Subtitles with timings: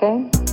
[0.00, 0.47] that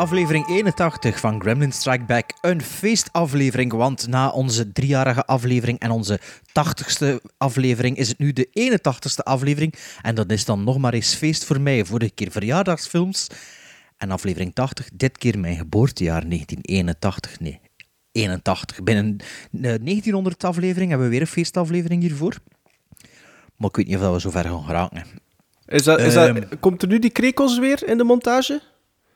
[0.00, 2.30] Aflevering 81 van Gremlin Strike Back.
[2.40, 7.06] Een feestaflevering, want na onze driejarige aflevering en onze 80ste
[7.38, 9.74] aflevering is het nu de 81ste aflevering.
[10.02, 11.84] En dat is dan nog maar eens feest voor mij.
[11.84, 13.26] Vorige keer verjaardagsfilms.
[13.96, 17.40] En aflevering 80, dit keer mijn geboortejaar 1981.
[17.40, 17.60] Nee,
[18.12, 18.82] 81.
[18.82, 19.16] Binnen
[19.50, 22.36] de 1900 aflevering hebben we weer een feestaflevering hiervoor.
[23.56, 25.04] Maar ik weet niet of we zo ver gaan geraken.
[25.66, 26.58] Is dat, is dat, Ehm.
[26.60, 28.60] komt er nu die krekels weer in de montage?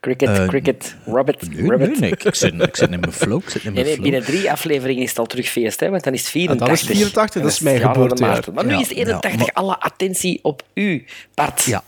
[0.04, 2.00] Cricket, Eh, cricket, rabbit, nee, rabbit.
[2.00, 2.10] nee.
[2.10, 3.42] Ik, zit, ik zit in mijn flow.
[3.42, 6.04] Ik zit in mijn nee, binnen drie afleveringen is het al terug feest, hè, want
[6.04, 6.68] dan is het Ah, 84.
[6.68, 8.44] dat is 84, dat is mijn geboortejaar.
[8.54, 9.30] Maar nu Ja, is het 81.
[9.30, 11.62] ja, maar- Alle attentie op u, Bart.
[11.62, 11.82] Ja.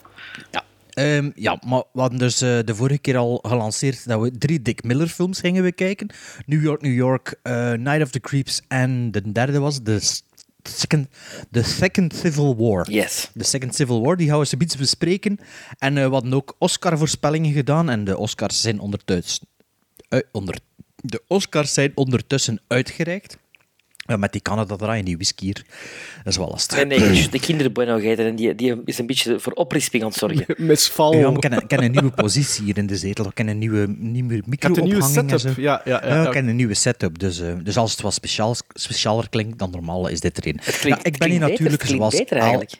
[0.50, 0.64] Ja.
[0.90, 4.62] Ehm, ja, maar we hadden dus eh, de vorige keer al gelanceerd dat we drie
[4.62, 6.08] Dick Miller films gingen bekijken.
[6.46, 10.22] New York, New York, eh, Night of the Creeps en de derde was The S-
[10.66, 11.08] Second,
[11.50, 12.90] the second Civil War.
[12.90, 13.30] Yes.
[13.34, 15.38] De Second Civil War, die gaan we zoiets bespreken.
[15.78, 19.46] En eh, we hadden ook Oscar-voorspellingen gedaan en de Oscars zijn ondertussen...
[20.08, 20.58] ui- onder,
[20.96, 23.36] de Oscars zijn ondertussen uitgereikt.
[24.06, 25.64] Ja, met die Canada draai en die whisky hier.
[26.16, 26.84] Dat is wel lastig.
[26.86, 30.08] Nee, nee, de kinderen bueno gegeten en die, die is een beetje voor oprisping aan
[30.08, 30.44] het zorgen.
[30.66, 31.14] Misval.
[31.14, 33.24] Ja, ik, heb een, nieuwe positie hier in de zetel.
[33.26, 35.38] Ik heb een nieuwe, nieuwe had een nieuwe setup.
[35.38, 35.48] zo.
[35.56, 36.28] Ja, ja, ja, Ja, ja.
[36.28, 37.18] ik heb een nieuwe setup.
[37.18, 40.56] Dus, eh, dus als het wat speciaal, specialer klinkt dan normaal, is dit erin.
[40.64, 42.72] klinkt- ja, ik het ben hier klinkt beter, natuurlijk het klinkt zoals beter al- eigenlijk.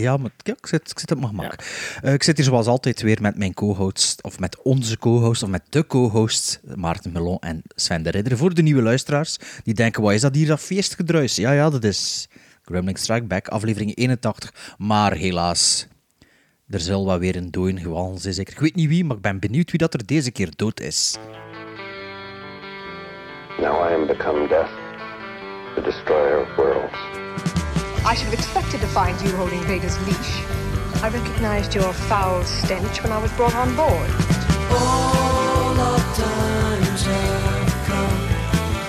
[0.00, 1.54] Ja, maar ja, ik, zit, ik zit op mijn gemak.
[2.02, 5.48] Eh, ik zit hier zoals altijd weer met mijn co-hosts, of met onze co-host, of
[5.48, 8.36] met de co-hosts, Maarten Melon en Sven de Ridder.
[8.36, 11.36] Voor de nieuwe luisteraars, die denken, wat is dat hier, dat feestgedruis?
[11.36, 12.28] Ja, ja, dat is
[12.64, 14.76] Gremlin Strike Back, aflevering 81.
[14.78, 15.86] Maar helaas,
[16.68, 18.52] er zal wel weer een dooi gewallen zijn, zeker.
[18.52, 21.16] Ik weet niet wie, maar ik ben benieuwd wie dat er deze keer dood is.
[23.58, 24.70] Now I am become death,
[25.74, 27.65] the destroyer of worlds.
[28.06, 30.40] I should have expected to find you holding Vader's leash.
[31.02, 34.10] I recognized your foul stench when I was brought on board.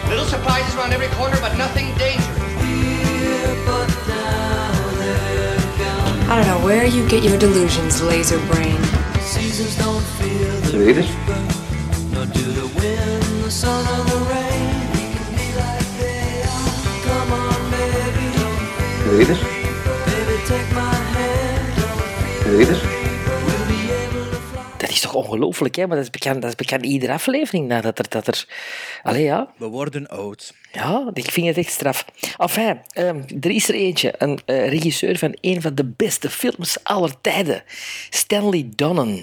[0.07, 2.37] Little surprises around every corner, but nothing dangerous.
[6.29, 8.77] I don't know where you get your delusions, laser brain.
[9.21, 10.73] seasons don't it?
[10.75, 11.27] Read it?
[19.07, 19.39] Read it?
[24.77, 25.87] Dat is toch ongelooflijk, hè?
[25.87, 28.05] Maar dat is bekend, dat is bekend iedere aflevering nadat er...
[28.09, 28.45] Dat er...
[29.03, 29.53] Allee, ja.
[29.57, 30.53] We worden oud.
[30.71, 32.05] Ja, ik vind het echt straf.
[32.37, 36.77] Enfin, ehm, er is er eentje, een eh, regisseur van een van de beste films
[36.83, 37.63] aller tijden.
[38.09, 39.15] Stanley Donen.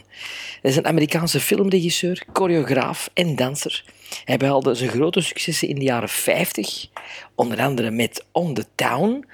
[0.63, 3.85] Dat is een Amerikaanse filmregisseur, choreograaf en danser.
[4.25, 6.87] Hij behaalde zijn grote successen in de jaren 50,
[7.35, 9.25] onder andere met On the Town,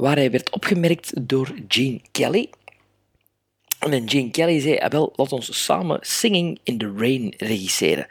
[0.00, 2.50] waar hij werd opgemerkt door Gene Kelly.
[3.78, 8.06] En Gene Kelly zei, ah, wel, laat ons samen Singing in the Rain regisseren.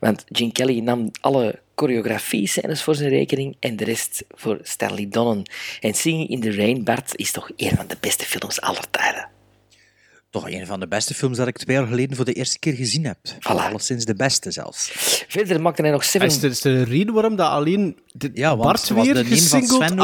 [0.00, 5.50] Want Gene Kelly nam alle choreografie-scènes voor zijn rekening en de rest voor Stanley Donen.
[5.80, 9.35] En Singing in the Rain, Bart, is toch een van de beste films aller tijden.
[10.36, 12.72] Toch een van de beste films dat ik twee jaar geleden voor de eerste keer
[12.74, 13.16] gezien heb.
[13.40, 14.90] Alleszins de beste zelfs.
[15.28, 16.26] Verder maakte hij nog Seven...
[16.26, 19.24] Is er, is er een reden waarom dat alleen de Ja, want Bart weer de
[19.24, 19.94] gesingeld hè?
[19.94, 20.00] werd?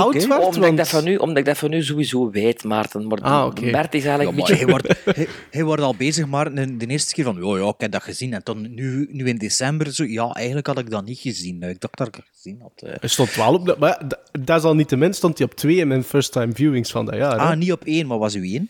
[0.54, 3.06] omdat, ik dat van nu, omdat ik dat van nu sowieso weet, Maarten.
[3.06, 3.54] Maar Ah.
[3.72, 4.54] Bart is eigenlijk Ja, maar beetje...
[4.54, 7.68] hij, wordt, hij, hij wordt al bezig, maar de, de eerste keer van, oh ja,
[7.68, 8.32] ik heb dat gezien.
[8.34, 11.62] En dan nu, nu in december, zo, ja, eigenlijk had ik dat niet gezien.
[11.62, 12.72] Ik dacht dat ik het gezien had.
[12.76, 12.94] eh.
[13.00, 13.66] Hij stond wel op...
[13.66, 16.04] de- Maar dat- dat is al niet te min, stond hij op twee in mijn
[16.04, 17.30] first-time viewings van dat jaar.
[17.32, 17.36] hè?
[17.36, 18.68] Ah, niet op één, maar was u één?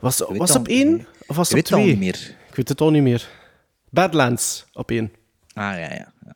[0.00, 1.06] Was was op één?
[1.26, 1.90] Of was Ik op weet het al twee?
[1.90, 2.36] niet meer.
[2.48, 3.28] Ik weet het al niet meer.
[3.90, 5.12] Badlands op één.
[5.54, 6.12] Ah, ja, ja.
[6.24, 6.34] ja.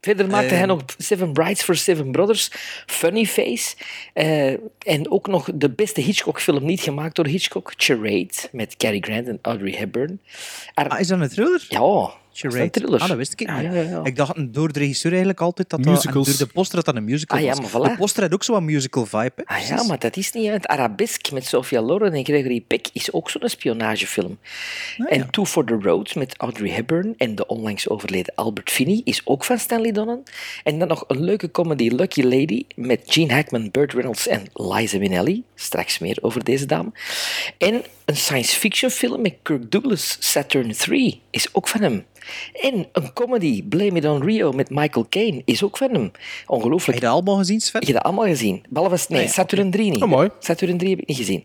[0.00, 0.68] Verder maakte hij Ehm.
[0.68, 2.50] nog Seven Brides for Seven Brothers,
[2.86, 3.76] Funny Face.
[4.12, 9.28] eh, en ook nog de beste Hitchcock-film niet gemaakt door Hitchcock, Charade, met Cary Grant
[9.28, 10.20] en Audrey Hepburn.
[10.74, 11.66] Er- Ah, is dat een thriller?
[11.68, 12.70] ja, Charade.
[12.70, 13.00] thriller.
[13.00, 13.48] Ah, dat wist ik niet.
[13.48, 14.00] ja, ja.
[14.04, 15.92] Ik dacht door de regisseur eigenlijk altijd dat dat...
[15.92, 16.26] Musicals.
[16.28, 17.60] en door de poster dat dat een musical Ah, ja, was.
[17.72, 17.90] maar voilà.
[17.92, 19.32] De poster had ook zo'n musical vibe.
[19.36, 22.88] hè, Ah ja, maar dat is niet uit Arabesque met Sophia Loren en Gregory Peck
[22.92, 24.38] is ook zo'n spionagefilm.
[24.98, 29.00] Ah, en Two for the Road met Audrey Hepburn en de onlangs overleden Albert Finney
[29.04, 30.22] is ook van Stanley Donen.
[30.64, 34.98] En dan nog een leuke comedy Lucky Lady met Gene Hackman, Burt Reynolds en Liza
[34.98, 35.42] Minnelli.
[35.54, 36.92] Straks meer over deze dame.
[37.58, 42.04] En Een science fiction film met Kirk Douglas, Saturn 3, is ook van hem.
[42.60, 46.02] En een comedy, Blame It on Rio, met Michael Caine, is ook van hem.
[46.02, 46.14] Heb
[46.46, 46.98] Ongelooflijk.
[46.98, 47.80] je dat allemaal gezien, Sven?
[47.80, 48.64] Heb je dat allemaal gezien?
[48.68, 50.02] Behalve, nee, Saturn 3 niet.
[50.02, 50.28] Oh, mooi.
[50.38, 51.44] Saturn 3 heb ik niet gezien.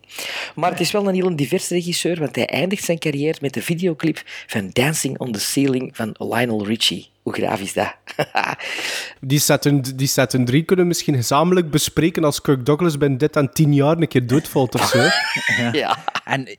[0.56, 3.62] Maar het is wel een heel diverse regisseur, want hij eindigt zijn carrière met de
[3.62, 7.10] videoclip van Dancing on the Ceiling van Lionel Richie.
[7.24, 7.96] Hoe graaf is dat?
[9.22, 13.36] Die Saturn, die Saturn 3 kunnen we misschien gezamenlijk bespreken als Kirk Douglas binnen dit
[13.36, 14.98] en tien jaar een keer doodvalt of zo.
[15.80, 15.98] ja.
[16.26, 16.58] En,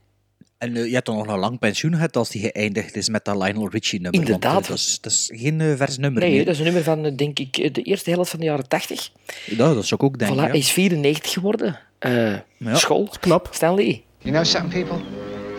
[0.59, 3.25] en eh, je hebt toch nog een lang pensioen gehad als die geëindigd is met
[3.25, 4.21] dat Lionel Richie-nummer.
[4.21, 4.63] want, Inderdaad.
[4.63, 6.45] eh, dat, is, dat is geen eh, vers nummer Nee, meer.
[6.45, 8.69] dat is een nummer van, eh, denk ik, eh, de eerste helft van de jaren
[8.69, 9.11] 80.
[9.47, 10.37] Ja, dat zou ik ook denken.
[10.37, 10.49] Voilà, ja.
[10.49, 11.79] hij is 94 geworden.
[11.99, 12.75] Eh, Ja.
[12.75, 13.09] School.
[13.21, 13.49] Knap.
[13.51, 14.03] Stanley.
[14.19, 15.05] You know something, people?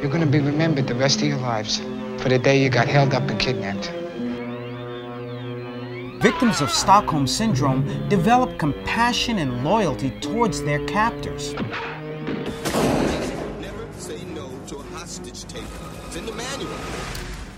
[0.02, 1.80] You're going to be remembered the rest of your lives
[2.18, 3.92] for the day you got held up and kidnapped.
[6.22, 11.56] Victims of Stockholm Syndrome develop compassion and loyalty towards their captors.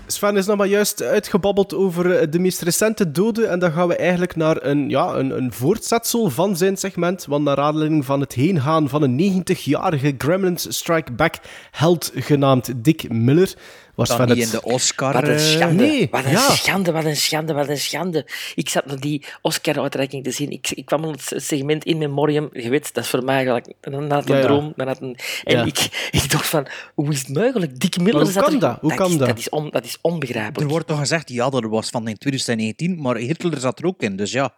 [0.06, 3.50] Sven is nog maar juist uitgebabbeld over eh, de meest recente doden.
[3.50, 7.24] En dan gaan we eigenlijk naar een, ja, een, een voortzetsel van zijn segment.
[7.24, 11.34] Want naar aanleiding van het heengaan van een 90-jarige Gremlins Strike Back
[11.70, 13.54] held genaamd Dick Miller.
[13.94, 15.12] Was Dan Sven niet het- in de Oscar...
[15.12, 15.82] Wat een eh, schande.
[15.84, 16.50] nee, wat een ja.
[16.50, 18.26] schande, wat een schande, wat een schande.
[18.54, 20.50] Ik zat naar die Oscar-uitreiking te zien.
[20.50, 22.48] Ik, ik kwam in het segment in memoriam.
[22.52, 24.40] Je weet, dat is voor mij gelijk een een Ja, ja.
[24.40, 24.72] droom.
[24.76, 25.64] Dan had een, en Ja.
[25.64, 27.80] ik, ik dacht van, hoe is het mogelijk?
[27.80, 28.78] Dick Miller Maar hoe zat kan er- dat?
[28.80, 29.28] Hoe kan is, dat?
[29.28, 30.60] Dat is, on, dat is onbegrijpelijk.
[30.60, 34.02] Er wordt toch gezegd, ja, dat was van in 2019, maar Hitler zat er ook
[34.02, 34.16] in.
[34.16, 34.54] Dus ja,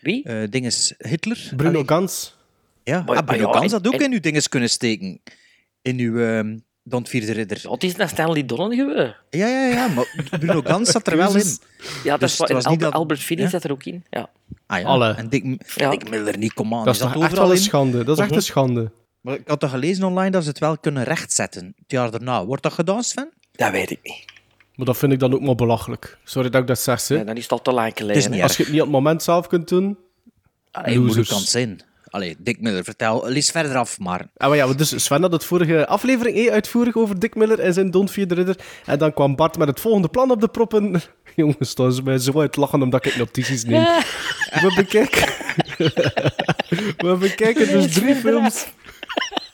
[0.00, 0.24] Wie?
[0.24, 1.50] eh ding is Hitler.
[1.56, 2.36] Bruno Allee, Gans.
[2.84, 5.20] Ja, Maar- ah, Bruno maar ja, Gans had ook en- in uw dinges kunnen steken.
[5.82, 6.18] In uw
[6.88, 7.70] Don Vierde Ridder.
[7.70, 9.14] Het is naar Stanley Donen geweest.
[9.30, 11.58] Ja, ja, ja, maar Bruno Gans zat er wel in.
[12.04, 13.50] Ja, dat Dus is wat, het was niet Albert, dat- Albert Finney ja?
[13.50, 14.04] zat er ook in.
[14.10, 14.30] Ja.
[14.66, 14.86] Ah, ja.
[14.86, 15.10] Alle.
[15.12, 15.44] En Dick,
[15.76, 15.90] Ja.
[15.90, 16.84] Dick Miller niet, kom aan.
[16.84, 18.04] Dat is zat echt overal wel een schande.
[18.04, 18.90] Dat is echt een schande.
[19.20, 21.64] Maar ik had toch gelezen online dat ze het wel kunnen rechtzetten.
[21.78, 22.44] Het jaar daarna.
[22.44, 23.30] Wordt dat gedaan, Sven?
[23.52, 24.24] Dat weet ik niet.
[24.74, 26.18] Maar dat vind ik dan ook maar belachelijk.
[26.24, 27.08] Sorry dat ik dat zeg.
[27.08, 27.14] Hè.
[27.14, 28.22] Ja, dan is het al te lang geleden.
[28.22, 28.42] Het hè.
[28.42, 29.98] Als je het niet op het moment zelf kunt doen.
[30.70, 31.80] Allee, hoe kan het zijn?
[32.10, 34.26] Allee, Dick Miller, vertel, lees verder af, maar...
[34.36, 37.72] Ah, maar ja, dus Sven had het vorige aflevering eh, uitvoerig over Dick Miller en
[37.72, 38.56] zijn Don Vierde Ridder.
[38.84, 41.02] En dan kwam Bart met het volgende plan op de proppen.
[41.36, 43.86] Jongens, dat is mij zo uit lachen omdat ik notities neem.
[44.62, 45.32] We bekijken...
[47.06, 48.66] We bekijken dus drie films...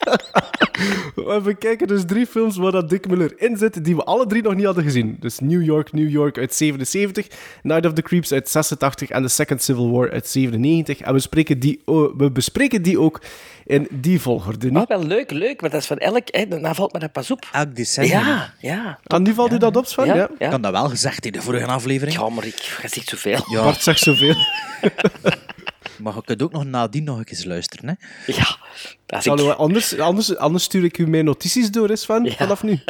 [1.15, 4.41] We bekijken dus drie films waar dat Dick Miller in zit, die we alle drie
[4.41, 5.17] nog niet hadden gezien.
[5.19, 7.27] Dus New York, New York uit 77,
[7.63, 10.99] Night of the Creeps uit 86 en The Second Civil War uit 97.
[11.01, 11.81] En we, spreken die,
[12.17, 13.21] we bespreken die ook
[13.65, 14.67] in die volgorde.
[14.69, 14.77] Niet?
[14.77, 16.23] Ah, wel leuk, leuk, maar dat is van elk...
[16.25, 17.47] Hè, dan valt me dat pas op.
[17.51, 18.19] Elk decennium.
[18.19, 18.99] Ja, ja.
[19.03, 20.05] Aan die valt u dat op, Sven?
[20.05, 20.29] Ja, Ja.
[20.39, 20.45] ja.
[20.45, 22.17] Ik had dat wel gezegd in de vorige aflevering.
[22.17, 23.39] Ja, maar ik ga zegt zoveel.
[23.49, 24.35] Ja, Bart zegt zoveel.
[25.97, 27.87] maar je kunt ook nog nadien nog eens luisteren.
[27.87, 28.33] Hè?
[28.33, 28.57] Ja,
[29.21, 29.55] Zal ik...
[29.57, 32.31] anders, anders, anders stuur ik u mijn notities door, Sven, Ja.
[32.31, 32.79] vanaf nu.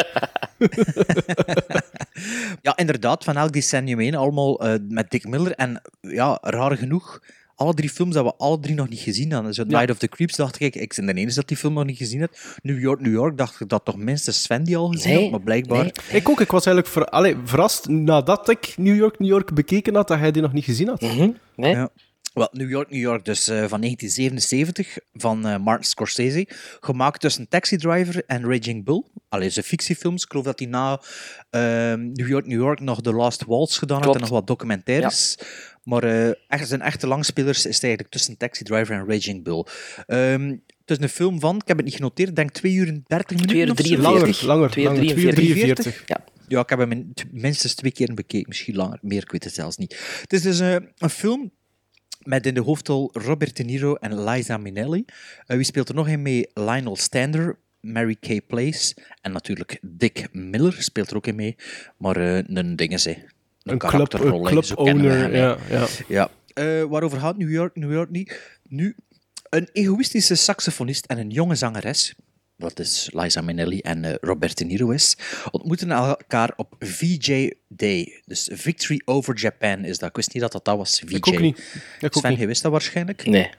[2.62, 5.52] Ja, inderdaad, van elk decennium heen, allemaal eh, met Dick Miller.
[5.52, 7.20] En ja, raar genoeg,
[7.56, 9.54] alle drie films dat we alle drie nog niet gezien hadden.
[9.54, 11.86] Zo Night of the Creeps dacht ik, ik ben de enige dat die film nog
[11.86, 12.58] niet gezien had.
[12.62, 15.32] New York, New York dacht ik dat toch minstens Sven die al gezien Nee, had,
[15.32, 15.84] maar blijkbaar...
[15.84, 15.92] nee.
[16.12, 19.96] Ik ook, ik was eigenlijk ver, allee, verrast nadat ik New York, New York bekeken
[19.96, 21.02] had, dat hij die nog niet gezien had.
[21.02, 21.72] Mhm, nee?
[21.76, 21.90] Ja.
[22.36, 26.48] Wel, New York, New York, dus eh, van 1977, van eh, Martin Scorsese.
[26.80, 29.04] Gemaakt tussen Taxi Driver en Raging Bull.
[29.30, 30.24] Allee, zijn fictiefilms.
[30.24, 31.02] Ik geloof dat hij na
[31.50, 35.38] ehm, New York, New York nog The Last Waltz gedaan heeft en nog wat documentaires.
[35.84, 39.66] Maar eh, echt, zijn echte langspelers is het eigenlijk tussen Taxi Driver en Raging Bull.
[40.06, 40.50] Ehm,
[40.86, 43.04] het is een film van, ik heb het niet genoteerd, ik denk 2 uur en
[43.08, 43.48] 30 minuten.
[43.48, 43.84] 2 uur of zo.
[43.84, 44.42] 43.
[44.42, 45.14] Langer, langer, Twee uur langer.
[45.14, 45.84] 2 uur 43.
[45.84, 46.04] 43.
[46.06, 46.24] Ja.
[46.48, 49.00] Ja, ik heb hem minstens twee keer bekeken, misschien langer.
[49.02, 50.20] Meer, ik weet het zelfs niet.
[50.22, 51.52] Het is dus een film
[52.26, 55.06] met in de hoofdrol Robert De Niro en Liza Minnelli.
[55.46, 56.48] Eh, wie speelt er nog in mee?
[56.54, 61.56] Lionel Stander, Mary Kay Place en natuurlijk Dick Miller speelt er ook in mee.
[61.98, 63.12] Maar eh, een ding is, hè.
[63.12, 65.88] Een, Een club, een club owner, ja, ja.
[66.08, 66.30] Ja.
[66.54, 67.76] Eh, waarover gaat New York?
[67.76, 68.60] New York niet.
[68.68, 68.96] Nu,
[69.50, 72.16] een egoïstische saxofonist en een jonge zangeres,
[72.56, 75.18] wat is Liza Minnelli en eh, Robert De Niro is,
[75.52, 78.22] ontmoeten elkaar op VJ Day.
[78.26, 80.10] Dus Victory Over Japan is dat.
[80.10, 81.16] Ik wist niet dat dat, dat was, VJ.
[81.16, 81.58] Ik ook niet.
[82.00, 82.40] Ik ook Sven, niet.
[82.40, 83.26] je wist dat waarschijnlijk?
[83.26, 83.50] Nee.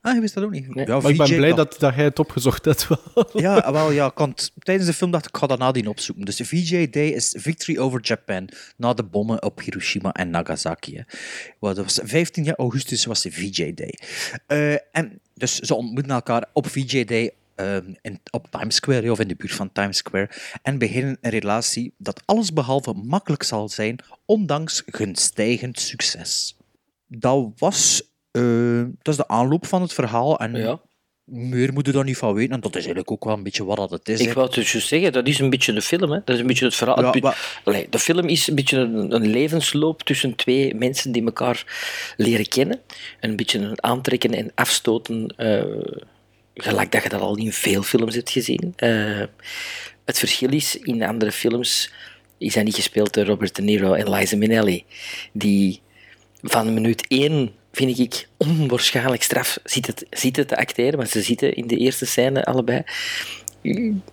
[0.00, 0.74] Ah, je wist dat ook niet?
[0.74, 0.86] Nee.
[0.86, 2.86] Ja, Maar ik ben VJ blij dat, dat jij het opgezocht hebt.
[3.32, 6.24] ja, wel, ja, het- tijdens de film dacht ik, ik ga dat nadien opzoeken.
[6.24, 10.96] Dus VJ Day is Victory Over Japan, na de bommen op Hiroshima en Nagasaki.
[10.96, 11.02] Hè.
[11.60, 13.98] Wel, dat was 15 jaar augustus was de VJ Day.
[14.46, 17.30] Eh, en dus ze ontmoeten elkaar op VJ Day
[17.62, 20.30] ehm, in, op Times Square, of in de buurt van Times Square,
[20.62, 26.56] en beginnen een relatie dat allesbehalve makkelijk zal zijn, ondanks hun stijgend succes.
[27.06, 28.02] Dat was...
[28.30, 30.38] eh, dat is de aanloop van het verhaal.
[30.38, 30.80] En Ja.
[31.24, 32.54] meer moet je daar niet van weten.
[32.54, 34.20] En dat is eigenlijk ook wel een beetje wat dat het is.
[34.20, 34.32] Ik hè.
[34.32, 36.10] wou het dus zeggen, dat is een beetje de film.
[36.10, 36.18] Hè.
[36.24, 36.98] Dat is een beetje het verhaal.
[36.98, 40.74] Ja, Het bu- maar- Allee, de film is een beetje een, een levensloop tussen twee
[40.74, 41.64] mensen die elkaar
[42.16, 42.80] leren kennen.
[43.20, 45.64] Een beetje een aantrekken en afstoten, eh,
[46.54, 48.72] gelijk dat je dat al in veel films hebt gezien.
[48.76, 49.22] Eh,
[50.04, 51.92] het verschil is, in andere films
[52.38, 54.84] is hij niet gespeeld door Robert De Niro en Liza Minnelli,
[55.32, 55.80] die
[56.42, 61.66] van minuut één vind ik onwaarschijnlijk straf zitten, zitten te acteren, want ze zitten in
[61.66, 62.82] de eerste scène allebei.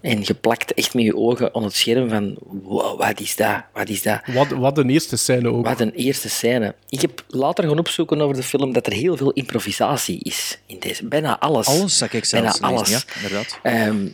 [0.02, 3.64] En je plakt echt met je ogen aan het scherm van wow, wat is dat,
[3.74, 4.22] wat is dat.
[4.26, 5.66] Wat, wat een eerste scène ook.
[5.66, 6.76] Wat een eerste scène.
[6.90, 10.80] Ik heb later gaan opzoeken over de film dat er heel veel improvisatie is in
[10.80, 11.08] deze.
[11.08, 11.68] Bijna alles.
[11.68, 12.90] Alles, zag ik Bijna zelfs lezen, alles.
[12.90, 13.60] ja, inderdaad.
[13.64, 14.08] Ehm,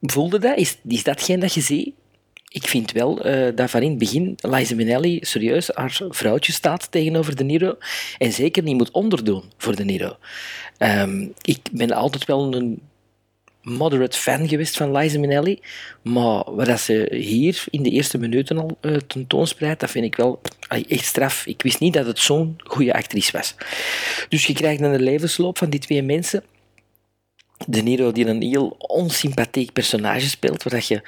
[0.00, 0.56] voelde dat?
[0.56, 1.92] Is, is dat geen dat je ziet?
[2.48, 6.90] Ik vind wel eh, dat van in het begin Liza Minnelli serieus haar vrouwtje staat
[6.90, 7.76] tegenover De Niro
[8.18, 10.16] en zeker niet moet onderdoen voor De Niro.
[10.78, 12.80] Ehm, ik ben altijd wel een
[13.62, 15.60] moderate fan geweest van Liza Minnelli,
[16.02, 20.40] maar wat ze hier in de eerste minuten al eh, tentoonspreidt, dat vind ik wel
[20.88, 21.46] echt straf.
[21.46, 23.54] Ik wist niet dat het zo'n goede actrice was.
[24.28, 26.44] Dus je krijgt de levensloop van die twee mensen.
[27.66, 31.02] De Niro die een heel onsympathiek personage speelt, waar dat je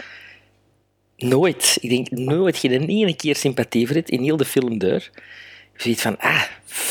[1.17, 5.11] nooit, ik denk nooit, geen ene keer sympathie voor hebt in heel de film deur.
[5.77, 6.43] Je ziet van, ah,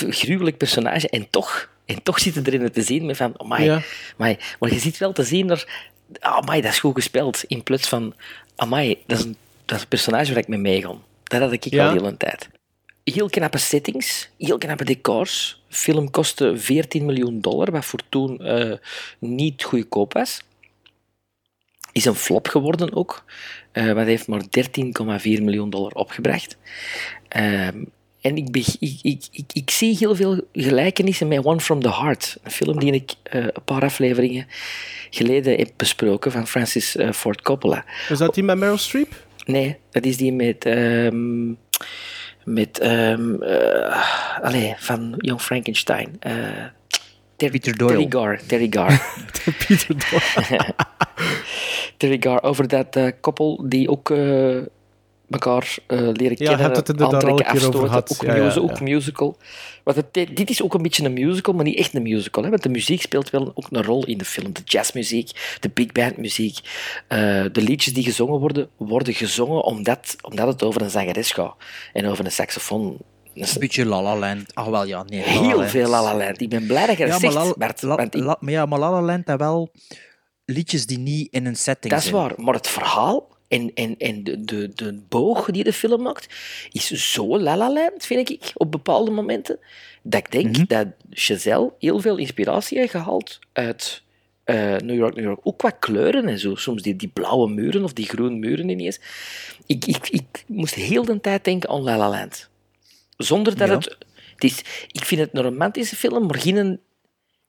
[0.10, 3.81] gruwelijk personage, en toch, en toch zit het erin te zien met van, amai, Ja.
[4.17, 4.37] amai.
[4.59, 8.13] maar je ziet wel te zien er, amai, dat is goed gespeeld, in plaats van,
[8.55, 9.35] amai, dat is een,
[9.65, 10.93] dat is een personage waar ik mee meega.
[11.23, 11.85] Dat had ik Ja.
[11.87, 12.49] al heel een tijd.
[13.03, 15.61] Heel knappe settings, heel knappe decors.
[15.69, 18.77] De film kostte 14 miljoen dollar, wat voor toen eh,
[19.19, 20.41] niet goedkoop was.
[21.91, 23.23] Is een flop geworden ook.
[23.71, 26.57] eh wat heeft maar 13,4 miljoen dollar opgebracht.
[27.27, 27.83] Ehm,
[28.24, 32.38] en ik, ik, ik, ik, ik zie heel veel gelijkenissen met One from the Heart.
[32.44, 34.48] Een film die ik eh, een paar afleveringen
[35.10, 37.86] geleden heb besproken van Francis eh, Ford Coppola.
[38.10, 39.25] Is dat die met Meryl Streep?
[39.46, 40.65] Nee, dat is die met.
[40.65, 41.48] ehm,
[42.44, 42.80] met.
[42.80, 46.15] ehm eh, allee, van Young Frankenstein.
[46.20, 46.34] Eh,
[47.36, 47.94] Ter- Peter Doyle.
[47.94, 48.42] Terry Gar.
[48.48, 49.01] Terry Gar.
[49.68, 50.75] Pieter Doyle.
[51.98, 52.44] Terry Gar.
[52.44, 54.10] Over dat eh, koppel die ook.
[55.33, 57.89] Eh elkaar eh, leren Ja, je kennen, hebt het inderdaad al aantrekken, een keer over
[57.89, 57.89] afstoten.
[57.89, 58.11] gehad.
[58.11, 58.71] Ook, Ja, ja, musical, ja.
[58.73, 59.37] ook musical.
[59.83, 62.43] Want het, dit is ook een beetje een musical, maar niet echt een musical.
[62.43, 62.49] Hè?
[62.49, 64.53] Want de muziek speelt wel ook een rol in de film.
[64.53, 66.59] De jazzmuziek, de big band muziek,
[67.07, 67.17] eh,
[67.51, 71.55] de liedjes die gezongen worden, worden gezongen omdat, omdat het over een zangeres gaat.
[71.93, 72.97] En over een saxofoon.
[73.35, 74.55] Een beetje La La Land.
[74.55, 75.19] Ach wel, ja, nee.
[75.19, 76.41] La Heel veel La La Land.
[76.41, 77.87] Ik ben blij dat je dat Ja, maar, zegt, La.
[77.89, 79.71] La- want ik- La- maar ja, maar La La Land heeft wel
[80.45, 82.21] liedjes die niet in een setting Dat is zijn.
[82.21, 86.33] waar, maar het verhaal en, en, en de, de, de boog die de film maakt,
[86.72, 89.60] is zo La La Land, vind ik, op bepaalde momenten,
[90.03, 90.65] dat ik denk Mhm.
[90.67, 94.01] dat Chazelle heel veel inspiratie heeft gehaald uit
[94.43, 95.39] eh, New York, New York.
[95.43, 96.55] Ook qua kleuren en zo.
[96.55, 99.00] Soms die, die blauwe muren of die groene muren ineens.
[99.65, 102.50] Ik, ik, ik moest heel de tijd denken aan La La Land.
[103.17, 103.74] Zonder dat Ja.
[103.75, 103.98] het...
[104.33, 104.60] het is,
[104.91, 106.79] ik vind het een romantische film, maar geen,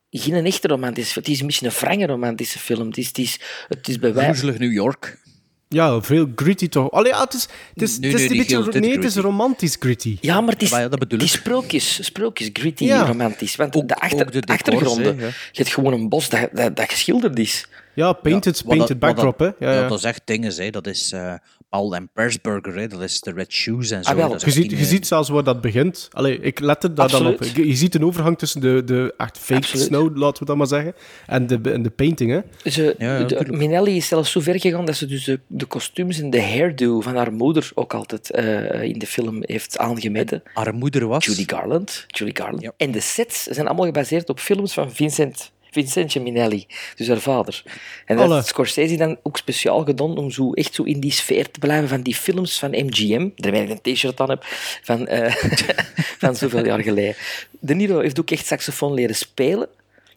[0.09, 1.25] geen echte romantische film.
[1.25, 2.87] Het is een beetje een frange romantische film.
[2.87, 4.31] Het is, het is, het is bij wij...
[4.57, 5.23] New York.
[5.67, 6.91] Ja, veel gritty toch.
[6.91, 8.79] Allee, ja, het is, het is, Nee, het is nee, een beetje...
[8.79, 10.17] Nee, het is romantisch gritty.
[10.21, 11.33] Ja, maar het is, Maar ja, dat bedoel die ik.
[11.33, 13.05] sprookjes, sprookjes, gritty, Ja.
[13.05, 13.55] romantisch.
[13.55, 16.75] Want Ook- de, achter, ook de decors, achtergronden, je hebt gewoon een bos dat, dat,
[16.75, 17.67] dat geschilderd is.
[17.93, 19.49] Ja, painted, painted backdrop, hè.
[19.59, 19.87] ja.
[19.87, 20.69] dat is echt dingen, hè.
[20.69, 21.33] Dat is eh,
[21.69, 22.87] Paul en Persburger, hè.
[22.87, 24.11] Dat is de Red Shoes en zo.
[24.11, 26.07] Ah, is Je ziet, je eh, ziet zelfs waar dat begint.
[26.11, 27.43] Allee, ik let er daar dan op.
[27.43, 29.85] Je je ziet een overgang tussen de, de echt fake Absoluut.
[29.85, 30.93] snow, laten we dat maar zeggen,
[31.25, 32.69] en de, en de painting, hè.
[32.71, 33.57] Ze, Ja, ja, de, tuurlijk.
[33.57, 37.01] Minelli is zelfs zo ver gegaan dat ze dus de, de kostuums en de hairdo
[37.01, 40.43] van haar moeder ook altijd eh, in de film heeft aangemeten.
[40.53, 41.25] Haar moeder was...
[41.25, 42.05] Judy Garland.
[42.07, 42.61] Judy Garland.
[42.61, 42.73] Ja.
[42.77, 46.65] En de sets zijn allemaal gebaseerd op films van Vincent, Vincentje Minelli,
[46.95, 47.63] dus haar vader.
[48.05, 51.51] En dat heeft Scorsese dan ook speciaal gedaan om zo echt zo in die sfeer
[51.51, 54.43] te blijven van die films van MGM, terwijl ik een t-shirt aan heb,
[54.83, 55.35] van, eh,
[56.23, 57.15] van zoveel jaar geleden.
[57.59, 59.67] De Niro heeft ook echt saxofoon leren spelen,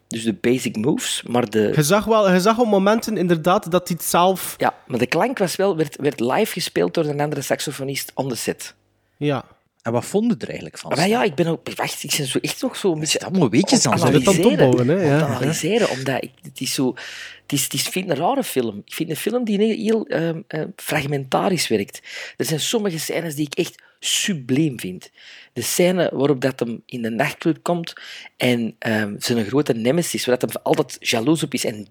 [0.07, 1.71] dus de basic moves, maar de...
[1.75, 4.55] Je zag, wel, je zag op momenten inderdaad dat hij het zelf...
[4.57, 8.29] Ja, maar de klank was wel, werd, werd live gespeeld door een andere saxofonist on
[8.29, 8.73] the set.
[9.17, 9.45] Ja.
[9.81, 10.91] En wat vonden er eigenlijk van?
[10.95, 11.75] Maar ja, ik ben ook...
[11.75, 13.49] Wacht, ik ben zo echt nog zo een beetje...
[13.49, 13.91] weetjes zo.
[13.91, 14.51] Dit aan het analyseren.
[14.51, 15.13] opbouwen, hè, ja.
[15.13, 16.93] het analyseren, omdat ik, het is zo...
[17.41, 18.81] Het is, het is, vind een rare film.
[18.85, 22.01] Ik vind een film die heel, heel ehm, eh, fragmentarisch werkt.
[22.37, 25.11] Er zijn sommige scènes die ik echt subliem vind.
[25.53, 27.93] De scène waarop dat hem in de nachtclub komt
[28.37, 31.87] en ehm zijn grote nemesis, waar dat hem altijd jaloers op is en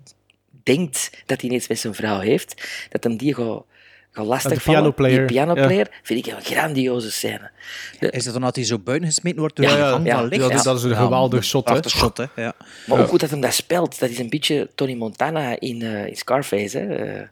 [0.63, 3.65] denkt dat hij iets met zijn vrouw heeft, dat hem die gaat
[4.13, 7.51] gaan lastig de pianoplayer, Die pianoplayer vind ik een grandioze scène.
[7.99, 10.07] De- Is dat dan dat hij zo buiten gesmeten wordt door Ja, de ja, gang
[10.07, 10.19] ja.
[10.19, 10.49] van licht?
[10.51, 11.73] Ja, dat is een geweldig shot, hè.
[11.73, 12.25] Prachtig shot, hè.
[12.37, 12.53] Ja.
[12.87, 16.07] Maar ook hoe dat hem dat speelt, dat is een beetje Tony Montana in, eh,
[16.07, 16.79] in Scarface.
[16.79, 16.95] Hè.
[16.95, 17.27] Eh,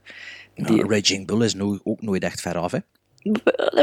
[0.54, 2.78] die, Ja, Raging Bull is no- ook nooit echt ver af, hè.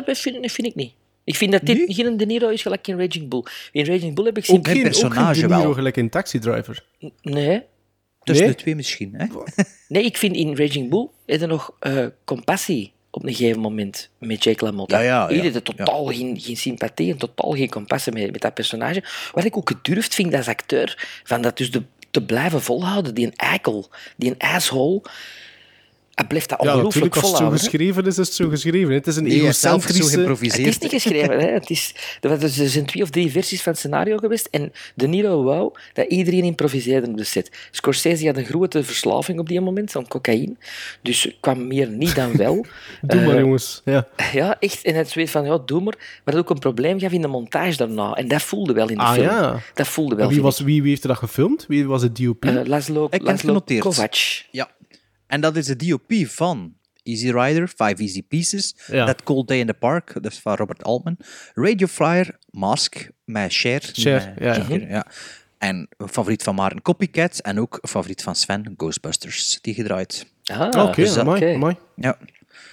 [0.06, 0.94] dat vind, dat vind ik niet.
[1.24, 3.44] Ik vind dat dit geen De Niro is gelijk in Raging Bull.
[3.72, 4.58] In Raging Bull heb ik zien...
[4.58, 5.74] Ook geen, ook geen personage De Niro wel.
[5.74, 6.84] gelijk in Taxi Driver.
[7.22, 7.64] Nee.
[8.24, 8.56] Tussen Nee?
[8.56, 9.26] de twee misschien, hè.
[9.88, 14.10] Nee, ik vind in Raging Bull is er nog eh, compassie op een gegeven moment
[14.20, 15.00] met Jake LaMotta.
[15.00, 15.36] Ja, ja, ja.
[15.36, 19.04] Hier is er totaal geen, geen sympathie en totaal geen compassie met, met dat personage.
[19.32, 23.26] Wat ik ook gedurfd vind als acteur, van dat dus de, te blijven volhouden, die
[23.26, 25.02] een eikel, die een asshole,
[26.16, 28.94] hij blijft dat Ja, ongelooflijk natuurlijk, als het zo geschreven is, is het zo geschreven.
[28.94, 30.20] Het is een egocentrische...
[30.20, 31.40] Het is niet geschreven.
[31.40, 31.48] Hè.
[31.48, 34.48] Het is, er zijn twee of drie versies van het scenario geweest.
[34.52, 37.52] En De Niro wou dat iedereen improviseerde op de set.
[37.72, 40.56] Scorsese had een grote verslaving op die moment aan cocaïne.
[41.02, 42.56] Dus kwam meer niet dan wel.
[43.02, 43.82] Doe maar, Eh, jongens.
[43.86, 44.08] Ja.
[44.34, 44.84] Ja, echt.
[44.84, 45.96] En het zweet van, ja, doe maar.
[46.24, 48.14] Maar dat ook een probleem gaf in de montage daarna.
[48.14, 49.26] En dat voelde wel in de Ah, film.
[49.26, 49.60] ja.
[49.74, 51.66] Dat voelde wel, En wie, was, wie, wie heeft er dat gefilmd?
[51.68, 52.46] Wie was het DOP?
[52.46, 52.56] ik.
[52.56, 53.82] Eh, Laszlo, Ik heb het Laszlo genoteerd.
[53.82, 54.16] Kovac.
[54.52, 54.70] Ja.
[55.34, 56.74] En dat is de DOP van
[57.04, 59.06] Easy Rider, Five Easy Pieces, Ja.
[59.06, 61.18] That Cold Day in the Park, dat is van Robert Altman,
[61.54, 63.82] Radio Flyer, Mask, met Cher.
[63.94, 64.64] Cher, met ja, ja.
[64.64, 65.06] Ginger, ja.
[65.58, 70.26] En een favoriet van Maren, Copycat, en ook een favoriet van Sven, Ghostbusters, die gedraaid.
[70.44, 71.54] Ah, Oké, dus oké.
[71.54, 71.76] amai.
[71.96, 72.18] Ja.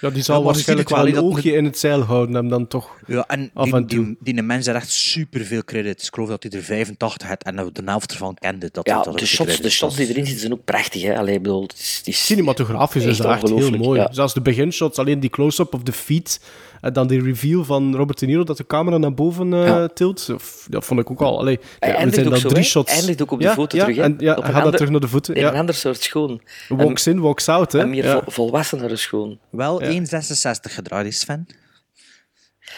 [0.01, 2.97] Ja, die zal Ja, waarschijnlijk wel een oogje in het zeil houden hebben dan toch.
[3.07, 4.05] Ja, en Af die, en toe.
[4.21, 6.07] die, die mens heeft echt superveel credits.
[6.07, 8.69] Ik geloof dat hij er 85 had en dat de helft ervan kende.
[8.73, 11.03] Dat Ja, dat de shots, de shots die erin zitten zijn ook prachtig.
[11.03, 11.19] Hè?
[11.19, 14.01] Allee, ik bedoel, het is, het is Cinematografisch is Echt dat echt heel mooi.
[14.01, 14.09] ja.
[14.13, 16.41] Zelfs de beginshots, alleen die close-up of de feet.
[16.81, 19.89] En dan die reveal van Robert De Niro dat de camera naar boven eh, Ja.
[19.89, 20.29] tilt.
[20.35, 21.39] Of- Dat vond ik ook al.
[21.39, 22.69] Allee, Hij ja, er eindigt zijn ook dan zo, drie hè?
[22.69, 22.93] shots.
[22.93, 24.03] Eindigt ook op de ja, foto ja, terug, hè?
[24.03, 25.35] En, ja, Op hij gaat dat terug naar de voeten.
[25.35, 26.41] in een ander soort schoon.
[26.69, 27.73] Walks in, walks out.
[27.73, 27.79] Hè.
[27.81, 28.13] Een meer Ja.
[28.13, 29.39] vol, volwassenere schoon.
[29.51, 29.89] Wel Ja.
[29.91, 31.47] 1,66 gedraaid is Sven.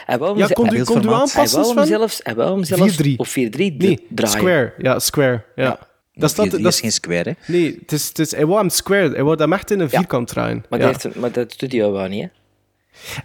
[0.06, 1.86] Hij wou hem, Ja, kon hij, u, kon u hij aanpassen, wou hem Sven?
[1.98, 3.16] zelfs, hij wou hem zelfs 4-3.
[3.16, 4.38] op 4-3 Nee, draaien.
[4.38, 4.74] square.
[4.78, 5.44] Ja, square.
[5.54, 5.62] Ja.
[5.64, 5.78] Ja.
[6.14, 7.52] Dat staat, dat is geen square, hè.
[7.52, 9.10] Nee, het is, het is, hij wou hem square.
[9.10, 9.98] Hij wou hem echt in een Ja.
[9.98, 10.64] vierkant draaien.
[10.68, 10.90] Maar, ja.
[10.92, 12.28] dat heeft, maar dat studio wou niet, hè?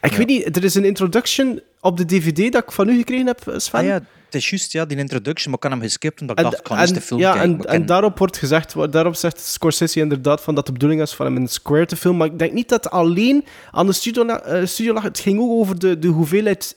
[0.01, 3.25] Ik weet niet, er is een introduction op de DVD dat ik van u gekregen
[3.27, 3.79] heb, Sven.
[3.79, 3.93] Ah ja,
[4.25, 6.61] het is juist ja, die introduction, maar ik kan hem geskipt omdat ik En, dacht,
[6.63, 7.49] ik ga eens en- de film ja, kijken.
[7.51, 11.13] en, en ken- daarop wordt gezegd, daarop zegt Scorsese inderdaad van dat de bedoeling is
[11.13, 12.19] van hem in een square te filmen.
[12.19, 15.03] Maar ik denk niet dat alleen aan de studio, eh, studio lag.
[15.03, 16.75] Het ging ook over de, de hoeveelheid,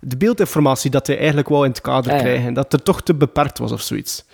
[0.00, 2.22] de beeldinformatie dat hij eigenlijk wou in het kader Ah, ja.
[2.22, 2.46] krijgen.
[2.46, 4.24] En dat er toch te beperkt was of zoiets.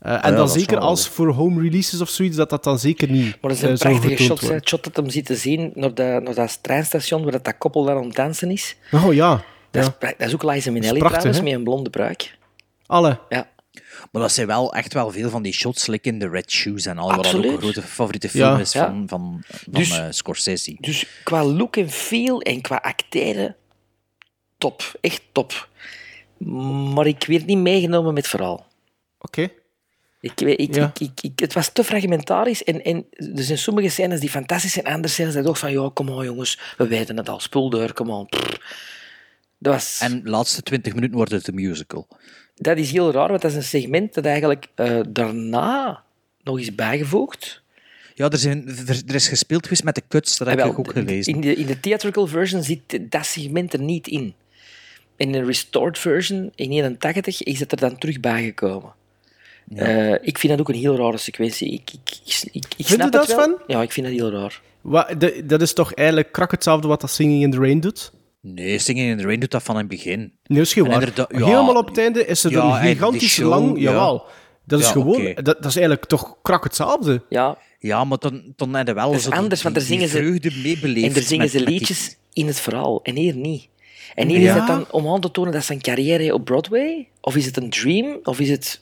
[0.00, 2.64] Eh, en ja, dan is zeker wel als voor home releases of zoiets, dat dat
[2.64, 4.28] dan zeker niet Maar dat zijn eh, zou prachtige hè.
[4.28, 4.54] worden.
[4.54, 7.58] Het shot dat hem ziet te zien naar, de, naar dat treinstation waar dat, dat
[7.58, 8.76] koppel daar aan het dansen is.
[8.92, 10.08] Oh ja, Dat, ja.
[10.08, 11.50] is, dat is ook Liza Minnelli prachtig, trouwens, hè?
[11.50, 12.38] met een blonde pruik.
[12.86, 13.18] alle.
[13.28, 13.48] Ja.
[14.12, 16.86] Maar dat zijn wel echt wel veel van die shots, like in The Red Shoes
[16.86, 18.58] en al, wat ook een grote favoriete film Ja.
[18.58, 18.86] is Ja.
[18.86, 20.76] van, van, van Dus- eh, Scorsese.
[20.80, 23.56] Dus qua look en feel en qua acteren,
[24.58, 24.92] top.
[25.00, 25.68] Echt top.
[26.94, 28.66] Maar ik werd niet meegenomen met verhaal.
[29.18, 29.48] Oké.
[30.20, 30.86] Ik, weet- ik, Ja.
[30.94, 34.72] ik, ik, ik- het was te fragmentarisch en, en er zijn sommige scènes die fantastisch
[34.72, 37.70] zijn, andere scènes ik dacht van, ja, kom on jongens, we weten het al, spul
[37.70, 38.28] door, kom on.
[39.58, 42.08] Dat, was, En de laatste 20 minuten wordt het een musical.
[42.54, 46.02] dat is heel raar, want dat is een segment dat eigenlijk eh, daarna
[46.42, 47.62] nog is bijgevoegd.
[48.14, 50.72] Ja, er, zijn, er, er is gespeeld geweest met de cuts, dat heb Ah, ik
[50.72, 51.34] wel, ook gelezen.
[51.34, 52.80] In de, in de theatrical version zit
[53.10, 54.34] dat segment er niet in.
[55.16, 58.92] In de restored version, in 81, is het er dan terug bijgekomen.
[59.74, 61.72] Eh, ik vind dat ook een heel rare sequentie.
[61.72, 63.44] Ik, ik, ik, ik, ik Vind snap je dat, het wel.
[63.44, 63.56] Sven?
[63.66, 64.60] Ja, ik vind dat heel raar.
[64.80, 68.12] Wa- de- dat is toch eigenlijk krak hetzelfde wat dat Singing in the Rain doet?
[68.40, 70.32] Nee, Singing in the Rain doet dat van het begin.
[70.46, 71.00] Nee, is ja.
[71.28, 73.76] Helemaal op het einde is er Ja, een gigantisch show, lang...
[73.76, 73.82] ja.
[73.90, 74.24] Jawel.
[74.64, 75.24] Dat is Ja, gewoon...
[75.34, 77.22] Dat, dat is eigenlijk toch krak hetzelfde.
[77.28, 80.08] Ja, Ja, maar dan, dan heb je wel Dat is die- anders, want daar zingen
[80.08, 81.06] ze- vreugde meebeleefd.
[81.06, 83.00] en daar zingen met- ze die- liedjes in het verhaal.
[83.02, 83.68] En hier niet.
[84.14, 84.52] En hier Ja.
[84.52, 87.08] is het dan om aan te tonen dat zijn carrière op Broadway?
[87.20, 88.18] Of is het een dream?
[88.22, 88.80] Of is het...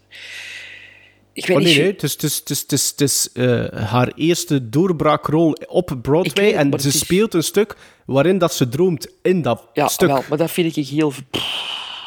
[1.38, 1.72] Ik weet Oh, niet.
[1.74, 1.92] nee, nee.
[1.92, 5.98] Het is, het is, het is, het is, het is, eh, haar eerste doorbraakrol op
[6.02, 6.44] Broadway.
[6.44, 10.08] weet en ze is- speelt een stuk waarin dat ze droomt in dat Ja, stuk.
[10.08, 11.12] wel, maar dat vind ik heel...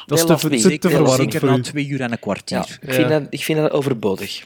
[0.05, 2.57] dat is te, te, te verwarrend zeker voor na twee uur en een kwartier.
[2.57, 3.19] Ja, ik, vind Ja.
[3.19, 4.45] dat, ik vind dat overbodig.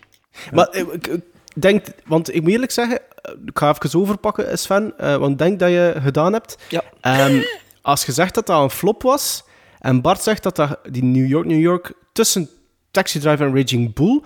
[0.53, 1.21] Maar eh, ik, ik
[1.53, 5.37] denk, want ik moet eerlijk zeggen, eh, ik ga even overpakken, Sven, eh, want ik
[5.37, 6.57] denk dat je gedaan hebt.
[6.69, 6.83] Ja.
[7.01, 7.41] Ehm,
[7.81, 9.43] als je zegt dat dat een flop was,
[9.79, 12.49] en Bart zegt dat dat die New York, New York tussen
[12.91, 14.21] Taxi Driver en Raging Bull,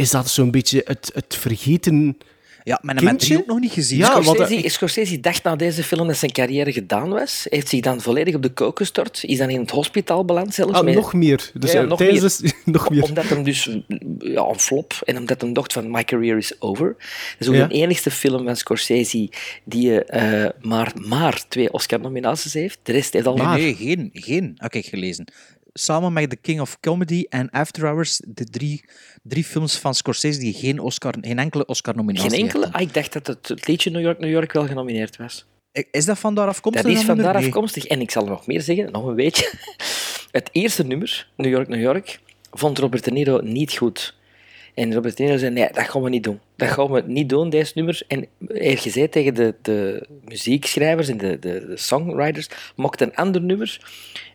[0.00, 2.16] is dat zo'n beetje het, het vergeten
[2.64, 3.16] Ja, maar Kindje?
[3.26, 3.98] drie ook nog niet gezien.
[3.98, 7.46] Ja, Scorsese, eh, Scorsese dacht na deze film dat zijn carrière gedaan was.
[7.48, 9.20] Heeft zich dan volledig op de kook gestort.
[9.24, 10.72] Is dan in het hospitaal beland zelfs.
[10.72, 11.50] Ah, met- nog meer.
[11.54, 12.52] Dus Ja, ja, nog tijdens meer.
[12.64, 13.02] de- nog meer.
[13.02, 13.64] Omdat hem dus
[14.18, 16.94] ja, een flop en omdat hem dacht van my career is over.
[16.98, 17.06] Dat
[17.38, 17.66] is ook Ja.
[17.66, 19.28] de enigste film van Scorsese
[19.64, 22.78] die eh, maar, maar twee Oscar-nominaties heeft.
[22.82, 25.24] De rest heeft al Nee, nee, geen, geen, heb ik gelezen.
[25.72, 28.84] Samen met The King of Comedy en After Hours, de drie,
[29.22, 32.72] drie films van Scorsese die geen, Oscar, geen enkele Oscar-nominatie geen enkele.
[32.72, 35.46] Ah, ik dacht dat het, het liedje New York, New York wel genomineerd was.
[35.90, 36.86] Is dat van daar afkomstig?
[36.86, 37.84] Dat is van daar afkomstig.
[37.84, 39.52] En ik zal nog meer zeggen, nog een beetje.
[40.30, 44.18] Het eerste nummer, New York, New York, vond Robert De Niro niet goed.
[44.74, 46.40] En Robert De Niro zei, nee, dat gaan we niet doen.
[46.56, 48.02] Dat gaan we niet doen, deze nummer.
[48.08, 53.14] En hij heeft gezegd tegen de, de muziekschrijvers en de, de, de songwriters, mocht een
[53.14, 53.80] ander nummer.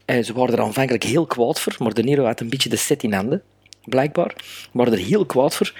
[0.06, 2.76] En ze waren er aanvankelijk heel kwaad voor, maar De Niro had een beetje de
[2.76, 3.42] set in handen,
[3.86, 4.36] blijkbaar.
[4.72, 5.74] Waren er heel kwaad voor.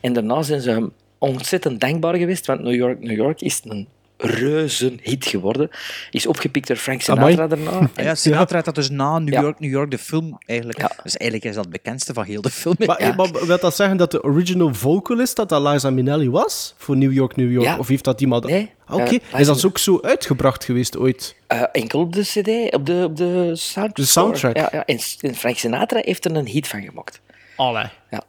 [0.00, 3.88] En daarna zijn ze hem ontzettend dankbaar geweest, want New York, New York is een
[4.16, 5.70] reuze hit geworden.
[6.10, 7.70] Is opgepikt door Frank Sinatra daarna.
[7.94, 9.40] En- ja, Sinatra had dat dus na New Ja.
[9.40, 10.78] York, New York, de film eigenlijk.
[11.02, 12.74] Dus eigenlijk is dat het bekendste van heel de film.
[12.78, 13.14] Maar, Ja.
[13.14, 16.74] maar wil dat zeggen dat de original vocalist dat dat Liza Minnelli was?
[16.78, 17.66] Voor New York, New York?
[17.66, 17.78] Ja.
[17.78, 18.44] Of heeft dat iemand...
[18.46, 19.18] Nee, Ah, Oké.
[19.32, 21.36] eh, is dat ook zo uitgebracht geweest ooit?
[21.46, 23.94] Eh, enkel op de CD, op de, op de soundtrack.
[23.96, 24.56] De soundtrack.
[24.56, 24.84] Ja, ja.
[24.84, 27.20] En, en Frank Sinatra heeft er een hit van gemaakt.
[27.56, 27.84] Allee.
[28.10, 28.22] Ja.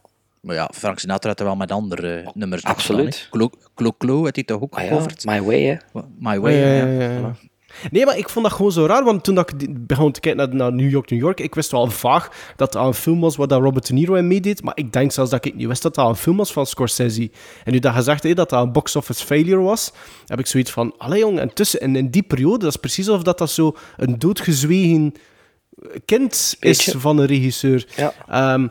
[0.44, 3.16] Maar ja, Frank Sinatra had er wel met andere nummers nog Absoluut.
[3.16, 3.30] gedaan, hè.
[3.48, 5.26] Klo Klo Klo had hij toch ook Ah, ja, gecoverd?
[5.26, 5.76] My Way, hè.
[6.20, 6.86] My Way, Ja, ja.
[6.86, 7.36] ja, ja, ja.
[7.92, 10.48] Nee, maar ik vond dat gewoon zo raar, want toen dat ik begon te kijken
[10.48, 13.36] naar, naar New York, New York, ik wist wel vaag dat dat een film was
[13.36, 15.82] waar dat Robert De Niro in meedeed, maar ik denk zelfs dat ik niet wist
[15.82, 17.32] dat dat een film was van Scorsese.
[17.64, 19.92] En nu dat gezegd heeft dat dat een box-office failure was,
[20.26, 23.08] heb ik zoiets van, allee jong, en tussen, en in die periode, dat is precies
[23.08, 25.14] alsof dat, dat zo een doodgezwegen
[26.06, 27.00] kind is Beetje.
[27.00, 27.86] van een regisseur.
[27.96, 28.14] Ja.
[28.30, 28.68] Ehm,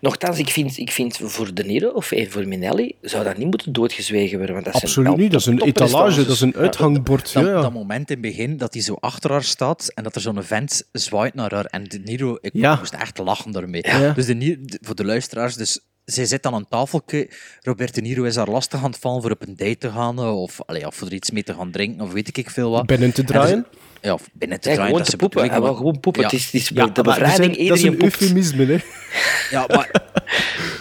[0.00, 3.46] Nochtans, ik vind, ik vind voor De Niro of eh, voor Minelli zou dat niet
[3.46, 4.54] moeten doodgezwegen worden.
[4.54, 7.32] Want dat absoluut niet, dat is een etalage, dat is een uithangbord.
[7.32, 7.60] Dat, ja, ja.
[7.60, 10.42] dat moment in het begin dat hij zo achter haar staat en dat er zo'n
[10.42, 11.64] vent zwaait naar haar.
[11.64, 12.76] En De Niro, ik Ja.
[12.76, 13.84] moest echt lachen daarmee.
[13.86, 14.12] Ja.
[14.12, 17.30] Dus de- voor de luisteraars, dus zij zit aan een tafeltje.
[17.60, 20.18] Robert De Niro is haar lastig aan het vallen voor op een date te gaan
[20.18, 22.70] eh, of, allee, of voor er iets mee te gaan drinken of weet ik veel
[22.70, 22.86] wat.
[22.86, 23.66] Binnen te En draaien.
[23.70, 24.90] dus- ja, of binnen te Ja, draaien.
[24.92, 25.38] gewoon dat te poepen.
[25.40, 26.22] Hij bedoeling, wil gewoon poepen.
[26.22, 26.28] Ja.
[26.28, 28.20] Het is, het is Ja, de bevrijding, dat is een- dat is iedereen een poept.
[28.20, 28.78] eufemisme, hè.
[29.50, 29.90] Ja, maar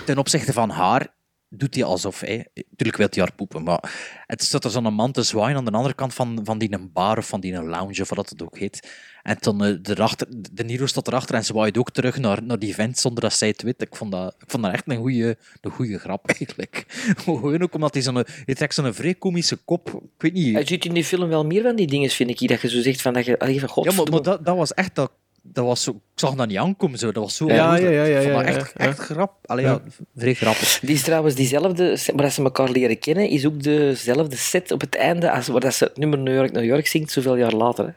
[0.05, 1.07] ten opzichte van haar
[1.49, 2.19] doet hij alsof...
[2.19, 3.93] Hè, tuurlijk wil hij haar poepen, maar
[4.25, 6.91] het staat er zo'n man te zwaaien aan de andere kant van, van die een
[6.93, 8.89] bar of van die een lounge, of wat het ook heet.
[9.23, 12.73] En dan eh, erachter, de Niro staat erachter en zwaait ook terug naar, naar die
[12.73, 13.81] vent zonder dat zij het weet.
[13.81, 16.85] Ik vond dat, ik vond dat echt een goede een goeie grap, eigenlijk.
[17.17, 18.25] Gewoon ook omdat hij zo'n...
[18.45, 19.87] Hij trekt zo'n vrij komische kop.
[19.87, 20.53] Ik weet niet...
[20.53, 22.47] Hij ziet in die film wel meer van die dingen, vind ik.
[22.47, 23.39] Dat je zo zegt van dat je...
[23.39, 24.95] Allee, van God, Ja, maar, maar dat, dat was echt...
[24.95, 25.11] Dat,
[25.53, 26.99] dat was zo, ik zag dat niet aankomen.
[26.99, 27.11] Zo.
[27.11, 27.47] Dat was zo...
[27.47, 28.85] Ja, ja, ja, ja, Ik vond ja, dat echt, ja.
[28.85, 29.33] echt grap.
[29.45, 29.81] Allee, ja.
[30.15, 30.79] vrij grappig.
[30.79, 34.81] Die is trouwens diezelfde, waar dat ze elkaar leren kennen, is ook dezelfde set op
[34.81, 37.53] het einde als waar dat ze het nummer New York, New York zingt, zoveel jaar
[37.53, 37.85] later.
[37.85, 37.91] Hè.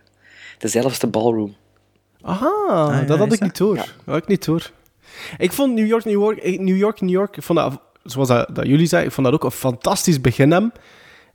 [0.59, 1.57] Dezelfde ballroom.
[2.21, 3.77] Aha, ja, dat had ik niet door.
[3.77, 4.71] Dat had ik niet door.
[5.39, 8.29] Ik vond New York, New York, eh, New York, New York, ik vond dat, zoals
[8.29, 10.73] dat, dat jullie zeiden, ik vond dat ook een fantastisch begin hem.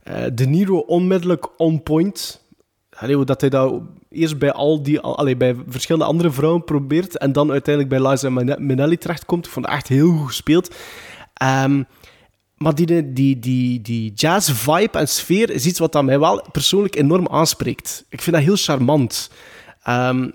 [0.02, 2.43] Eh, de Niro onmiddellijk on point.
[2.96, 7.18] Allee, dat hij dat eerst bij al die, al- allee, bij verschillende andere vrouwen probeert
[7.18, 9.46] en dan uiteindelijk bij Liza Min- Minnelli terechtkomt.
[9.46, 10.74] Ik vond dat echt heel goed gespeeld.
[11.34, 11.82] Ehm,
[12.56, 16.96] maar die, die, die, die jazz-vibe en sfeer is iets wat dat mij wel persoonlijk
[16.96, 18.04] enorm aanspreekt.
[18.08, 19.30] Ik vind dat heel charmant.
[19.82, 20.30] Ehm,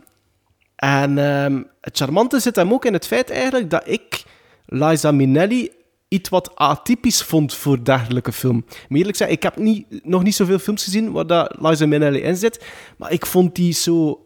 [0.75, 4.23] en ehm, het charmante zit hem ook in het feit eigenlijk dat ik
[4.65, 5.71] Liza Minnelli
[6.09, 8.65] iets wat atypisch vond voor dergelijke film.
[8.87, 12.19] Moet eerlijk zeggen, ik heb niet, nog niet zoveel films gezien waar dat Liza Minnelli
[12.19, 12.65] in zit,
[12.97, 14.23] maar ik vond die zo...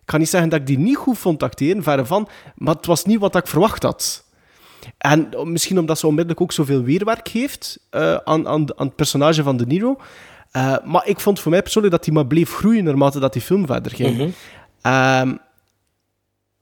[0.00, 2.86] Ik kan niet zeggen dat ik die niet goed vond acteren, verre van, maar het
[2.86, 4.24] was niet wat ik verwacht had.
[4.98, 9.42] En misschien omdat ze onmiddellijk ook zoveel weerwerk heeft eh, aan, aan, aan het personage
[9.42, 9.96] van De Niro.
[10.50, 13.42] Eh, maar ik vond voor mij persoonlijk dat hij maar bleef groeien naarmate dat die
[13.42, 14.34] film verder ging.
[14.80, 15.34] Ehm,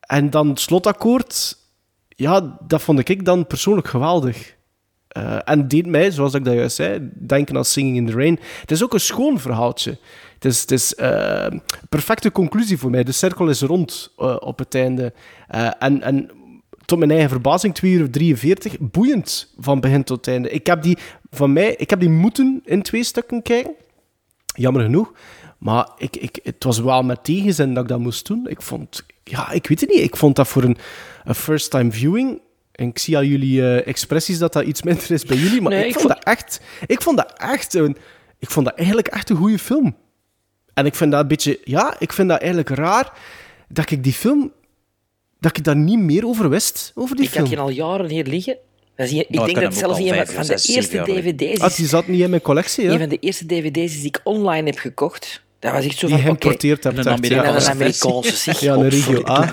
[0.00, 1.56] en dan het slotakkoord,
[2.20, 4.56] ja, dat vond ik dan persoonlijk geweldig.
[5.08, 8.38] Eh, en deed mij, zoals ik dat juist zei, denken aan Singing in the Rain.
[8.60, 9.98] Het is ook een schoon verhaaltje.
[10.34, 11.46] Het is, het is eh,
[11.88, 13.04] perfecte conclusie voor mij.
[13.04, 15.12] De cirkel is rond eh, op het einde.
[15.78, 16.30] En, en
[16.84, 20.50] tot mijn eigen verbazing, 2 uur 43, boeiend van begin tot einde.
[20.50, 20.98] Ik heb die,
[21.30, 23.74] van mij, ik heb die moeten in twee stukken kijken.
[24.54, 25.12] Jammer genoeg.
[25.58, 28.46] Maar ik, ik, het was wel met tegenzin dat ik dat moest doen.
[28.48, 30.00] Ik vond, ja, ik weet het niet.
[30.00, 30.76] Ik vond dat voor een,
[31.24, 32.40] een first-time viewing.
[32.72, 35.60] En ik zie aan jullie eh, expressies dat dat iets minder is bij jullie.
[35.60, 37.96] Maar Nee, ik, ik vond vond- dat echt, ik vond dat echt een,
[38.38, 39.96] ik vond dat eigenlijk echt een goede film.
[40.74, 43.12] En ik vind dat een beetje, ja, ik vind dat eigenlijk raar
[43.68, 44.52] dat ik die film,
[45.40, 47.44] dat ik daar niet meer over wist, over die Ik film.
[47.44, 48.56] had je al jaren hier liggen.
[48.96, 51.74] Dat is, ik Nou, ik denk dat zelfs een van de eerste dvd's Ah, is.
[51.76, 52.98] die zat niet in mijn collectie, Een hè?
[52.98, 55.42] van de eerste dvd's die ik online heb gekocht.
[55.58, 56.98] Dat was echt zo Die van, je oké, geïmporteerd hebt.
[56.98, 57.10] Een ja.
[57.10, 58.64] Amerikaanse een Amerikaanse.
[58.66, 59.52] Ja, een regio A.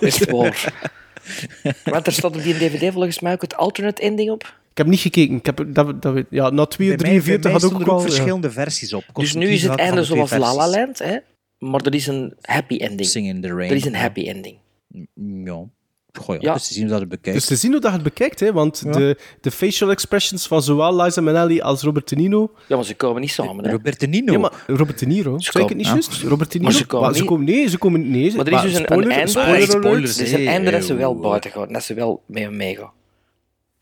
[0.00, 0.90] Echt waar.
[1.84, 4.42] Want er staat op die dvd volgens mij ook het alternate ending op.
[4.70, 5.36] Ik heb niet gekeken.
[5.36, 7.80] Ik heb, dat, dat, weet- ja, na 2 Bij mij, bij 43 mij had ook
[7.80, 7.94] er wel...
[7.94, 8.06] ook ja.
[8.06, 9.04] verschillende versies op.
[9.12, 10.68] Dus nu is het einde zoals La La.
[10.68, 11.16] Land, hè?
[11.58, 13.08] maar er is een happy ending.
[13.08, 13.70] Sing in the Rain.
[13.70, 14.56] Er is een happy ending.
[15.44, 15.64] Ja.
[16.18, 16.40] Goh, ja.
[16.40, 16.52] Ja.
[16.52, 17.38] Dus te zien hoe dat het bekijkt.
[17.38, 20.62] Dus te zien hoe dat je het bekijkt, hè, want de, de facial expressions van
[20.62, 22.50] zowel Liza Minnelli als Robert De Niro...
[22.68, 23.64] Ja, maar ze komen niet samen.
[23.64, 23.70] Hè?
[23.70, 24.32] Robert De Nino.
[24.32, 25.92] Ja, maar Robert De Niro, zeg ik het niet ja.
[25.92, 26.22] juist?
[26.22, 26.70] Robert De Niro?
[26.70, 28.30] Maar ze komen Maar niet- Nee, ze komen nee.
[28.30, 29.30] ze- Maar er is dus een, spoiler, een einde.
[29.30, 29.70] spoiler alert.
[29.70, 31.72] spoilers, er is een einde dat ze wel buiten gaan.
[31.72, 32.92] Dat ze wel mee hem meegaan.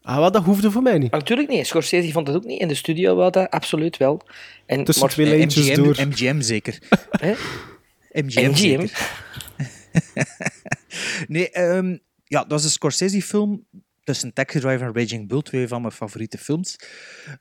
[0.02, 1.10] Ah, wat, dat hoefde voor mij niet.
[1.10, 1.66] Maar natuurlijk niet.
[1.66, 2.60] Scorsese vond het ook niet.
[2.60, 4.20] In de studio wel dat absoluut wel.
[4.66, 5.96] En, Tussen maar- twee lijntjes MGM, door.
[6.08, 6.78] MGM zeker.
[7.10, 7.32] Hè?
[8.22, 8.54] MGM, MGM.
[8.54, 8.90] zeker.
[11.28, 11.96] nee, ehm,
[12.34, 13.66] ja, dat was een Scorsese-film
[14.04, 16.76] tussen Taxi Driver en Raging Bull, twee van mijn favoriete films.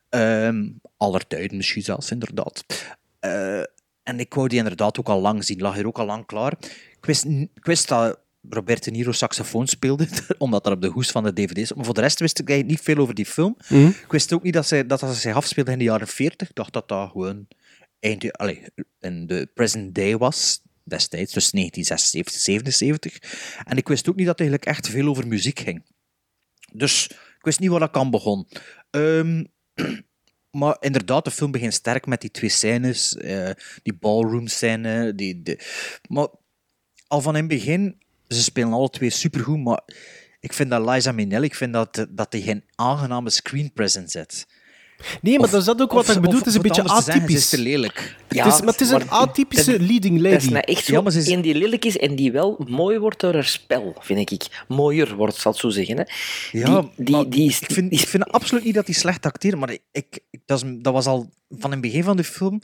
[0.10, 2.66] Ehm aller tijden misschien zelfs, inderdaad.
[3.20, 3.60] Eh,
[4.04, 6.54] en ik wou die inderdaad ook al lang zien, lag hier ook al lang klaar.
[6.98, 11.12] Ik wist, ik wist dat Robert De Niro saxofoon speelde, omdat dat op de hoes
[11.12, 11.74] van de dvd is.
[11.74, 13.58] Maar voor de rest wist ik eigenlijk niet veel over die film.
[13.70, 13.88] Mhm.
[13.88, 16.50] Ik wist ook niet dat ze, dat ze zich afspeelde in de jaren 40.
[16.50, 17.48] Ik dacht dat dat gewoon
[18.00, 18.68] eind, allez,
[19.00, 23.20] in de present day was, destijds, dus 1976, 77.
[23.64, 25.84] En ik wist ook niet dat het eigenlijk echt veel over muziek ging.
[26.72, 28.48] Dus ik wist niet waar dat aan begon.
[30.52, 33.50] Maar inderdaad, de film begint sterk met die twee scènes, eh,
[33.84, 35.16] die ballroom scène.
[35.16, 35.60] Die, de,
[36.08, 36.28] maar
[37.08, 39.82] al van in het begin, ze spelen alle twee supergoed, maar
[40.40, 44.48] ik vind dat Liza Minnelli, ik vind dat, dat die geen aangename screen presence heeft.
[45.22, 46.38] Nee, maar Of- dat is dat ook wat ik bedoel.
[46.38, 47.26] Het is een beetje atypisch.
[47.32, 48.16] Ze is te lelijk.
[48.30, 50.48] Ja, het is, maar het is een atypische leading Dat is lady.
[50.54, 53.34] nou echt zo Ja, is- een die lelijk is en die wel mooi wordt door
[53.34, 54.64] haar spel, vind ik.
[54.68, 55.98] Mooier wordt, zal het zo zeggen.
[55.98, 56.04] Hè.
[56.60, 59.72] Ja, die, die, is, ik vind, ik vind absoluut niet dat hij slecht acteert, maar
[59.72, 62.60] ik, ik, dat, is, dat was al van in het begin van de film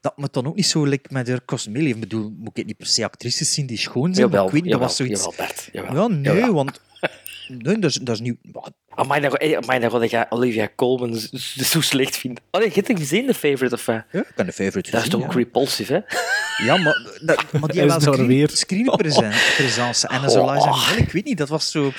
[0.00, 1.88] dat me dan ook niet zo lijkt met haar cosmele.
[1.88, 4.26] Ik bedoel, moet ik niet per se actrices zien die schoon zijn?
[4.26, 5.20] Jawel, maar ik weet dat was zoiets...
[5.24, 5.68] jawel, Bert.
[5.72, 6.10] Jawel.
[6.10, 6.80] Ja, nee, want...
[7.48, 8.36] Nee, dat is, dat is niet...
[8.42, 11.14] wat- Amai, dat, eh, amai, dat, dat ik Olivia Colman
[11.56, 12.40] zo slecht vind.
[12.50, 14.02] Oh nee, je hebt hem gezien, de favorite of wat?
[14.12, 15.38] Ja, ik ben de favorite Dat is toch ook ja.
[15.38, 16.16] repulsive, hè?
[16.64, 18.50] Ja, maar, dat, maar die wel daar weer.
[18.50, 20.08] screen, screenpresence.
[20.12, 20.90] En dan zo Oh.
[20.96, 21.92] Ik weet niet, dat was zo...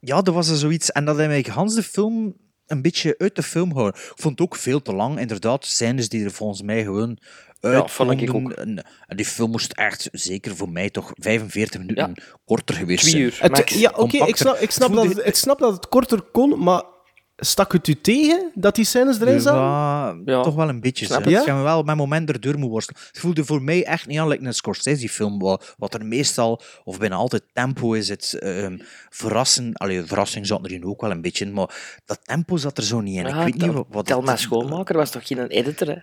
[0.00, 0.92] Ja, dat was er zoiets...
[0.92, 2.36] En dat heeft mij gans de film
[2.66, 4.00] een beetje uit de film houden.
[4.00, 5.64] Ik vond het ook veel te lang, inderdaad.
[5.66, 7.18] Scènes die er volgens mij gewoon
[7.64, 8.28] uit vond ik.
[8.54, 13.10] En, en die film moest echt, zeker voor mij, toch 45 minuten korter geweest Twee
[13.12, 13.22] zijn.
[13.24, 13.36] uur.
[13.40, 13.74] Het- Max.
[13.74, 16.20] ja, oké, ik snap, ik, snap Het dat voelde- het, ik snap dat het korter
[16.22, 16.82] kon, maar
[17.36, 19.60] stak het u tegen dat die scènes erin zaten?
[19.60, 20.42] Ja, Ja.
[20.42, 21.06] toch wel een beetje.
[21.06, 21.28] Snap zo.
[21.30, 21.38] het.
[21.40, 23.02] Ik ga me wel met momenten erdoor moeten worstelen.
[23.06, 26.98] Het voelde voor mij echt niet aan like een Scorsese-film, wat, wat er meestal, of
[26.98, 28.08] bijna altijd tempo is.
[28.08, 28.78] Het ehm,
[29.10, 32.84] verrassen, allee, verrassing zat erin ook wel een beetje in, maar dat tempo zat er
[32.84, 33.26] zo niet in.
[33.26, 33.86] Ja, ik weet niet tel- wat...
[33.90, 35.96] wat Telma Schoonmaker was toch geen editor, hè?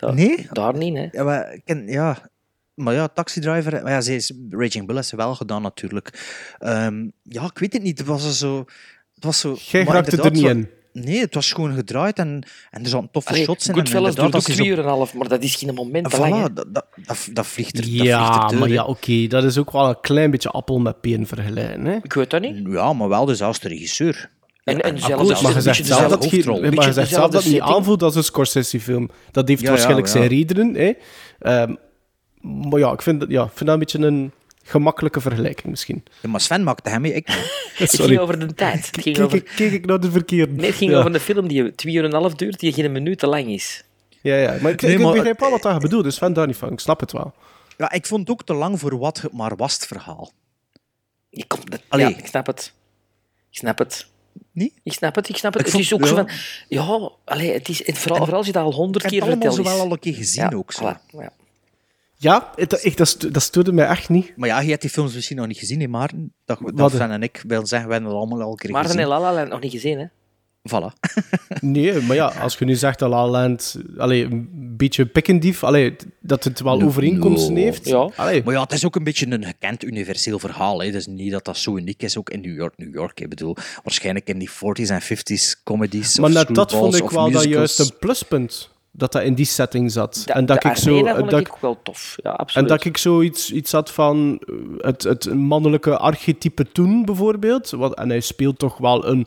[0.00, 0.46] Nee?
[0.52, 1.08] Daar niet, hè?
[1.12, 2.30] Ja, maar, ken, ja,
[2.74, 6.36] maar ja, Taxi Driver, maar ja, ze is, Raging Bull heeft ze wel gedaan natuurlijk.
[6.58, 8.64] Ehm, ja, ik weet het niet, het was zo...
[9.14, 10.68] Het was zo Jij maar raakte er niet zo- in.
[10.92, 13.72] Nee, het was gewoon gedraaid en, en er zaten toffe Allee, shots in.
[13.72, 16.52] en Goodfellas duurt ook en half, maar dat is geen moment En te lang, voilà,
[16.52, 19.44] dat, dat, dat, dat vliegt er, dat Ja, vliegt er door, maar ja, oké, dat
[19.44, 21.84] is ook wel een klein beetje appel met peen vergelijken.
[21.84, 21.96] Hè?
[22.02, 22.66] Ik weet dat niet.
[22.68, 24.30] Ja, maar wel dus de regisseur.
[24.68, 27.52] En, en zelfs als je zegt zelf dat je, maar je zegt zelf dat het
[27.52, 29.10] niet aanvoelt als een Scorsese-film.
[29.30, 30.12] Dat heeft Ja, waarschijnlijk ja.
[30.12, 30.74] zijn redenen.
[30.74, 30.92] Hè?
[31.38, 31.74] Ehm,
[32.40, 36.04] maar ja, ik vind, dat, ja, vind dat een beetje een gemakkelijke vergelijking misschien.
[36.22, 37.72] Ja, maar Sven maakte hem mee, ik niet.
[37.74, 38.06] Het Sorry.
[38.08, 38.86] ging over de tijd.
[38.86, 39.38] Het ging Kijk, over...
[39.38, 40.52] ik, kijk ik naar de verkeerde.
[40.52, 40.98] Nee, het ging ja.
[40.98, 43.46] over een film die twee uur en een half duurt, die geen minuut te lang
[43.46, 43.84] is.
[44.22, 46.46] Ja, ja, maar ik, Nee, ik maar- begrijp wel wat je bedoelt, dus Sven daar
[46.46, 46.72] niet van.
[46.72, 47.34] Ik snap het wel.
[47.76, 50.32] Ja, ik vond het ook te lang voor wat het maar was, het verhaal.
[51.30, 52.08] Je komt, Allee.
[52.08, 52.72] ja, ik snap het.
[53.50, 54.06] Ik snap het.
[54.52, 54.72] Niet?
[54.82, 55.66] Ik snap het, ik snap het.
[55.66, 56.26] Ik het is ook zo ja.
[56.26, 56.30] van...
[56.68, 59.38] Ja, allee, het is, vooral, vooral als je dat al honderd Ik keer heb het
[59.42, 59.78] allemaal verteld zo is.
[59.78, 60.72] wel al een keer gezien Ja, ook.
[60.72, 60.82] Zo.
[60.92, 61.32] voilà, ja.
[62.20, 64.32] Ja, het, ik, dat, dat stoorde mij echt niet.
[64.36, 66.32] Maar ja, je hebt die films misschien nog niet gezien, hè, Maarten?
[66.44, 66.90] Dat, dat?
[66.90, 69.04] Sven en ik wil zeggen, we hebben het allemaal al een keer Maarten gezien.
[69.04, 70.06] en La La Land nog niet gezien, hè?
[70.68, 70.92] Voilà.
[71.60, 75.64] Nee, maar ja, als je nu zegt dat La La Land allee, een beetje pikkendief,
[75.64, 77.60] allee, dat het wel No, overeenkomsten no.
[77.60, 77.88] heeft.
[77.88, 78.10] Ja.
[78.16, 80.80] Allee, Maar ja, het is ook een beetje een gekend universeel verhaal.
[80.80, 80.86] Hè.
[80.86, 82.72] Het is niet dat dat zo uniek is, ook in New York.
[82.76, 86.72] New York, ik bedoel, waarschijnlijk in die 40s en 50s comedies maar of net dat
[86.72, 88.70] vond ik wel dat juist een pluspunt.
[88.90, 90.24] Dat dat in die setting zat.
[90.26, 91.02] En dat ik zo...
[91.02, 92.16] Dat ik ook wel tof.
[92.22, 92.68] Ja, En absoluut.
[92.68, 97.70] dat ik zoiets iets had van eh, het, het mannelijke archetype toen, bijvoorbeeld.
[97.70, 99.26] Wat, en hij speelt toch wel een,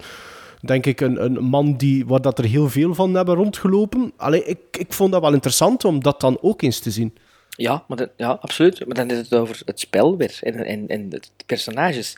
[0.61, 4.11] denk ik, een, een man die, waar dat er heel veel van hebben rondgelopen.
[4.17, 7.13] Allee, ik, ik vond dat wel interessant om dat dan ook eens te zien.
[7.49, 8.85] Ja, maar ja, absoluut.
[8.85, 12.17] Maar dan is het over het spel weer en, en, en de personages.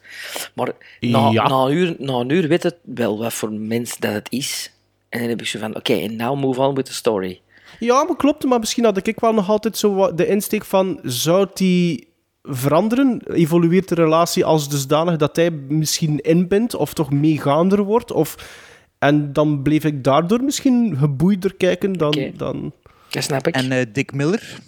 [0.54, 1.48] Maar na, Ja.
[1.48, 4.72] na, een uur, na een uur weet het wel wat voor mens dat het is.
[5.10, 7.42] En dan heb ik zo van, oké, en now move on with the story.
[7.80, 8.44] Ja, maar klopt.
[8.44, 11.00] Maar misschien had ik wel nog altijd zo wat de insteek van...
[11.04, 12.08] Zou die
[12.44, 13.22] veranderen?
[13.28, 16.76] Evolueert de relatie als dusdanig dat hij misschien inbindt?
[16.76, 18.12] Of toch meegaander wordt?
[18.12, 18.62] Of...
[19.00, 22.32] En dan bleef ik daardoor misschien geboeider kijken dan...
[22.38, 22.74] Dan...
[23.10, 23.56] Dat snap ik.
[23.56, 24.60] En eh, Dick Miller?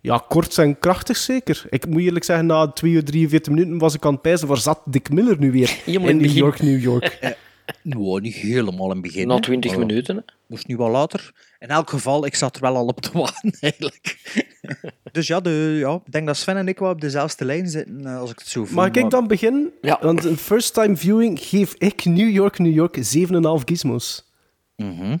[0.00, 1.64] Ja, kort en krachtig zeker.
[1.68, 4.48] Ik moet eerlijk zeggen, na 2 uur 43 minuten was ik aan het pijzen.
[4.48, 5.78] Waar zat Dick Miller nu weer?
[5.86, 7.18] In New York, New York.
[7.82, 9.26] Nou, niet helemaal in het begin.
[9.26, 9.38] Na.
[9.40, 10.16] 20 Maar minuten.
[10.16, 10.22] hè.
[10.46, 11.32] Moest nu wel later.
[11.58, 14.18] In elk geval, ik zat er wel al op te wachten, eigenlijk.
[15.12, 18.06] dus ja, de, ja, ik denk dat Sven en ik wel op dezelfde lijn zitten,
[18.06, 18.74] eh, als ik het zo voel.
[18.74, 19.70] Mag ik maar- dan beginnen?
[19.80, 19.98] Ja.
[20.02, 24.30] Want een first time viewing geef ik New York, New York 7,5 gizmos.
[24.76, 25.16] Mhm.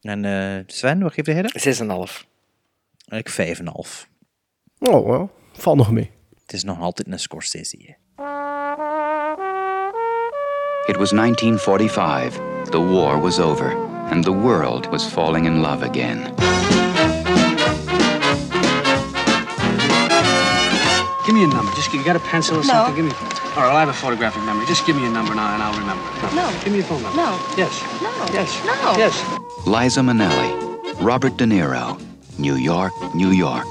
[0.00, 1.60] En eh, Sven, wat geef jij dat?
[1.60, 2.26] 6,5.
[3.08, 4.08] Ik 5,5.
[4.78, 5.30] Oh, wel.
[5.52, 6.10] Val nog mee.
[6.42, 7.76] Het is nog altijd een Scorsese.
[7.86, 7.92] hè.
[10.88, 12.70] It was 1945.
[12.70, 13.70] The war was over,
[14.10, 16.34] and the world was falling in love again.
[21.26, 21.70] Give me a number.
[21.74, 22.96] Just you got a pencil or something?
[22.96, 23.12] Give me.
[23.12, 24.66] All right, I'll have a photographic memory.
[24.66, 26.02] Just give me a number now, and I'll remember.
[26.26, 26.34] it.
[26.34, 26.50] No.
[26.64, 27.16] Give me a phone number.
[27.16, 27.38] No.
[27.56, 27.82] Yes.
[28.02, 28.10] No.
[28.32, 28.64] Yes.
[28.64, 28.96] No.
[28.96, 29.66] Yes.
[29.66, 32.00] Liza Minnelli, Robert De Niro,
[32.38, 33.66] New York, New York.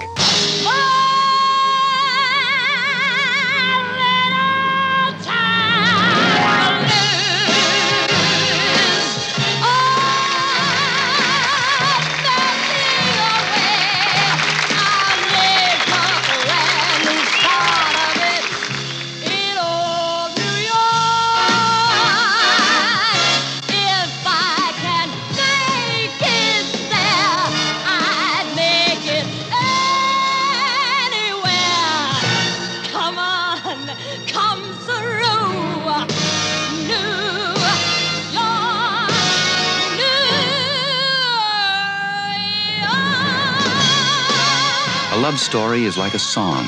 [45.30, 46.66] Love story is like a song.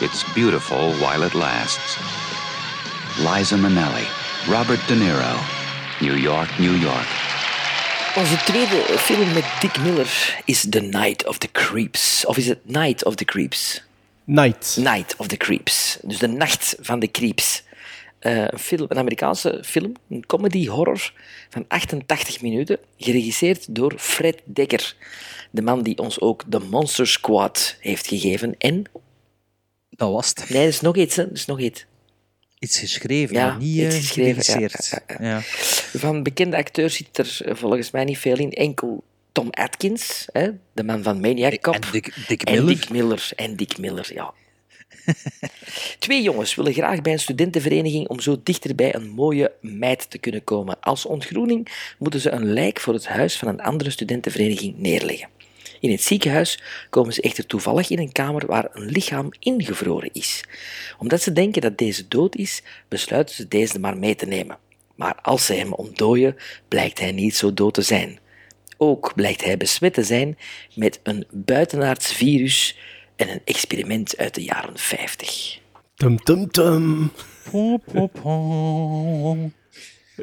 [0.00, 1.98] It's beautiful while it lasts.
[3.18, 4.06] Liza Minnelli,
[4.48, 5.34] Robert De Niro,
[6.00, 7.06] New York, New York.
[8.16, 12.24] Onze tweede film met Dick Miller is The Night of the Creeps.
[12.26, 13.82] Of is het Night of the Creeps?
[14.24, 14.76] Night.
[14.80, 15.98] Night of the Creeps.
[16.02, 17.62] Dus de nacht van de creeps.
[18.18, 21.12] Eh, een, film, een Amerikaanse film, een comedy-horror
[21.48, 24.94] van 88 minuten, geregisseerd door Fred Dekker.
[25.52, 28.54] De man die ons ook The Monster Squad heeft gegeven.
[28.58, 28.84] En...
[29.90, 30.48] Dat was het.
[30.48, 31.16] Nee, er is nog iets.
[31.16, 31.22] Hè.
[31.22, 31.86] Er is nog iets.
[32.58, 35.40] Iets geschreven, Ja, maar niet iets eh, geschreven, ja.
[35.92, 38.52] Van bekende acteurs zit er eh, volgens mij niet veel in.
[38.52, 41.74] Enkel Tom Atkins, hè, de man van Maniac Cop.
[41.74, 42.74] En Dick, Dick En Miller.
[42.74, 43.30] Dick Miller.
[43.36, 44.34] En Dick Miller, ja.
[45.98, 50.18] Twee jongens willen graag bij een studentenvereniging om zo dichter bij een mooie meid te
[50.18, 50.80] kunnen komen.
[50.80, 55.28] Als ontgroening moeten ze een lijk voor het huis van een andere studentenvereniging neerleggen.
[55.82, 60.44] In het ziekenhuis komen ze echter toevallig in een kamer waar een lichaam ingevroren is.
[60.98, 64.58] Omdat ze denken dat deze dood is, besluiten ze deze maar mee te nemen.
[64.94, 66.36] Maar als ze hem ontdooien,
[66.68, 68.18] blijkt hij niet zo dood te zijn.
[68.76, 70.38] Ook blijkt hij besmet te zijn
[70.74, 72.78] met een buitenaards virus
[73.16, 75.58] en een experiment uit de jaren 50.
[75.94, 77.12] Tum tum tum.
[77.50, 79.50] Po, po, po.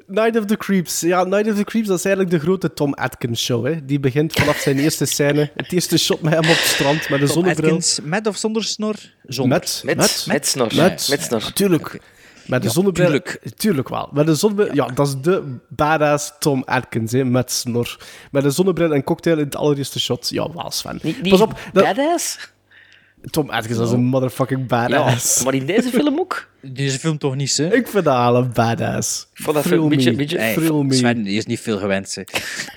[0.07, 0.99] Night of the Creeps.
[0.99, 3.65] Ja, Night of the Creeps, dat is eigenlijk de grote Tom Atkins show.
[3.65, 3.85] Hè.
[3.85, 5.51] Die begint vanaf zijn eerste scène.
[5.55, 7.65] Het eerste shot met hem op het strand met een Tom zonnebril.
[7.69, 8.95] Atkins, met of zonder snor?
[9.27, 9.57] Zonder.
[9.59, 10.75] Met, Met, met, met, snor.
[10.75, 11.39] met, Met snor.
[11.41, 11.91] Natuurlijk.
[12.45, 13.05] Met een Ja, zonnebril.
[13.05, 13.39] tuurlijk.
[13.57, 14.09] Tuurlijk wel.
[14.13, 14.73] Met een zonnebril.
[14.75, 17.97] Ja, dat is de badass Tom Atkins, hè, met snor.
[18.31, 20.29] Met een zonnebril en cocktail in het allereerste shot.
[20.29, 20.99] Ja, wel, Sven.
[21.01, 21.59] Niet, niet Pas op.
[21.73, 22.37] dat- badass?
[23.31, 25.37] Tom Atkins is een motherfucking badass.
[25.37, 26.47] Ja, maar in deze film ook?
[26.61, 27.75] Deze film toch niet, hè?
[27.75, 29.27] Ik vind dat al een badass.
[29.33, 30.17] Ik vond dat Thrill een beetje- me.
[30.17, 30.93] beetje- Hey, Thrill me.
[30.93, 32.15] Sven die is niet veel gewend.
[32.15, 32.21] hè.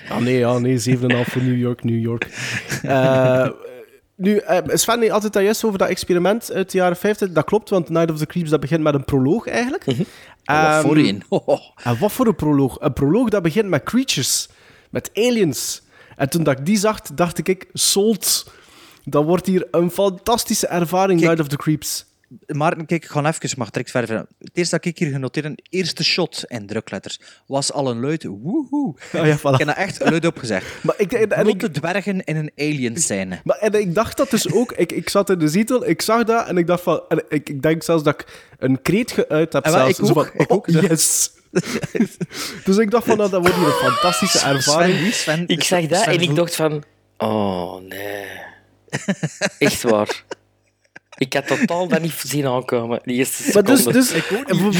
[0.09, 2.27] Ah, nee, ja, nee, 7,5 voor New York, New York.
[2.83, 3.49] Eh,
[4.15, 7.31] nu, eh, Sven had altijd dat juist over dat experiment uit de jaren 50.
[7.31, 9.85] Dat klopt, want Night of the Creeps dat begint met een proloog eigenlijk.
[9.85, 9.97] Mhm.
[9.97, 10.05] Wat
[10.43, 11.23] Ehm, voor een.
[11.83, 12.77] En wat voor een proloog?
[12.79, 14.49] Een proloog dat begint met creatures,
[14.89, 15.81] met aliens.
[16.15, 18.51] En toen dat ik die zag, dacht ik, sold.
[19.03, 21.31] Dat wordt hier een fantastische ervaring, Kijk.
[21.31, 22.05] Night of the Creeps.
[22.47, 24.17] Maarten, kijk, ik ga even, mag direct verder.
[24.17, 28.95] Het eerste dat ik hier genoteerd eerste shot in drukletters, was al een luid woehoe.
[29.13, 29.41] Ah, ja, voilà.
[29.41, 30.65] Ik heb dat echt luid opgezegd.
[30.83, 33.39] Maar ik, en, en ik, Blote dwergen in een alien scène.
[33.43, 34.71] Maar en ik dacht dat dus ook.
[34.71, 37.01] Ik, ik zat in de zetel, ik zag dat en ik dacht van.
[37.07, 39.65] En ik, ik denk zelfs dat ik een kreet geuit heb.
[39.65, 39.99] En wel, zelfs.
[39.99, 41.31] ik Zo ook, van, ik ook, oh, yes.
[42.65, 44.97] dus ik dacht van, nou, dat wordt hier een fantastische ervaring.
[44.97, 46.83] Sven, Sven, Ik zag dat Sven en ik dacht van...
[47.17, 48.51] Oh, nee.
[49.57, 50.23] Echt waar.
[51.17, 54.43] Ik had totaal dat niet zien aankomen, die eerste Maar dus, dus voor,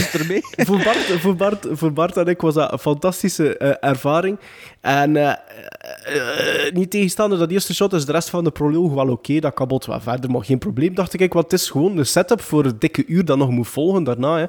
[0.65, 4.39] voor, Bart, voor, Bart, voor Bart en ik was dat een fantastische eh, ervaring.
[4.81, 9.09] En eh, eh, niet tegenstaande dat eerste shot is de rest van de proloog wel
[9.09, 9.39] oké.
[9.39, 11.33] dat kabot wel verder, maar geen probleem, dacht ik.
[11.33, 14.37] Want het is gewoon de setup voor het dikke uur dat nog moet volgen daarna.
[14.37, 14.45] Hè.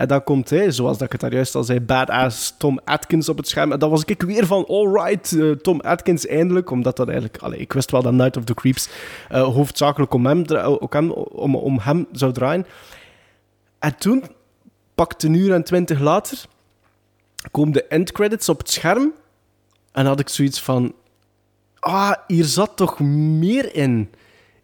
[0.00, 3.28] En dan komt hij, zoals dat ik het daar juist al zei, badass Tom Atkins
[3.28, 3.72] op het scherm.
[3.72, 6.70] En dan was ik weer van, alright, eh, Tom Atkins eindelijk.
[6.70, 7.42] Omdat dat eigenlijk...
[7.42, 8.88] Allee, ik wist wel dat Night of the Creeps
[9.28, 10.44] eh, hoofdzakelijk om hem,
[11.12, 12.66] om, om hem zou draaien.
[13.78, 14.24] En toen,
[14.94, 16.44] pakte een uur en twintig later,
[17.50, 19.12] komen de endcredits op het scherm.
[19.92, 20.94] En had ik zoiets van...
[21.80, 24.10] Ah, hier zat toch meer in.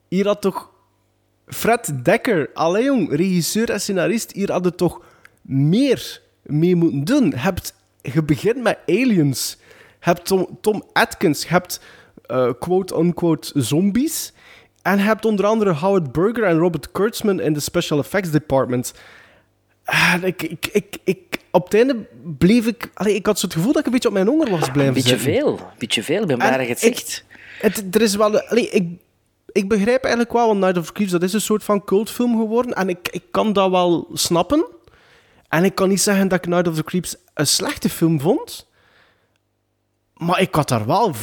[0.09, 0.71] Hier had toch...
[1.47, 5.01] Fred Dekker, allee jong, regisseur en scenarist, hier hadden toch
[5.47, 7.29] meer mee moeten doen.
[7.31, 9.57] Je Hebt, je begint met Aliens.
[9.61, 11.43] Je hebt Tom, Tom Atkins.
[11.43, 11.81] Je hebt
[12.27, 14.33] eh, quote-unquote zombies.
[14.83, 18.95] En je hebt onder andere Howard Berger en Robert Kurtzman in de special effects department.
[19.85, 21.97] En ik, ik, ik, ik, op het einde
[22.39, 22.91] bleef ik...
[22.95, 24.87] Allee, ik had zo het gevoel dat ik een beetje op mijn honger was blijven
[24.87, 25.33] Een beetje zitten.
[25.33, 25.59] veel.
[25.59, 27.25] Een beetje veel, ik ben blij En dat je het zegt.
[27.61, 28.41] Het, er is wel...
[28.41, 28.89] Allee, ik,
[29.53, 32.37] ik begrijp eigenlijk wel, want Night of the Creeps, dat is een soort van cultfilm
[32.37, 32.75] geworden.
[32.75, 34.67] En ik, ik kan dat wel snappen.
[35.57, 38.67] En ik kan niet zeggen dat ik Night of the Creeps een slechte film vond.
[40.15, 41.15] Maar ik had daar wel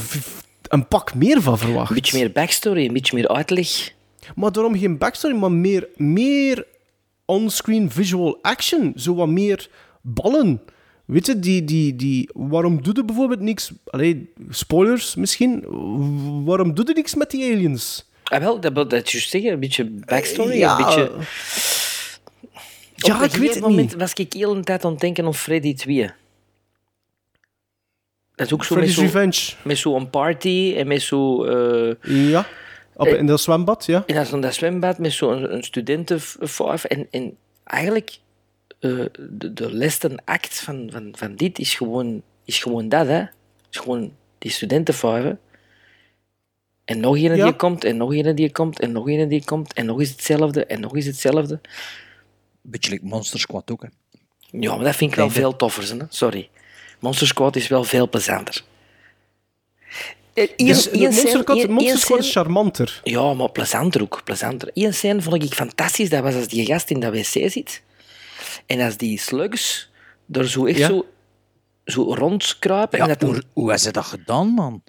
[0.62, 1.90] een pak meer van verwacht.
[1.90, 3.94] Een beetje meer backstory, een beetje meer uitleg.
[4.36, 6.66] Maar daarom geen backstory, maar meer, meer
[7.26, 8.94] onscreen visual action.
[8.96, 9.70] Zo wat meer
[10.02, 10.62] ballen.
[11.06, 13.72] Weet je, die, die, die, waarom doe je bijvoorbeeld niks...
[13.86, 15.64] Allee, spoilers misschien.
[16.46, 18.10] Waarom doe je niks met die aliens?
[18.24, 19.52] Ah, wel, dat wil dat juist zeggen.
[19.52, 20.80] Een beetje backstory, Ja.
[20.80, 21.12] een beetje...
[23.06, 23.96] Ja, Op ik weet het moment niet.
[24.00, 26.10] was ik heel een tijd aan het denken aan Freddy 2.
[28.36, 29.54] Dat is ook zo Freddy's met zo- Revenge.
[29.64, 31.44] Met zo'n party en met zo...
[31.46, 31.96] eh,
[32.30, 32.46] Ja,
[32.96, 34.04] op, in dat zwembad, ja.
[34.06, 36.84] in dat, zwembad met zo'n een studentenvijf.
[36.84, 38.18] En, en eigenlijk,
[38.80, 39.00] eh,
[39.30, 43.22] de, de laatste act van, van, van dit is gewoon, is gewoon dat, hè.
[43.72, 45.40] is gewoon die studentenvijven.
[46.86, 47.44] En nog een Ja.
[47.46, 50.10] die komt, en nog een die komt, en nog een die komt, en nog eens
[50.10, 51.60] hetzelfde, en nog eens hetzelfde.
[52.66, 53.88] Beetje like Monster Squad ook, hè.
[54.60, 56.06] Ja, maar dat vind ik wel Nee, veel toffer, hè.
[56.10, 56.50] sorry.
[57.00, 58.64] Monster Squad is wel veel plezanter.
[60.34, 63.02] Eh, één- Dus, Monster Squad, Monster is charmanter.
[63.04, 64.22] Ja, maar plezanter ook.
[64.24, 64.70] Plezanter.
[64.74, 66.10] Eén scène vond ik fantastisch.
[66.10, 67.82] Dat was als die gast in dat wc zit.
[68.66, 69.90] En als die slugs
[70.32, 70.88] er zo echt Ja.
[70.88, 71.06] zo,
[71.86, 72.98] zo rondkruipen.
[72.98, 74.84] Ja, en dat dan- hoe, hoe is dat gedaan, man?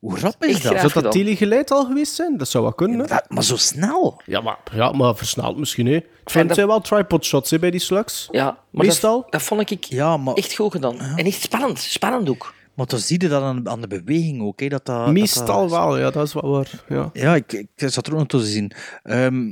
[0.00, 0.80] Hoe rap is dat?
[0.90, 2.36] Zou dat telegeleid al geweest zijn?
[2.36, 3.06] Dat zou wel kunnen.
[3.06, 4.20] Dat- maar zo snel?
[4.26, 5.86] Ja, maar, ja, maar versneld misschien.
[5.86, 5.92] Hè.
[5.92, 8.28] Het zijn- dat- wel tripod shots hè, bij die slugs.
[8.30, 9.20] Ja, maar Meestal.
[9.22, 10.98] Dat, dat vond ik Ja, maar, echt goed gedaan.
[11.00, 11.78] En echt spannend.
[11.78, 12.54] Spannend ook.
[12.74, 14.68] maar dan zie je dat aan, aan de beweging ook, hè.
[14.68, 16.84] Dat dat, Meestal dat dat- wel, ja, dat is wel waar.
[16.88, 17.10] Ja.
[17.12, 18.72] Ja, ik, ik zat er ook nog te zien.
[19.02, 19.46] Ehm,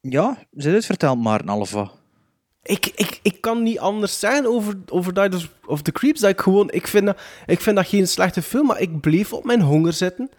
[0.00, 1.90] ja, ze het verteld maar, Alva.
[2.62, 6.20] Ik, ik, ik kan niet anders zeggen over, over Night of- the Creeps.
[6.20, 9.32] Dat ik, gewoon, ik, vind dat, ik vind dat geen slechte film, maar ik bleef
[9.32, 10.30] op mijn honger zitten.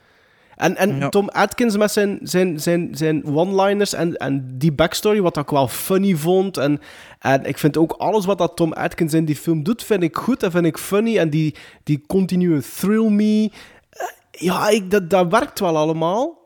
[0.56, 1.10] En, en Ja.
[1.10, 5.68] Tom Atkins met zijn, zijn, zijn, zijn one-liners en, en die backstory, wat ik wel
[5.68, 6.58] funny vond.
[6.58, 6.82] En,
[7.20, 10.16] en ik vind ook alles wat dat Tom Atkins in die film doet, vind ik
[10.18, 11.18] goed en vind ik funny.
[11.18, 13.52] En die, die continue thrill me.
[13.90, 16.38] Eh, Ja, ik, dat, dat werkt wel allemaal.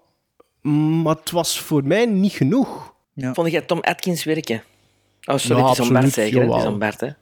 [1.04, 2.94] Maar het was voor mij niet genoeg.
[3.14, 3.34] Ja.
[3.34, 4.64] Vond jij Tom Atkins werken?
[5.28, 6.42] Oh, sorry, Ja, het is absoluut, zeker.
[6.42, 6.86] hè?
[6.86, 7.14] Het is?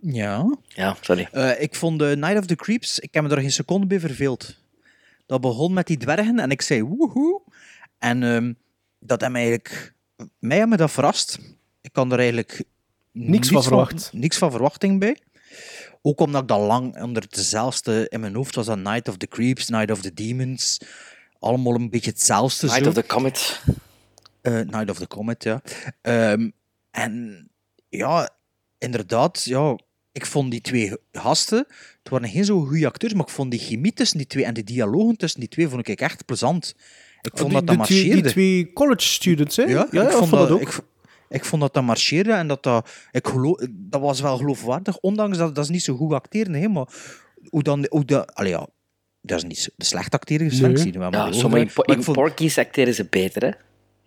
[0.00, 0.56] Ja.
[0.68, 1.28] Ja, sorry.
[1.32, 4.00] Eh, ik vond de Night of the Creeps, ik heb me daar geen seconde bij
[4.00, 4.56] verveeld.
[5.26, 7.40] Dat begon met die dwergen en ik zei woehoe.
[7.98, 8.52] En ehm,
[8.98, 9.94] dat heeft mij eigenlijk...
[10.38, 11.38] Mij heeft me dat verrast.
[11.80, 12.64] Ik kan er eigenlijk...
[13.12, 14.10] Niks van verwacht.
[14.12, 15.16] niks van verwachting bij.
[16.02, 18.66] Ook omdat ik dat lang onder hetzelfde in mijn hoofd was.
[18.66, 20.80] Dat Night of the Creeps, Night of the Demons.
[21.38, 22.66] Allemaal een beetje hetzelfde.
[22.66, 22.88] Night zo.
[22.88, 23.62] of the Comet.
[24.40, 25.62] Eh, Night of the Comet, ja.
[26.00, 26.50] Ehm,
[26.90, 27.48] en
[27.88, 28.30] ja,
[28.78, 29.78] inderdaad, ja,
[30.12, 31.58] ik vond die twee gasten,
[32.02, 34.54] het waren geen zo goede acteurs, maar ik vond die chemie tussen die twee en
[34.54, 36.74] de dialogen tussen die twee vond ik echt plezant.
[37.22, 38.22] Ik vond die, dat dat de twee- marcheerde.
[38.22, 39.62] die twee college students, hè?
[39.62, 40.60] Ja, ja, ik, vond dat, dat, ook.
[40.60, 40.78] Ik,
[41.28, 42.90] ik vond dat dat marcheerde en dat dat...
[43.12, 46.68] Ik geloof, dat was wel geloofwaardig, ondanks dat dat is niet zo goed acteren, hè,
[46.68, 46.86] maar
[47.48, 47.86] hoe dan...
[47.90, 48.66] Hoe dat, allee, ja,
[49.20, 50.70] dat is niet de slecht acteren, Nee.
[50.70, 53.50] ik zie wel Ja, maar sommige in, in ik vond- Porky's acteren ze beter, hè?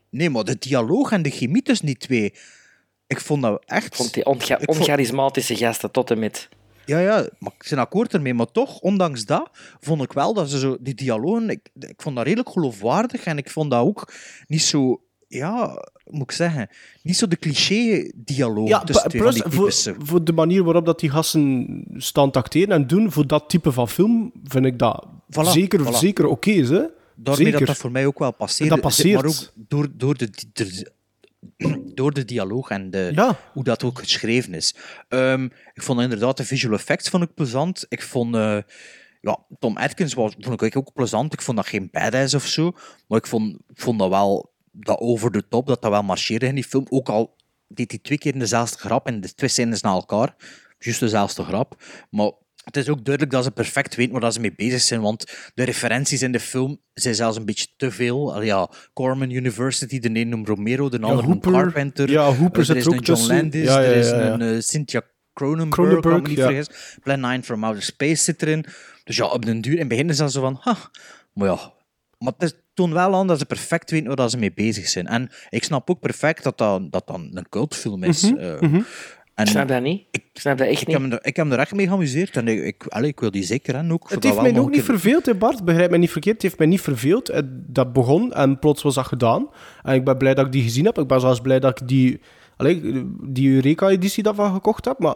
[0.09, 2.33] Nee, maar de dialoog en de chemie tussen die twee,
[3.17, 3.85] ik vond dat echt...
[3.85, 6.49] Ik vond die oncha- Ik vond- oncharismatische gasten tot en met.
[6.85, 8.33] Ja, ja, maar ik ben akkoord ermee.
[8.33, 9.49] Maar toch, ondanks dat,
[9.79, 10.77] vond ik wel dat ze zo...
[10.79, 13.23] Die dialogen, ik, ik vond dat redelijk geloofwaardig.
[13.23, 14.13] En ik vond dat ook
[14.47, 15.01] niet zo...
[15.27, 16.69] Ja, moet ik zeggen?
[17.01, 19.95] Niet zo de cliché-dialoog Ja, tussen twee van plus die voor, typische.
[19.99, 23.71] voor de manier waarop dat die gasten staan te acteren en doen, voor dat type
[23.71, 25.97] van film, vind ik dat Voilà, zeker, voilà.
[25.97, 26.69] zeker oké is.
[26.69, 26.81] Hè?
[27.15, 27.65] daarmee dat Zeker.
[27.65, 28.69] dat voor mij ook wel passeert.
[28.69, 29.21] Dat passeert.
[29.21, 30.91] Maar ook door, door, de, de-
[31.95, 33.39] door de dialoog en de, Ja.
[33.53, 34.75] hoe dat ook geschreven is.
[35.07, 37.85] Ehm, ik vond inderdaad de visual effects vond ik plezant.
[37.89, 38.35] Ik vond...
[38.35, 38.57] eh,
[39.21, 41.33] ja, Tom Atkins was, vond ik ook plezant.
[41.33, 42.71] Ik vond dat geen badass of zo.
[43.07, 46.45] Maar ik vond, ik vond dat wel dat over de top, dat dat wel marcheerde
[46.45, 46.85] in die film.
[46.89, 47.35] Ook al
[47.67, 50.35] deed hij twee keer dezelfde grap en de twee scènes na elkaar.
[50.79, 51.83] Juist dezelfde grap.
[52.09, 52.31] Maar
[52.63, 55.01] het is ook duidelijk dat ze perfect weten waar dat ze mee bezig zijn.
[55.01, 58.41] Want de referenties in de film zijn zelfs een beetje te veel.
[58.41, 61.61] Ja, Corman University, de een noemt Romero, de andere noemt Hooper.
[61.61, 62.09] Carpenter.
[62.09, 63.27] Ja, Hooper er zit is ook een John.
[63.27, 64.31] Landis, Ja, ja, er is ja, ja.
[64.31, 65.01] een eh, Cynthia
[65.33, 66.45] Cronenberg, Cronenberg, ik niet ja.
[66.45, 66.69] vergis.
[67.03, 68.65] Plan 9 from Outer Space zit erin.
[69.03, 70.77] Dus ja, op den duur, in het begin is dat zo van, ha,
[71.33, 71.73] maar ja.
[72.17, 75.07] Maar het toont wel aan dat ze perfect weten waar dat ze mee bezig zijn.
[75.07, 78.31] En ik snap ook perfect dat dat, dat, dan een cultfilm is.
[78.31, 78.81] Mhm.
[79.35, 80.03] En Ik snap dat niet.
[80.11, 80.97] Ik snap dat echt ik niet.
[80.97, 83.19] heb, me, er- ik heb me er echt mee geamuseerd en ik, ik, allee, ik
[83.19, 83.91] wil die zeker hebben.
[83.93, 85.63] Ook, Het heeft mij ook niet verveeld, hè Bart.
[85.65, 86.33] Begrijp mij niet verkeerd.
[86.35, 87.41] Het heeft mij niet verveeld.
[87.53, 89.49] Dat begon en plots was dat gedaan.
[89.83, 90.97] En ik ben blij dat ik die gezien heb.
[90.97, 92.21] Ik ben zelfs blij dat ik die,
[92.57, 92.81] allee,
[93.23, 94.99] die Eureka-editie daarvan gekocht heb.
[94.99, 95.15] Maar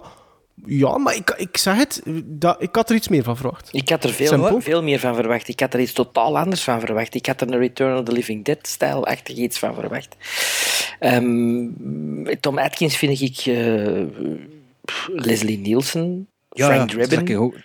[0.66, 3.70] ja, maar ik, ik zeg het, dat, ik had er iets meer van verwacht.
[3.72, 5.47] Ik had er veel, veel meer van verwacht.
[5.47, 7.16] Ik had er iets totaal anders van verwacht.
[7.16, 10.16] Ik had er een Return of the Living Dead-stijl-achtig iets van verwacht.
[10.99, 13.38] Ehm, Tom Atkins vind ik...
[13.45, 14.03] eh,
[15.08, 17.18] Leslie Nielsen, Ja, Frank ja, dat Drebin.
[17.20, 17.55] heb ik ook,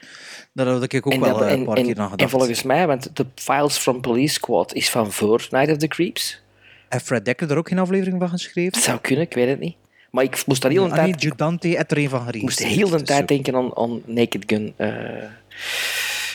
[0.53, 2.29] daar heb ik ook En wel dat- eh, een en- paar en- keer aan En
[2.29, 6.43] volgens mij, want de Files from Police Squad is van voor Night of the Creeps.
[6.89, 8.73] Heeft Fred Dekker er ook geen aflevering van geschreven?
[8.73, 9.77] Dat zou kunnen, ik weet het niet.
[10.13, 11.91] Maar ik moest daar heel een nee, tijd...
[11.93, 14.75] Er een van Ik moest heel de Dus tijd denken aan, aan Naked Gun.
[14.77, 14.89] eh,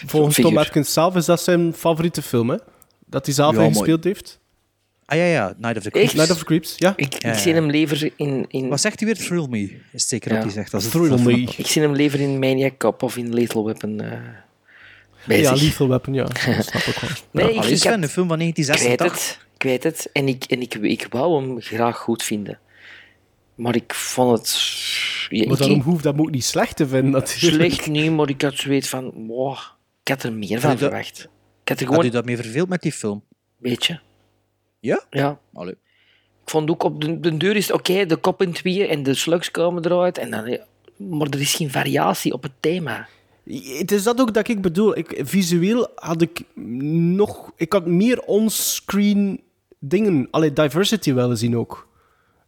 [0.06, 0.52] Volgens figuur.
[0.52, 2.58] Tom Atkins zelf is dat zijn favoriete film, hè?
[3.06, 4.40] Dat hij zelf Ja, in gespeeld heeft.
[5.06, 6.08] Ah ja, ja, Night of the Creeps.
[6.08, 6.16] Echt?
[6.18, 6.94] Night of the Creeps, ja.
[6.96, 7.42] Ik, Ja, ik ja.
[7.42, 8.46] zie hem liever in...
[8.48, 9.26] in Wat zegt hij weer?
[9.26, 9.62] Thrill Me.
[9.62, 10.72] Is het zeker dat hij zegt.
[10.72, 11.42] Dat is Thrill Me.
[11.58, 14.12] Ik zie hem liever in Maniac Cop of in Lethal Weapon eh
[15.26, 15.60] bezig.
[15.60, 16.24] Ja, Lethal Weapon, ja.
[16.56, 17.10] Dat snap ik wel.
[17.32, 19.12] Nee, ik, ik, Sven, had- de film van ik weet 1986.
[19.12, 19.46] het.
[19.56, 20.10] Ik weet het.
[20.14, 22.60] En, ik, en ik, ik wou hem graag goed vinden.
[23.58, 24.58] Maar ik vond het...
[25.30, 27.74] Ja, Maar ik- daarom hoeft dat ook niet slecht te vinden, natuurlijk.
[27.74, 29.12] slecht niet, maar ik had zoiets van...
[29.28, 29.58] Wow,
[30.04, 31.20] ik had er meer van Had u dat- verwacht.
[31.64, 32.06] Ik had er Had gewoon...
[32.06, 33.24] u dat mee verveeld met die film?
[33.60, 34.00] Beetje.
[34.80, 35.04] Ja?
[35.10, 35.40] Ja.
[35.54, 35.74] Allee.
[36.44, 39.04] Ik vond ook op de, de deur is het oké, de kop in tweeën en
[39.04, 40.18] de slugs komen eruit.
[40.18, 40.58] En dan,
[40.98, 43.08] maar er is geen variatie op het thema.
[43.78, 44.98] Het is dat ook dat ik bedoel.
[44.98, 47.52] Ik, visueel had ik nog...
[47.56, 49.42] Ik had meer onscreen
[49.80, 51.87] dingen, allee, diversity willen zien ook.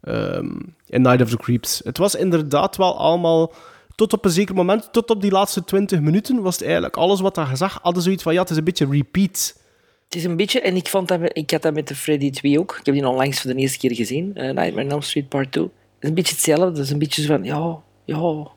[0.10, 0.50] Ehm,
[0.88, 1.82] in Night of the Creeps.
[1.84, 3.54] Het was inderdaad wel allemaal...
[3.96, 7.20] Tot op een zeker moment, tot op die laatste 20 minuten, was het eigenlijk alles
[7.20, 9.58] wat hij zag, hadden zoiets van, ja, het is een beetje repeat.
[10.06, 12.60] Het is een beetje, en ik, vond dat, ik had dat met de Freddy 2
[12.60, 12.78] ook.
[12.80, 15.52] Ik heb die onlangs voor de eerste keer gezien, eh, Nightmare on Elm Street Part
[15.52, 15.64] 2.
[15.64, 16.66] Het is een beetje hetzelfde.
[16.66, 18.48] Het is een beetje zo van, ja, ja,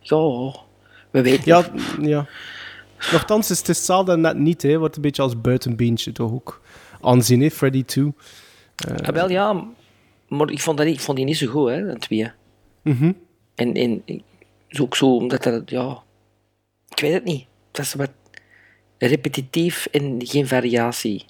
[0.00, 0.52] ja,
[1.10, 2.26] we weten Ja, ja.
[3.12, 4.78] Nochtans is het hetzelfde net niet, hè.
[4.78, 6.60] Wordt een beetje als buitenbeentje toch ook
[7.00, 8.12] aanzien, hè, Freddy 2.
[8.76, 9.64] Ah, wel ja,
[10.28, 12.30] maar ik vond, dat niet, ik vond die niet zo goed, hè, de twee.
[12.82, 13.12] Mhm.
[13.54, 14.02] En, en
[14.80, 16.02] ook zo, omdat dat, ja,
[16.88, 17.46] ik weet het niet.
[17.70, 18.10] Dat is wat
[18.98, 21.24] repetitief en geen variatie.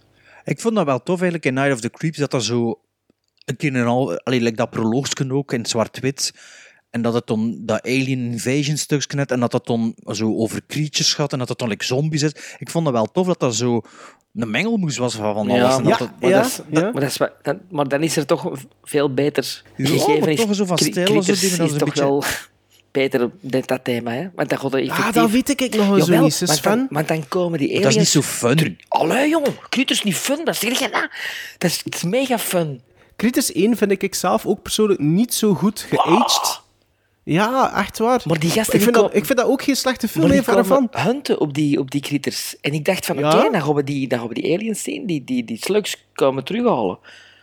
[0.44, 2.80] Ik vond dat wel tof eigenlijk in Night of the Creeps, dat dat zo
[3.44, 6.32] een keer en al, allee, like dat proloogsken ook in zwart-wit,
[6.90, 10.66] en dat het dan dat alien invasion stukje net, en dat dat dan zo over
[10.66, 12.56] creatures gaat, en dat dat dan like zombies is.
[12.58, 13.82] Ik vond dat wel tof dat dat zo
[14.36, 15.54] een mengelmoes was van alles.
[15.54, 16.80] Ja, maar, dat dat- maar, ja, dat is, ja.
[16.80, 20.36] dat- maar, dat is, dat- maar dan is er toch veel beter gegeven.
[20.36, 22.24] toch zo van stijl zo dat is toch beetje- wel
[22.90, 24.28] beter op dit, dat thema, hè?
[24.34, 25.06] Want dan gaat er effectief...
[25.06, 27.68] Ah, dat weet ik nog wel zo Jawel, niet, want dan, want dan komen die
[27.68, 27.96] dat aliens...
[27.96, 28.78] is niet zo fun.
[28.88, 31.08] Allee, jong, Critters is niet fun, dat zeg je dat?
[31.58, 32.80] Dat is, mega fun.
[33.16, 36.60] Critters 1 vind ik zelf ook persoonlijk niet zo goed geaged.
[37.28, 38.20] Ja, echt waar.
[38.24, 40.36] Maar die gasten ik, die vind dat, ik vind dat ook geen slechte film, Maar
[40.36, 40.88] die van.
[40.90, 42.56] hunten op die, op die critters.
[42.60, 43.38] En ik dacht van, Ja?
[43.38, 46.06] oké, dan, gaan we die, dan gaan we die aliens zien, die, die, die slugs
[46.14, 46.98] komen terughalen.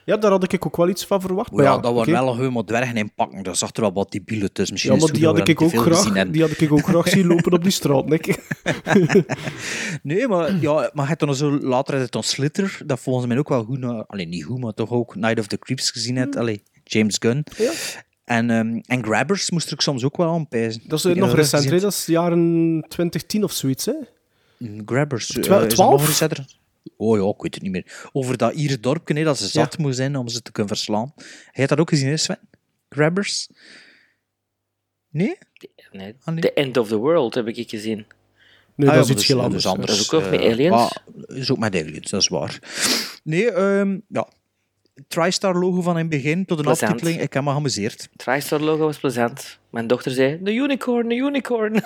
[0.06, 1.52] Ja, daar had ik ook wel iets van verwacht.
[1.52, 3.44] Maar ja, dat waren wel helemaal dwergen in pakken.
[3.44, 4.74] Daar zag er wel wat debielen tussen.
[4.74, 7.10] Misschien Ja, maar het die had dat ik ook graag, die had ik ook graag
[7.10, 8.40] zien lopen op die straat, Nick.
[10.04, 13.38] Nee, maar, ja, maar je hebt dan zo later het dan Slitter, dat volgens mij
[13.38, 16.16] ook wel goed, na- alleen niet goed, maar toch ook Night of the Creeps gezien
[16.16, 16.36] hebt.
[16.36, 17.46] Allee, James Gunn.
[17.58, 17.72] Ja.
[18.26, 20.82] En, ehm, en Grabbers moest er ook soms ook wel aan pijzen.
[20.88, 23.86] Dat is nog je recent, dat is jaren 2010 of zoiets.
[23.86, 23.94] Hè?
[24.58, 24.82] hebt.
[24.86, 25.30] Grabbers.
[25.32, 25.92] eh, Twa- is dat 12?
[25.92, 26.46] nog recenter?
[26.98, 28.10] Oh ja, ik weet het niet meer.
[28.12, 31.12] Over dat Ieren dorpje, hè, dat ze zat moest zijn om ze te kunnen verslaan.
[31.16, 32.40] Hij hebt dat ook gezien, hè, Sven?
[32.90, 33.50] Grabbers?
[35.10, 35.38] Nee?
[35.92, 36.42] Nee, Ah, nee.
[36.42, 38.06] The End of the World heb ik gezien.
[38.76, 39.92] Nee, Ah, dat ja, is iets maar heel dat is- anders.
[39.92, 40.76] dat is ook met eh, aliens?
[40.76, 41.04] maar
[41.38, 42.60] is ook met aliens, dat is waar.
[43.24, 44.28] Nee, ehm ja.
[45.08, 46.92] TriStar logo van in het begin tot een Plezant.
[46.92, 47.22] aftiteling.
[47.22, 48.02] Ik heb me geamuseerd.
[48.02, 49.60] Het TriStar logo was plezant.
[49.70, 51.74] Mijn dochter zei, de unicorn, de unicorn.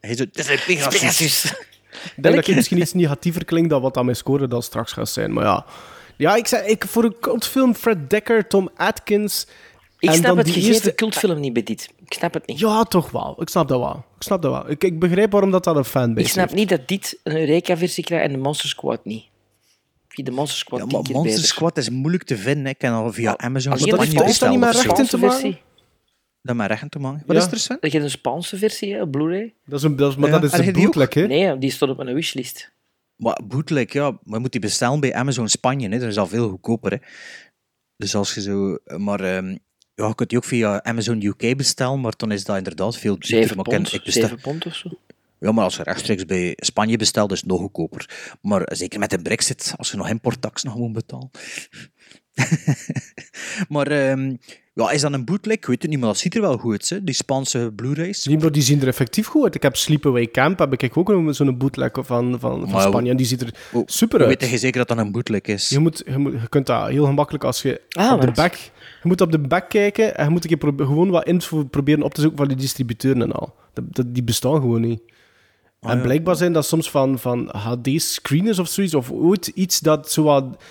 [0.00, 1.00] Hij zo, het is een Pegasus.
[1.00, 1.44] Pegasus.
[2.16, 4.92] Ik denk dat ik misschien iets negatiever klink dan wat aan mijn score dan straks
[4.92, 5.32] gaat zijn.
[5.32, 5.64] Maar ja,
[6.16, 9.46] ja ik zei, ik, voor een cultfilm Fred Dekker, Tom Atkins...
[9.98, 11.90] Ik en snap dan het die gegeven eerste- cultfilm niet bij dit.
[12.04, 12.58] Ik snap het niet.
[12.58, 13.36] Ja, toch wel.
[13.42, 14.04] Ik snap dat wel.
[14.16, 14.70] Ik snap dat wel.
[14.70, 16.56] Ik, ik begrijp waarom dat, dat een fanbase ik snap heeft.
[16.58, 19.24] niet dat dit een Eureka-versie krijgt en de Monster Squad niet.
[20.22, 21.48] Vind de Monster Squad Ja, maar keer Monster beter.
[21.48, 22.66] Squad is moeilijk te vinden.
[22.66, 24.82] Ik kan al via Amazon is dat niet bestellen met of zo.
[24.88, 25.58] rechten te maken?
[26.42, 27.18] Dat met rechten te maken.
[27.26, 27.34] Ja.
[27.34, 27.76] Wat is er, Sven?
[27.80, 29.54] Dat je een Spaanse versie hè, op Blu-ray.
[29.66, 30.38] Dat is een, dat is, maar Ja.
[30.38, 31.26] dat is een die bootleg, hè?
[31.26, 32.72] Nee, die stond op mijn wishlist.
[33.16, 35.88] Maar bootleg, ja, maar je moet die bestellen bij Amazon Spanje.
[35.88, 35.98] Hè.
[35.98, 36.90] Dat is al veel goedkoper.
[36.90, 36.96] Hè.
[37.96, 38.78] Dus als je zo...
[38.96, 39.56] Maar ehm,
[39.94, 43.12] ja, je kunt die ook via Amazon UK bestellen, maar dan is dat inderdaad veel
[43.18, 43.28] duurder.
[43.28, 43.94] Zeven Maar ik ken- pond.
[43.94, 44.88] ik bestel- Zeven pond of zo.
[45.40, 48.36] Ja, maar als je rechtstreeks bij Spanje bestelt, is het nog goedkoper.
[48.42, 51.30] Maar zeker met de brexit, als je nog importtax nog moet betalen.
[53.68, 54.36] maar ehm,
[54.74, 55.56] ja, is dat een bootleg?
[55.56, 57.04] Ik weet het niet, maar dat ziet er wel goed uit, hè?
[57.04, 58.22] die Spaanse Blu-rays.
[58.22, 59.54] Die, maar die zien er effectief goed uit.
[59.54, 63.10] Ik heb Sleepaway Camp, heb ik ook zo'n bootleg van, van, van Spanje.
[63.10, 63.54] En die ziet er
[63.86, 64.40] super uit.
[64.40, 65.68] weet je zeker dat dat een bootleg is?
[65.68, 68.54] Je, moet, je, moet, je kunt dat heel gemakkelijk als je Ah, op de back...
[69.02, 71.64] Je moet op de back kijken en je moet een keer probe- gewoon wat info
[71.64, 73.54] proberen op te zoeken van die distributeuren en al.
[73.72, 75.02] Dat, dat- die bestaan gewoon niet.
[75.80, 76.02] Ah, en ja.
[76.02, 80.62] blijkbaar zijn dat soms van, van HD-screeners of zoiets, of ooit iets dat zo wat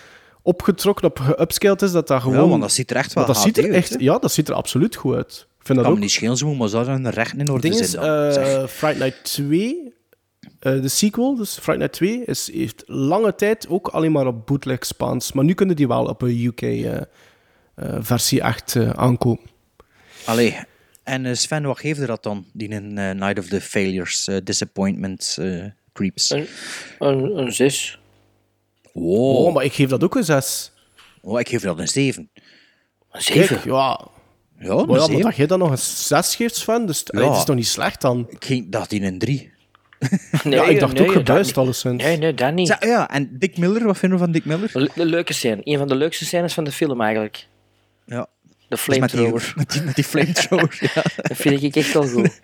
[0.42, 2.44] opgetrokken, op geupscaled is, dat dat gewoon...
[2.44, 3.96] Ja, want dat ziet er echt wel dat ziet er uit, echt, hè?
[4.00, 5.48] Ja, dat ziet er absoluut goed uit.
[5.60, 5.94] Ik vind dat kan ook.
[5.96, 8.02] me niet schelen, moeten maar zo een rechten in orde zitten.
[8.02, 8.44] dan.
[8.62, 8.68] eh.
[8.68, 9.94] Friday Night 2,
[10.60, 14.48] eh, de sequel, dus Friday Night 2, is, heeft lange tijd ook alleen maar op
[14.48, 15.32] bootleg Spaans.
[15.32, 16.44] Maar nu kunnen die wel op een
[17.78, 19.44] UK-versie echt eh, aankomen.
[20.26, 20.56] Allee,
[21.10, 22.46] en eh, Sven, wat geeft er dat dan?
[22.54, 26.30] Die in eh, Night of the Failures, eh, Disappointment, eh, Creeps.
[26.30, 26.48] Een,
[27.00, 28.00] een, een zes.
[28.94, 29.36] Wow.
[29.46, 30.72] Oh, maar ik geef dat ook een 6.
[31.22, 32.30] Oh, ik geef dat een 7.
[33.12, 33.56] Een zeven.
[33.56, 34.08] Kijk, ja.
[34.60, 35.22] Ja, Maar een ja, maar 7.
[35.22, 38.02] dat jij dan nog een 6 geeft, Sven, dus allee, het is nog niet slecht
[38.02, 38.26] dan.
[38.30, 39.52] Ik ging- dacht in een 3.
[40.44, 41.58] Nee, ja, ik dacht nee, ook geduist niet.
[41.58, 42.04] alleszins.
[42.04, 42.78] Nee, nee, dat niet.
[42.80, 44.70] Ja, en Dick Miller, wat vinden we van Dick Miller?
[44.74, 45.62] Le- De leuke scène.
[45.64, 47.48] Een van de leukste scènes van de film eigenlijk.
[48.06, 48.28] Ja.
[48.70, 49.54] De Dus met, die, flamethrower.
[49.56, 50.78] met, die, met die flamethrower.
[50.96, 51.02] ja.
[51.16, 52.40] Dat vind ik echt wel goed.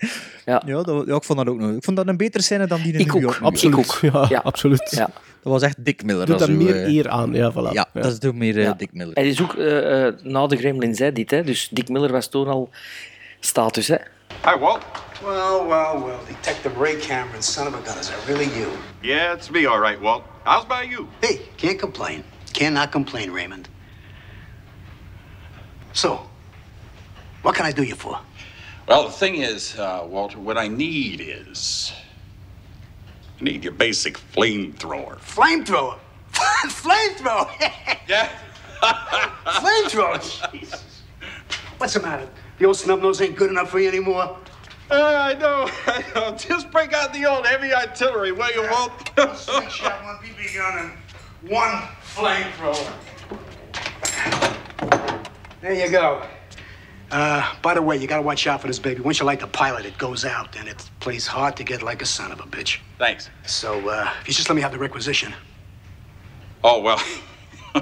[0.46, 0.62] Ja.
[0.66, 1.76] Ja, dat, ja, ik vond dat ook nog.
[1.76, 3.22] Ik vond dat een betere scène dan die in Ik New ook.
[3.22, 3.40] York.
[3.42, 3.78] Absoluut.
[3.86, 4.14] Ik ook.
[4.14, 4.40] Ja, Ja.
[4.44, 4.88] absoluut.
[4.92, 5.10] Ja.
[5.44, 6.26] Dat was echt Dick Miller.
[6.26, 7.34] Doet dat daar meer eh, eer aan.
[7.34, 7.72] Ja, voilà.
[7.72, 8.74] Ja, dat is toch meer eh, Ja.
[8.74, 9.14] Dick Miller.
[9.14, 11.32] Hij is ook eh, eh, na de Gremlins, hè, dit.
[11.32, 11.44] Hè.
[11.44, 12.70] Dus Dick Miller was toen al
[13.40, 13.88] status.
[13.88, 13.96] Hè.
[14.46, 14.82] Hi, Walt.
[15.24, 16.18] Well, well, well.
[16.28, 18.68] Detective Ray Cameron, son of a gun, is that really you?
[19.02, 20.24] Yeah, it's me, all right, Walt.
[20.44, 21.08] How's about you?
[21.20, 22.24] Hey, can't complain.
[22.52, 23.68] Cannot complain, Raymond.
[25.96, 26.28] So,
[27.42, 28.20] what can I do you for?
[28.86, 31.94] Well, the thing is, uh, Walter, what I need is.
[33.40, 35.18] I need your basic flamethrower.
[35.20, 35.98] Flamethrower.
[36.34, 37.50] Flamethrower.
[38.08, 38.30] Yeah?
[38.82, 40.52] Flamethrower.
[40.52, 41.02] Jesus.
[41.78, 42.28] What's the matter?
[42.60, 44.38] The old snub nose ain't good enough for you anymore.
[44.92, 46.36] Uh, I know, I know.
[46.36, 48.92] Just break out the old heavy artillery, will you, Walt?
[49.38, 51.82] Six shot, one BB gun, and one
[52.14, 52.94] flamethrower.
[55.66, 56.22] There you go.
[57.10, 59.02] Uh, by the way, you gotta watch out for this baby.
[59.02, 62.04] Once you light the pilot, it goes out, and it plays hard to get like
[62.04, 62.78] a son of a bitch.
[63.00, 63.32] Thanks.
[63.48, 65.34] So, uh, if you just let me have the requisition.
[66.64, 67.02] Oh, well.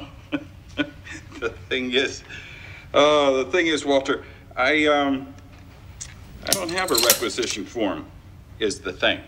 [1.42, 2.24] the thing is,
[2.94, 4.24] uh, the thing is, Walter,
[4.56, 5.34] I, um,
[6.48, 8.06] I don't have a requisition form,
[8.60, 9.20] is the thing.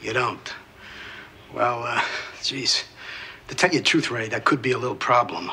[0.00, 0.54] You don't.
[1.52, 2.04] Well, uh,
[2.40, 2.84] geez.
[3.48, 5.50] To tell you the truth, Ray, that could be a little problem.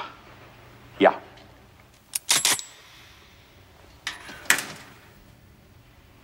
[1.00, 1.20] Yeah.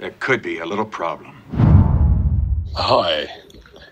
[0.04, 1.34] There could be a little problem.
[2.76, 3.26] Hi,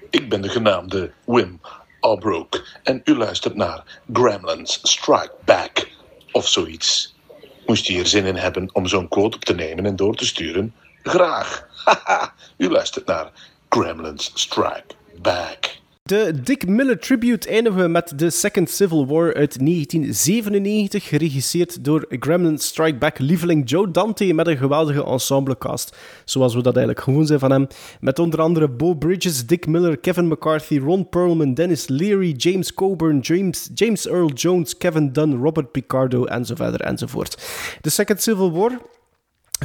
[0.10, 1.62] ik ben de genaamde Wim
[2.00, 5.90] Albrook en u luistert naar Gremlins Strike Back
[6.32, 7.16] of zoiets.
[7.66, 10.26] Moest u hier zin in hebben om zo'n quote op te nemen en door te
[10.26, 10.74] sturen?
[11.04, 11.68] Graag.
[11.86, 13.32] Haha, u luistert naar
[13.70, 15.78] Gremlins Strike Back.
[16.12, 22.06] De Dick Miller Tribute eindigen we met The Second Civil War uit 1997, geregisseerd door
[22.10, 27.26] Gremlin Strike Back lieveling Joe Dante met een geweldige ensemblecast, zoals we dat eigenlijk gewoon
[27.26, 27.68] zijn van hem.
[28.00, 33.20] Met onder andere Bo Bridges, Dick Miller, Kevin McCarthy, Ron Perlman, Dennis Leary, James Coburn,
[33.20, 37.38] James, James Earl Jones, Kevin Dunn, Robert Picardo en zo verder enzovoort.
[37.82, 38.72] The Second Civil War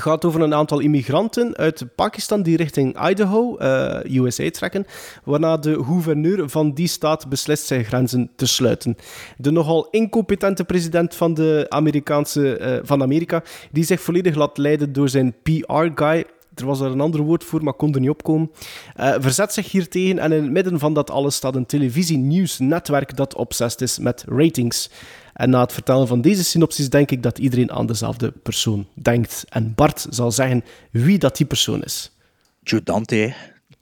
[0.00, 4.86] gaat over een aantal immigranten uit Pakistan die richting Idaho, eh, USA, trekken,
[5.24, 8.96] waarna de gouverneur van die staat beslist zijn grenzen te sluiten.
[9.36, 14.92] De nogal incompetente president van, de Amerikaanse, eh, van Amerika, die zich volledig laat leiden
[14.92, 16.24] door zijn PR-guy,
[16.54, 18.50] er was er een ander woord voor, maar kon er niet opkomen.
[18.94, 23.34] Eh, verzet zich hiertegen en in het midden van dat alles staat een televisie-nieuwsnetwerk dat
[23.34, 24.90] obsessed is met ratings.
[25.36, 29.44] En na het vertellen van deze synopsis denk ik dat iedereen aan dezelfde persoon denkt.
[29.48, 32.12] En Bart zal zeggen wie dat die persoon is.
[32.62, 33.32] Joe Dante, hè.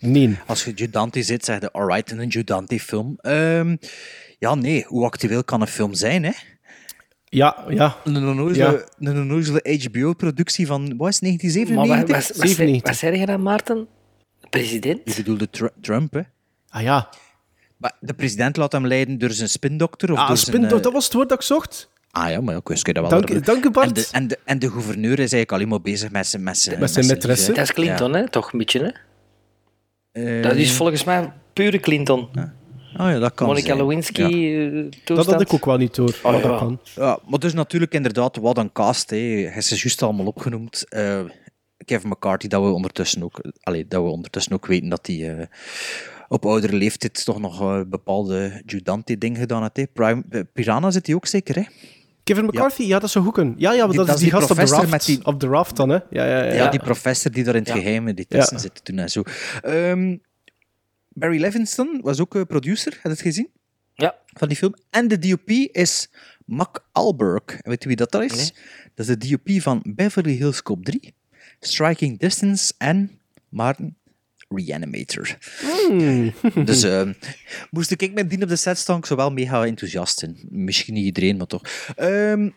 [0.08, 0.38] Nee.
[0.46, 3.16] Als je Joe Dante zit, zeg je alright in een Joe Dante film.
[3.20, 3.76] Ehm,
[4.38, 4.84] ja, nee.
[4.86, 6.32] Hoe actueel kan een film zijn, hè?
[7.24, 7.96] Ja, ja.
[8.04, 11.24] Een onnozele, een onnozele HBO-productie van, wat is het,
[11.74, 12.08] Maar wat, 1997?
[12.08, 13.86] wat, wat, zei- wat zei je dan, Maarten?
[14.50, 15.00] President?
[15.04, 16.20] Je bedoelde Tr- Trump, hè?
[16.68, 17.08] Ah ja.
[17.76, 20.12] Maar de president laat hem leiden door zijn spindokter?
[20.12, 21.90] Of Ah, door spin, zijn, eh, dat was het woord dat ik zocht.
[22.10, 23.08] Ah ja, maar ik wist dat wel.
[23.20, 23.86] Dank- dank u, Bart.
[23.88, 26.42] En de, en, de, en de gouverneur is eigenlijk alleen maar bezig met zijn...
[26.42, 27.46] Met zijn, Met zijn maîtresse.
[27.46, 28.28] Dat is Clinton, hè?
[28.28, 28.94] Toch een beetje,
[30.12, 30.22] hè?
[30.22, 30.40] hè?
[30.40, 32.28] Dat is volgens mij pure Clinton.
[32.96, 33.78] Oh ja, dat kan Monica zijn.
[33.78, 34.84] Lewinsky, Ja.
[34.84, 36.14] eh, Dat had ik ook wel niet door.
[36.22, 36.58] Oh, maar dat ja.
[36.58, 36.80] kan.
[36.94, 39.10] Ja, maar dus natuurlijk inderdaad wat een cast.
[39.10, 39.16] Hè.
[39.16, 40.84] Hij is juist allemaal opgenoemd.
[40.88, 41.20] Eh,
[41.84, 45.46] Kevin McCarthy, dat we ondertussen ook, allee, dat we ondertussen ook weten dat hij eh,
[46.34, 49.76] op oudere leeftijd toch nog eh, bepaalde Judante-dingen gedaan heeft.
[49.76, 49.86] Hè.
[49.86, 51.62] Prime, eh, Piranha zit hij ook zeker, hè?
[52.24, 53.54] Kevin McCarthy, ja, dat zou goed kunnen.
[53.56, 55.04] Ja, ja, maar Die- dat, is die is die gast op de, professor raft, met
[55.16, 55.94] die- op de raft dan, hè?
[56.10, 56.52] Ja, ja, ja.
[56.52, 57.74] Ja, die professor die daar in het Ja.
[57.76, 58.38] geheim die Ja.
[58.38, 59.22] tussen zit toen en zo.
[59.62, 60.16] Ehm,
[61.08, 63.48] Barry Levinson was ook eh, producer, heb je het gezien?
[63.94, 64.14] Ja.
[64.26, 64.74] Van die film.
[64.90, 66.10] En de DOP is
[66.44, 67.42] Mac Alberg.
[67.46, 68.32] En weet je wie dat, dat is?
[68.36, 68.50] Nee.
[68.94, 71.14] Dat is de DOP van Beverly Hills Cop 3,
[71.60, 73.10] Striking Distance en
[73.48, 73.96] Martin
[74.56, 75.36] Reanimator.
[75.88, 76.32] Hmm.
[76.64, 77.12] Dus ehm,
[77.70, 80.36] moest ik met die op de set staan, ik zou wel mega enthousiast zijn.
[80.48, 81.62] Misschien niet iedereen, maar toch.
[81.96, 82.48] Ehm,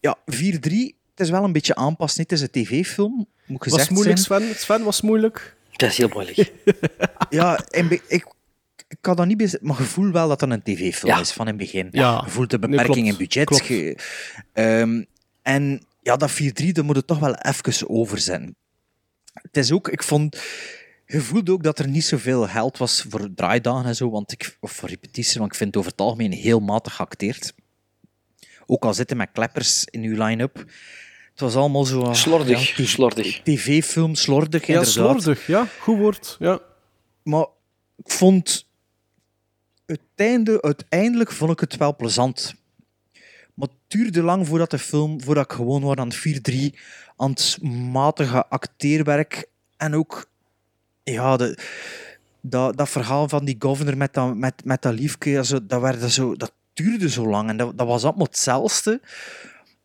[0.00, 0.94] ja, 4-3.
[1.14, 2.22] Het is wel een beetje aanpassen.
[2.22, 4.42] Het is een tv-film, moet gezegd Was moeilijk, zijn.
[4.42, 4.54] Sven?
[4.58, 5.56] Sven was moeilijk.
[5.72, 6.52] Dat is heel moeilijk.
[7.30, 8.26] Ja, be- ik,
[8.88, 11.20] ik had dat niet bij, maar je voelt wel dat dat een tv-film Ja.
[11.20, 11.88] is van in het begin.
[11.90, 12.22] Ja.
[12.24, 13.20] Je voelt de Nee, beperking klopt.
[13.20, 13.44] in budget.
[13.46, 13.66] Klopt.
[13.66, 13.96] Je-
[14.52, 15.02] ehm,
[15.42, 18.56] en ja, dat 4-3, dat moet het toch wel even overzetten.
[19.32, 20.42] Het is ook, ik vond,
[21.14, 24.56] je voelde ook dat er niet zoveel geld was voor draaidagen en zo, want ik,
[24.60, 27.54] of voor repetities, want ik vind het over het algemeen heel matig geacteerd.
[28.66, 30.54] Ook al zitten met kleppers in uw line-up.
[31.30, 32.02] Het was allemaal zo...
[32.02, 33.40] ah, Slordig, ja, slordig.
[33.42, 34.92] TV-film, slordig, Ja, inderdaad.
[34.92, 35.46] slordig.
[35.46, 36.36] Ja, goed woord.
[36.38, 36.60] Ja.
[37.22, 37.46] Maar
[37.96, 38.66] ik vond
[39.86, 42.54] het einde, uiteindelijk vond ik het wel plezant.
[43.54, 46.78] Maar het duurde lang voordat de film, voordat ik gewoon was aan het 4-3,
[47.16, 47.58] aan het
[47.92, 49.46] matige acteerwerk
[49.76, 50.32] en ook
[51.04, 51.58] ja, de,
[52.40, 56.36] dat, dat verhaal van die governor met dat, met, met dat liefje, dat, werd zo,
[56.36, 59.00] dat duurde zo lang en dat, dat was allemaal hetzelfde.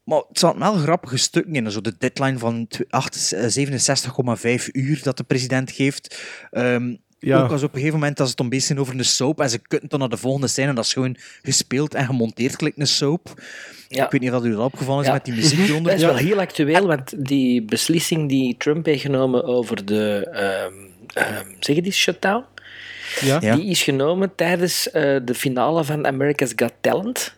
[0.04, 1.72] Maar het zat wel grappige stukken in.
[1.72, 6.28] Zo de deadline van tw- acht- eh, 67,5 uur dat de president geeft.
[6.52, 7.44] Ehm, Ja.
[7.44, 9.60] Ook als op een gegeven moment als het een beetje over een soap en ze
[9.60, 12.88] kunnen dan naar de volgende scène en dat is gewoon gespeeld en gemonteerd gelijk een
[12.88, 13.42] soap.
[13.88, 14.06] Ja.
[14.06, 15.14] Ik weet niet of dat u dat opgevallen is Ja.
[15.14, 15.92] met die muziek eronder.
[15.92, 20.74] Dat is wel heel actueel, want die beslissing die Trump heeft genomen over de, ehm,
[21.60, 22.46] zeg je die, shutdown,
[23.22, 23.38] Ja.
[23.42, 23.56] Ja.
[23.56, 27.36] die is genomen tijdens eh, de finale van America's Got Talent,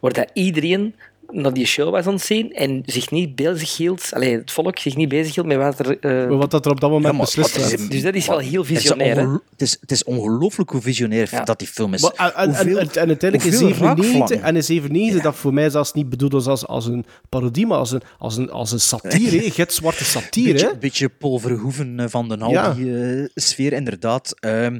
[0.00, 0.94] waar dat iedereen
[1.30, 4.78] naar die show was aan het zien en zich niet bezig hield, allee, het volk
[4.78, 5.98] zich niet bezig hield met wat er...
[6.00, 7.80] eh, Wat dat er op dat moment Ja, maar beslist is werd.
[7.80, 7.90] het?
[7.90, 9.16] dus dat is wel heel is visionair,
[9.50, 11.44] Het is, het is ongelooflijk hoe visionair Ja.
[11.44, 12.02] dat die film is.
[12.02, 14.42] Maar, en, en, en, Hoeveel- en, en uiteindelijk in hoeveel 97, raakvlakken.
[14.48, 17.78] en in 97 dat voor mij zelfs niet bedoeld was als, als een parodie, maar
[17.78, 19.50] als een, als een, als een satire, hè.
[19.50, 20.52] gitzwarte satire.
[20.52, 20.76] beetje, hè.
[20.78, 22.72] beetje Paul Verhoeven eh, van de Hal, Ja.
[22.74, 24.34] die eh, sfeer, inderdaad.
[24.40, 24.78] Ehm,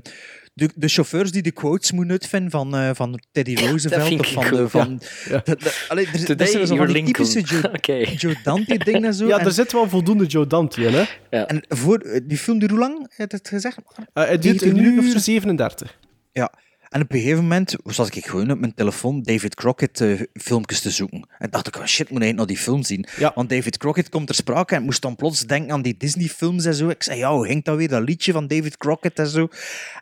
[0.56, 4.20] de, de chauffeurs die de quotes moeten uitvinden van, eh, van Teddy Roosevelt.
[4.20, 5.40] of van van, Ja.
[5.44, 8.14] de- allee, er, zijn typische Joe.
[8.22, 9.26] Joe Dante-dingen en zo.
[9.26, 10.92] Ja, en, er zit wel voldoende Joe Dante in.
[10.94, 11.04] Hè.
[11.40, 13.78] en voor, eh, die film duurt hoe lang, heb je het gezegd?
[14.12, 15.18] Eh, het duurt 90 een uur zo?
[15.18, 15.98] 37.
[16.32, 16.52] Ja.
[16.88, 20.80] En op een gegeven moment zat ik gewoon op mijn telefoon David Crockett eh, filmpjes
[20.80, 21.28] te zoeken.
[21.38, 23.06] En dacht ik, oh shit, ik moet eigenlijk naar die film zien.
[23.16, 23.32] Ja.
[23.34, 26.64] Want David Crockett komt ter sprake en ik moest dan plots denken aan die Disney-films
[26.64, 26.88] en zo.
[26.88, 29.48] Ik zei, ja, hoe ging dat weer, dat liedje van David Crockett en zo.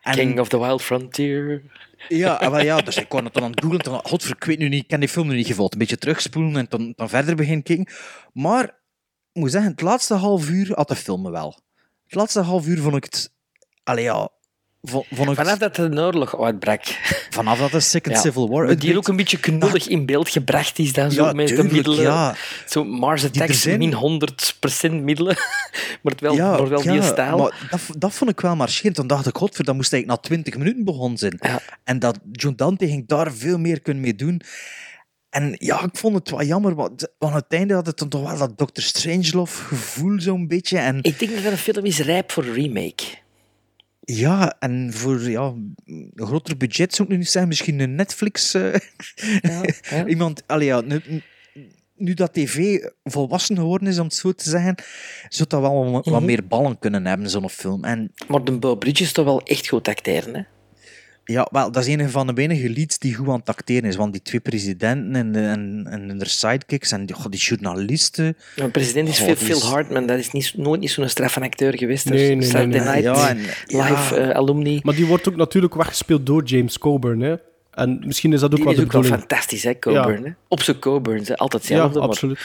[0.03, 1.63] En, King of the Wild Frontier.
[2.09, 3.83] Ja, ah, wel ja, dus ik kon het dan aan het googlen.
[3.83, 5.73] Toen, godver, ik weet nu niet, ik ken die film nu niet gevolgd.
[5.73, 7.89] Een beetje terugspoelen en dan, dan verder beginnen kijken.
[8.33, 8.65] Maar,
[9.33, 11.61] ik moet zeggen, het laatste half uur had de film wel.
[12.05, 13.33] Het laatste half uur vond ik het...
[13.83, 14.29] Allee, ja...
[15.11, 16.83] Vanaf dat de oorlog uitbrak.
[17.31, 18.21] vanaf dat de Second Ja.
[18.21, 21.33] Civil War Maar die ook een beetje knullig in beeld gebracht is dan zo Ja,
[21.33, 22.03] met de middelen.
[22.03, 22.35] ja.
[22.69, 25.37] Zo Mars Attacks, zijn- min 100% middelen.
[26.03, 27.39] maar het wel, maar wel die stijl.
[27.39, 28.97] Maar dat, dat vond ik wel marcherend.
[28.97, 31.39] Dan dacht ik, godver, dat moest eigenlijk na 20 minuten begonnen zijn.
[31.85, 34.41] En dat John Dante ging daar veel meer kunnen mee doen.
[35.31, 38.23] En ja, ik vond het wel jammer, want aan het einde had het dan toch
[38.23, 38.81] wel dat Dr.
[38.83, 40.79] Strangelove gevoel zo'n beetje.
[40.79, 43.05] En Ik denk dat een film is rijp voor een remake.
[44.05, 45.43] Ja, en voor ja,
[45.85, 48.55] een groter budget zou ik nu niet zeggen, misschien een Netflix.
[48.55, 48.75] eh,
[49.41, 50.07] ja.
[50.07, 51.01] Iemand, allee, ja, nu,
[51.97, 54.75] nu dat tv volwassen geworden is, om het zo te zeggen,
[55.29, 56.25] zou dat wel wat, Mhm.
[56.25, 57.85] meer ballen kunnen hebben, zo'n film.
[57.85, 60.43] En Maar de Bridges is toch wel echt goed acteren, hè?
[61.25, 63.97] Ja, wel, dat is een van de weinige leads die goed aan het acteren is.
[63.97, 68.37] Want die twee presidenten en, de, en, en hun sidekicks en die, goh, die journalisten...
[68.57, 71.09] Een president is Goh, Phil, die Phil is- Hartman, dat is niet, nooit niet zo'n
[71.09, 72.09] straffe acteur geweest.
[72.09, 73.03] Nee, nee, nee, Saturday nee.
[73.03, 74.17] Night Ja, en- Live ja.
[74.31, 74.81] eh, alumni.
[74.83, 77.21] Maar die wordt ook natuurlijk weggespeeld door James Coburn.
[77.21, 77.35] Hè?
[77.71, 80.25] En misschien is dat ook Die wel is de ook wel fantastisch, hè, Coburn.
[80.25, 80.31] Hè?
[80.49, 81.37] Op zijn Coburns, hè.
[81.37, 81.99] altijd Ja, hetzelfde.
[81.99, 82.41] maar- absoluut.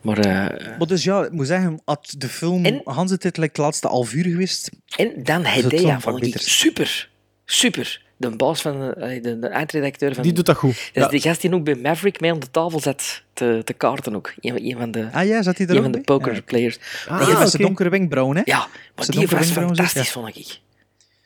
[0.00, 3.60] Maar, eh, Maar dus ja, ik moet zeggen, had de film Hans het het like,
[3.60, 4.70] laatste half uur geweest...
[4.96, 7.08] en dan een vond ik super.
[7.44, 8.04] Super.
[8.18, 10.22] De baas van eh, de, de eindredacteur van...
[10.22, 10.74] Die doet dat goed.
[10.74, 11.08] Dat is Ja.
[11.08, 14.32] die gast die ook bij Maverick mee aan de tafel zat te, te kaarten ook.
[14.40, 16.78] Een, een van de, Ah ja, zat hij er een ook van de pokerplayers.
[17.08, 18.42] Ah, Die met was- zijn donkere wenkbrauwen, hè?
[18.44, 20.58] Ja, maar die was fantastisch, vond ik.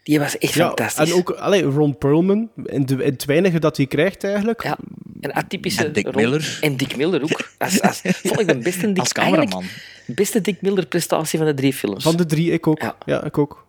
[0.02, 1.10] Die was echt Ja, fantastisch.
[1.10, 4.62] en ook allee, Ron Perlman, in, de, in het weinige dat hij krijgt eigenlijk.
[4.62, 4.78] Ja,
[5.20, 5.84] een atypische...
[5.84, 6.14] En Dick.
[6.14, 6.58] Miller.
[6.60, 7.50] En Dick Miller ook.
[7.58, 9.64] Als, als, vond ik de beste Dick, Als cameraman.
[10.06, 12.02] beste Dick Miller prestatie van de drie films.
[12.04, 12.80] Van de drie, ik ook.
[12.82, 12.96] Ja.
[13.06, 13.66] Ja, ik ook.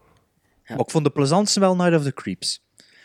[0.67, 2.61] Maar ik vond de plezantste wel Night of the Creeps.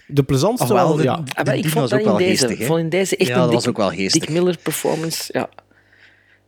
[0.06, 1.22] De plezantste wel, de- ja.
[1.34, 3.34] Ah, die ik vond dat ook in wel deze, geestig, vond in deze echt Ja,
[3.34, 4.20] een dat Dick, was ook wel geestig.
[4.20, 5.28] Dick Miller performance.
[5.32, 5.48] Ja.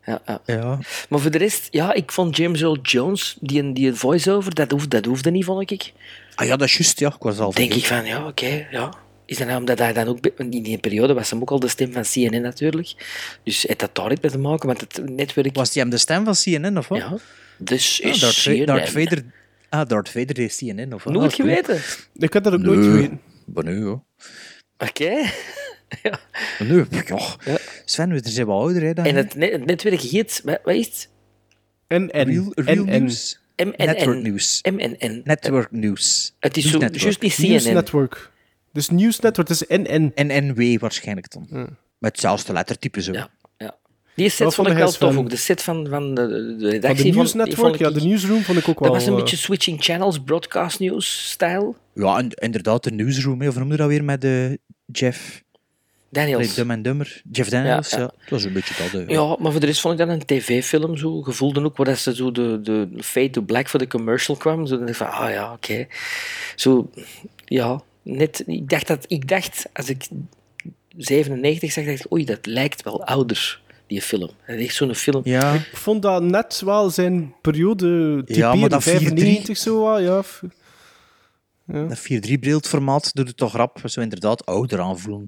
[0.04, 0.40] Ja, ja.
[0.46, 0.78] Ja.
[1.08, 4.70] Maar voor de rest, ja, ik vond James Earl Jones, die, een- die voice-over, dat,
[4.70, 5.92] hoefde, dat hoefde niet, vond ik.
[6.34, 7.08] Ah ja, dat is juist, ja.
[7.08, 8.92] Ik was al Denk ik van, ja, oké, ja.
[9.26, 10.18] Is dat nou omdat hij dan ook...
[10.36, 12.94] In die periode was hem ook al de stem van CNN natuurlijk.
[13.42, 15.54] Dus heeft dat daar iets mee te maken, want het netwerk...
[15.56, 16.98] Was die hem de stem van CNN, of wat?
[16.98, 17.16] Ja,
[17.58, 18.66] dus Ah, is Darth, CNN.
[18.66, 19.24] Darth Vader...
[19.68, 21.12] Ah, Darth Vader deed CNN, of wat?
[21.14, 21.80] Nooit Ah, geweten.
[22.16, 22.88] Ik had dat ook nooit Nee.
[22.90, 23.20] geweten.
[23.54, 24.02] Nee, hoor.
[24.78, 25.10] Oké.
[26.58, 26.84] Nee,
[27.44, 27.58] ja.
[27.84, 28.92] Sven, we zijn wel ouder, hè.
[28.92, 30.40] Dan En het, net- het netwerk heet...
[30.44, 31.08] Wat wat is het?
[31.86, 32.84] En, Real, real.
[32.84, 33.40] News.
[33.56, 33.74] MNN.
[33.76, 34.62] Network News.
[34.70, 35.20] MNN.
[35.24, 36.34] Network News.
[36.40, 37.02] Het is News zo, Network.
[37.02, 37.74] juist niet News CNN.
[37.74, 38.30] Network.
[38.72, 40.12] Dus News Network, het is NN.
[40.14, 41.46] En NW waarschijnlijk dan.
[41.98, 43.12] Met hetzelfde lettertype zo.
[43.12, 43.30] Ja.
[43.56, 43.76] ja.
[44.14, 45.30] Die set vond vond ik wel tof ook.
[45.30, 48.00] De set van, van de, de Van redactie de News Network, vond ja, ik- de
[48.06, 48.88] newsroom vond ik ook wel...
[48.88, 51.74] Dat was een eh, beetje switching channels, broadcast news style.
[51.98, 55.42] Ja, en, inderdaad, de newsroom, hè, of noemde dat weer met de Jeff...
[56.10, 56.54] Daniels.
[56.54, 57.22] Dum en Dummer.
[57.32, 57.96] Jeff Daniels, ja.
[57.96, 58.10] Ja, ja.
[58.14, 58.20] ja.
[58.20, 58.92] Dat was een beetje dat.
[58.92, 59.12] hè.
[59.12, 61.22] Ja, maar voor de rest vond ik dat een tv-film zo.
[61.22, 64.66] Gevoelde ook waar dat ze zo de, de fade to black voor de commercial kwam.
[64.66, 65.86] Zo dan dacht ik van, ah ja, oké.
[66.56, 66.90] Zo,
[67.44, 68.42] ja, net.
[68.46, 70.06] Ik dacht dat, ik dacht, als ik
[70.96, 74.30] 97 zag, dacht ik, oei, dat lijkt wel ouder, die film.
[74.46, 75.20] Dat is echt zo'n film.
[75.24, 79.80] Ja, Ik vond dat net wel zijn periode Ja, maar typeren, dat 4-3 95 zo,
[79.80, 80.40] wat,
[81.72, 81.84] ja.
[81.86, 81.98] dat
[82.28, 85.26] 4-3 beeldformaat doet het toch rap zo inderdaad ouder aanvoelen.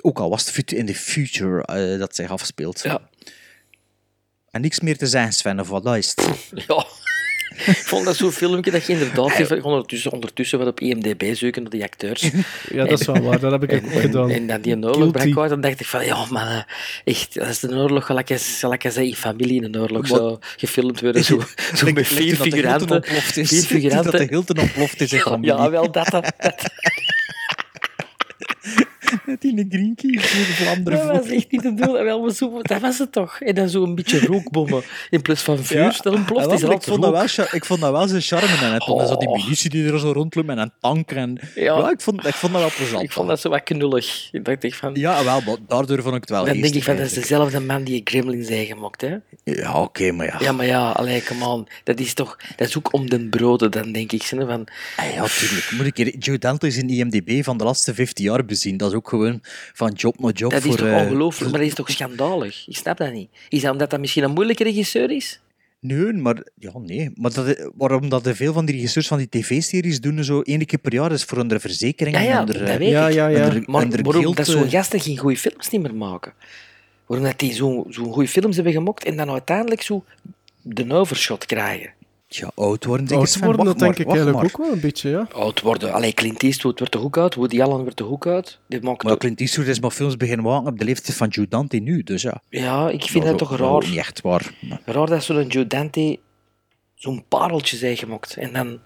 [0.00, 2.80] Ook al was het fut- in de future eh, dat zich afspeelt.
[2.82, 3.08] Ja.
[4.50, 6.38] En niks meer te zeggen, Sven, of wat is het?
[6.66, 6.86] Ja.
[7.66, 9.62] Ik vond dat zo'n filmpje dat je inderdaad...
[9.62, 12.30] Ondertussen, ondertussen wat op IMDb zoeken naar die acteurs.
[12.70, 13.40] Ja, dat is wel waar.
[13.40, 14.30] Dat heb ik En, ook gedaan.
[14.30, 16.62] en, dan die oorlog brak uit, dan dacht ik van, ja, man, eh,
[17.04, 21.00] echt, dat is de oorlog, gelijk als, als in familie in een oorlog zou gefilmd
[21.00, 21.42] worden, zo,
[21.74, 23.02] zo met vier figuranten.
[23.04, 24.28] Vier Dat de figuranten.
[24.28, 25.54] Hilton ontploft is in familie.
[25.54, 26.10] Ja, wel dat.
[26.10, 26.32] dat,
[29.40, 31.96] die green key voor de Vlaanderen Dat was echt niet te doen.
[31.96, 33.40] En wel, zo, dat was het toch.
[33.40, 34.82] En dan zo een beetje rookbommen.
[35.10, 36.10] In plaats van vuur, Ja.
[36.10, 38.80] ontploft is wel, ik, vond dat wel, ik vond dat wel zijn charme en.
[38.86, 39.06] Oh.
[39.06, 39.42] Zo die Oh.
[39.42, 41.10] munitie die er zo rondloopt en een tank.
[41.10, 41.62] En, Ja.
[41.78, 41.90] ja.
[41.90, 43.02] ik, vond, ik vond dat wel plezant.
[43.02, 44.28] Ik vond dat zo wat knullig.
[44.32, 44.94] Ik dacht echt van...
[44.94, 47.60] Ja, wel, maar daardoor vond ik het wel dan denk ik van, dat is dezelfde
[47.60, 49.16] man die Gremlins heeft gemaakt, hè?
[49.44, 50.36] Ja, oké, maar ja.
[50.40, 51.68] Ja, maar ja, allee, come on.
[51.84, 52.36] Dat is toch...
[52.56, 54.22] Dat is ook om den broden, dan denk ik.
[54.22, 54.40] Van,
[54.96, 55.70] Ah, ja, tuurlijk.
[55.76, 58.76] Moet ik hier Joe Dante is in IMDb van de laatste 15 jaar bezien.
[58.76, 59.21] Dat is ook gewoon
[59.72, 60.50] van job naar job.
[60.50, 62.68] dat is voor, toch eh, ongelooflijk, maar dat is toch schandalig?
[62.68, 63.30] Ik snap dat niet.
[63.48, 65.40] Is dat omdat dat misschien een moeilijke regisseur is?
[65.80, 67.10] Nee, maar, ja, nee.
[67.14, 70.66] maar dat, waarom dat er veel van die regisseurs van die tv-series doen zo één
[70.66, 72.16] keer per jaar is voor hun verzekering.
[72.16, 73.14] Ja, ja, en dat eh, weet Ja, ik.
[73.14, 73.60] ja, ja.
[73.66, 76.32] Maar waarom dat zo'n eh, gasten geen goede films niet meer maken?
[77.06, 80.04] Waarom dat die zo'n zo'n goede films hebben gemaakt en dan uiteindelijk zo
[80.62, 81.92] de overshot krijgen?
[82.36, 83.06] Ja, oud worden.
[83.06, 84.44] denk ik, Oud worden, wacht dat denk maar, ik eigenlijk maar.
[84.60, 85.26] ook wel een beetje, ja.
[85.32, 85.92] Oud worden.
[85.92, 88.58] Allee, Clint Eastwood wordt de hoek uit, Woody Allen wordt de hoek uit.
[88.68, 89.18] Dit maakt Maar ook...
[89.18, 92.22] Clint Eastwood is maar films beginnen maken op de leeftijd van Joe Dante nu, dus
[92.22, 92.42] ja.
[92.48, 93.88] Ja, ik vind dat toch raar.
[93.88, 94.54] Niet echt waar.
[94.60, 96.18] maar- Raar dat zo'n Joe Dante
[96.94, 98.36] zo'n pareltje zijn gemaakt.
[98.36, 98.78] En dan...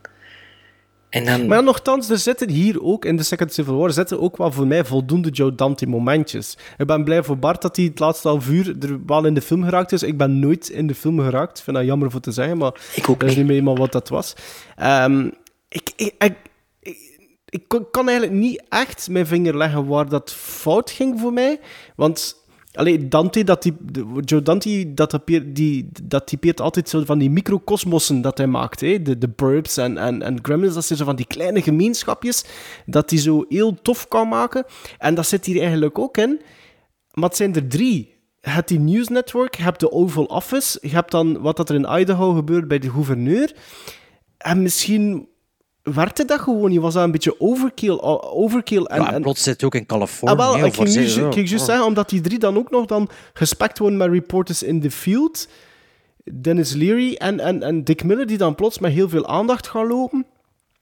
[1.09, 1.47] En dan...
[1.47, 4.67] Maar nogthans, er zitten hier ook in de Second Civil War zitten ook wel voor
[4.67, 6.57] mij voldoende Joe Dante momentjes.
[6.79, 9.43] Ik ben blij voor Bart dat hij het laatste half uur er wel in de
[9.43, 10.03] film geraakt is.
[10.03, 11.59] Ik ben nooit in de film geraakt.
[11.59, 13.47] Ik vind dat jammer voor te zeggen, maar Ik ook dat is niet.
[13.47, 14.35] meer eenmaal wat dat was.
[14.77, 15.31] Ehm,
[15.69, 16.35] ik, ik, ik,
[17.47, 21.61] ik, eigenlijk niet echt mijn vinger leggen waar dat fout ging voor mij.
[21.97, 22.45] Want
[22.77, 23.77] Allee, Dante, dat die,
[24.25, 28.81] Joe Dante, dat typeert, die, dat typeert altijd zo van die microcosmossen dat hij maakt.
[28.81, 29.03] Hè?
[29.03, 32.45] De, de Burbs en, en, en Gremlins, dat zijn van die kleine gemeenschapjes
[32.87, 34.65] dat hij zo heel tof kan maken.
[34.99, 36.41] En dat zit hier eigenlijk ook in.
[37.13, 38.15] Maar het zijn er drie.
[38.41, 41.69] Je hebt die News Network, je hebt de Oval Office, je hebt dan wat dat
[41.69, 43.53] er in Idaho gebeurt bij de gouverneur.
[44.39, 45.29] En misschien
[45.95, 46.81] werkte dat gewoon niet.
[46.81, 47.99] Was dat een beetje overkill?
[48.01, 50.33] overkill en, Ja, en plots zit hij ook in Californië.
[50.33, 51.65] Ah, wel, ik ging, nu, juist oh.
[51.67, 55.49] zeggen, omdat die drie dan ook nog dan gespekt worden met reporters in the field.
[56.33, 59.87] Dennis Leary en, en, en Dick Miller, die dan plots met heel veel aandacht gaan
[59.87, 60.27] lopen.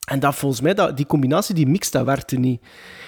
[0.05, 2.63] En dat volgens mij, dat, die combinatie, die mix, dat werkte niet.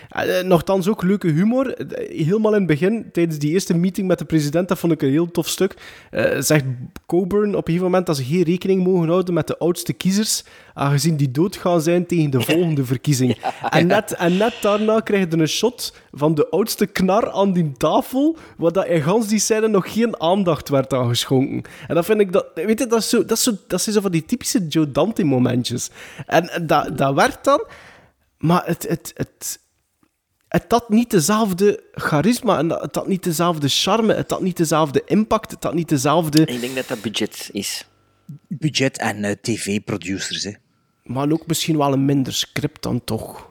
[0.09, 1.75] Eh, Nochtans ook leuke humor.
[1.75, 5.03] Eh, Helemaal in het begin, tijdens die eerste meeting met de president, dat vond ik
[5.03, 5.75] een heel tof stuk.
[6.11, 6.65] eh, zegt
[7.07, 10.45] Coburn op een gegeven moment dat ze geen rekening mogen houden met de oudste kiezers,
[10.75, 13.37] aangezien die dood gaan zijn tegen de volgende verkiezing.
[13.71, 17.73] En, net, en net daarna krijg je een shot van de oudste knar aan die
[17.73, 21.63] tafel, waar dat in gans die scène nog geen aandacht werd aan geschonken.
[21.89, 23.95] En dat vind ik, dat, weet je, dat, is zo, dat, is zo, dat zijn
[23.95, 25.91] zo van die typische Joe Dante-momentjes.
[26.27, 27.65] En, en dat, dat werkt dan,
[28.39, 29.59] maar het, het, het,
[30.63, 35.03] het had niet dezelfde charisma, en het had niet dezelfde charme, het had niet dezelfde
[35.07, 36.47] impact, het had niet dezelfde...
[36.47, 37.87] Ik denk dat dat budget is.
[38.49, 40.53] Budget en eh, tv-producers, hè.
[41.03, 43.49] Maar ook misschien wel een minder script dan toch.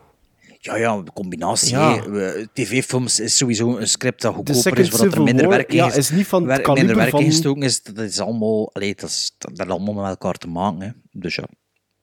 [0.59, 1.69] Ja, ja, de combinatie.
[1.69, 2.03] Ja.
[2.53, 6.09] TV-films is sowieso een script dat goedkoper is, zodat er minder werk in ja, is,
[6.09, 7.83] niet van minder werk van- ingestoken is.
[7.83, 8.69] Dat is allemaal...
[8.73, 10.81] Allee, dat, is, dat, allemaal met elkaar te maken.
[10.81, 10.89] Hè.
[11.11, 11.47] Dus ja.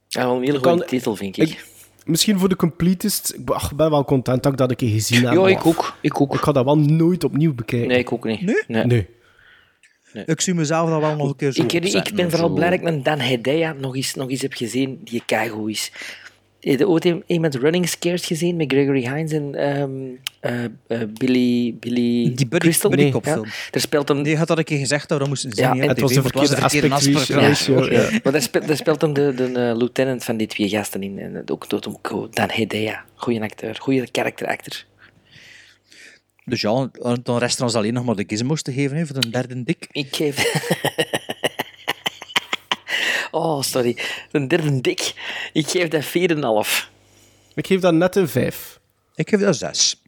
[0.09, 1.64] Ja, wel een hele Kan- goede titel, vind ik.
[2.07, 3.32] Misschien voor de completist.
[3.34, 5.32] Ik ben- ach, ik ben wel content dat ik dat een keer gezien heb.
[5.34, 5.94] Ja, ik ook.
[6.00, 6.34] Ik ook.
[6.34, 7.88] Ik ga dat wel nooit opnieuw bekijken.
[7.88, 8.40] Nee, ik ook niet.
[8.68, 8.84] Nee?
[8.84, 9.09] Nee.
[10.26, 12.55] Ik zie mezelf dat wel nog een keer zo Ik, ik ben vooral zo.
[12.55, 15.92] blij dat ik een Dan Hedaya nog eens, nog eens heb gezien die keigoed is.
[16.62, 19.54] Heb je ooit iemand Running Scared gezien met Gregory Hines en
[20.40, 22.90] eh, eh, Billy, Billy Die buddy, Crystal?
[22.90, 23.34] buddy Nee, ja.
[23.70, 24.22] Daar speelt hem...
[24.22, 25.74] Die had dat een keer gezegd, dat we moesten zien.
[25.74, 27.26] Ja, het was was verkeerde de verkeerde aspect
[27.66, 28.10] Ja.
[28.22, 31.18] Maar daar speelt, daar speelt hem de, de eh, lieutenant van die twee gasten in.
[31.18, 33.04] En ook doet hem ook Dan Hedaya.
[33.14, 34.84] Goeie acteur, goede character actor.
[36.44, 36.90] Dus ja,
[37.22, 39.62] dan rest er ons alleen nog maar de gizmos te geven hè, voor de derde
[39.62, 39.88] dik.
[39.92, 40.36] Ik geef...
[43.33, 43.99] oh, sorry.
[44.30, 45.14] Een derde dik.
[45.53, 46.91] Ik geef dat 4,5.
[47.55, 48.80] Ik geef dat net een 5.
[49.14, 50.03] Ik geef dat zes.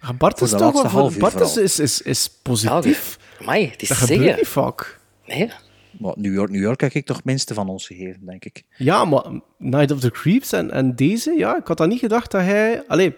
[0.00, 0.90] Ja, Bart Voor is de toch wel...
[0.90, 3.18] half Bart is, is, is, is positief.
[3.40, 4.38] Amai, het is Dat te gebeurt zeggen.
[4.38, 5.00] niet vaak.
[5.26, 5.50] Nee?
[5.98, 8.62] Maar New York, New York heb ik toch het minste van ons gegeven, denk ik.
[8.76, 9.24] Ja, maar
[9.58, 12.86] Night of the Creeps en, en deze, ja, ik had dan niet gedacht dat hij...
[12.86, 13.14] Allee,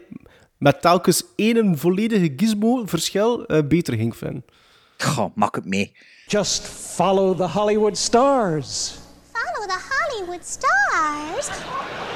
[0.59, 4.45] met telkens één volledige gizmo-verschil eh, beter ging vinden.
[4.99, 5.93] Goh, mak het mee.
[6.27, 8.95] Just follow the Hollywood stars.
[10.19, 12.08] Follow the Hollywood stars.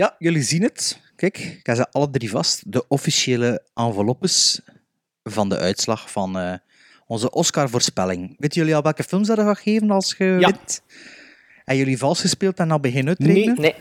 [0.00, 1.00] Ja, jullie zien het.
[1.16, 2.72] Kijk, ik heb ze alle drie vast.
[2.72, 4.60] De officiële enveloppes
[5.22, 6.54] van de uitslag van eh,
[7.06, 8.34] onze Oscar-voorspelling.
[8.38, 10.82] Weten jullie al welke films dat gaat geven als je wint?
[11.64, 13.60] En jullie vals gespeeld en al beginnen uitrekenen?
[13.60, 13.74] Nee.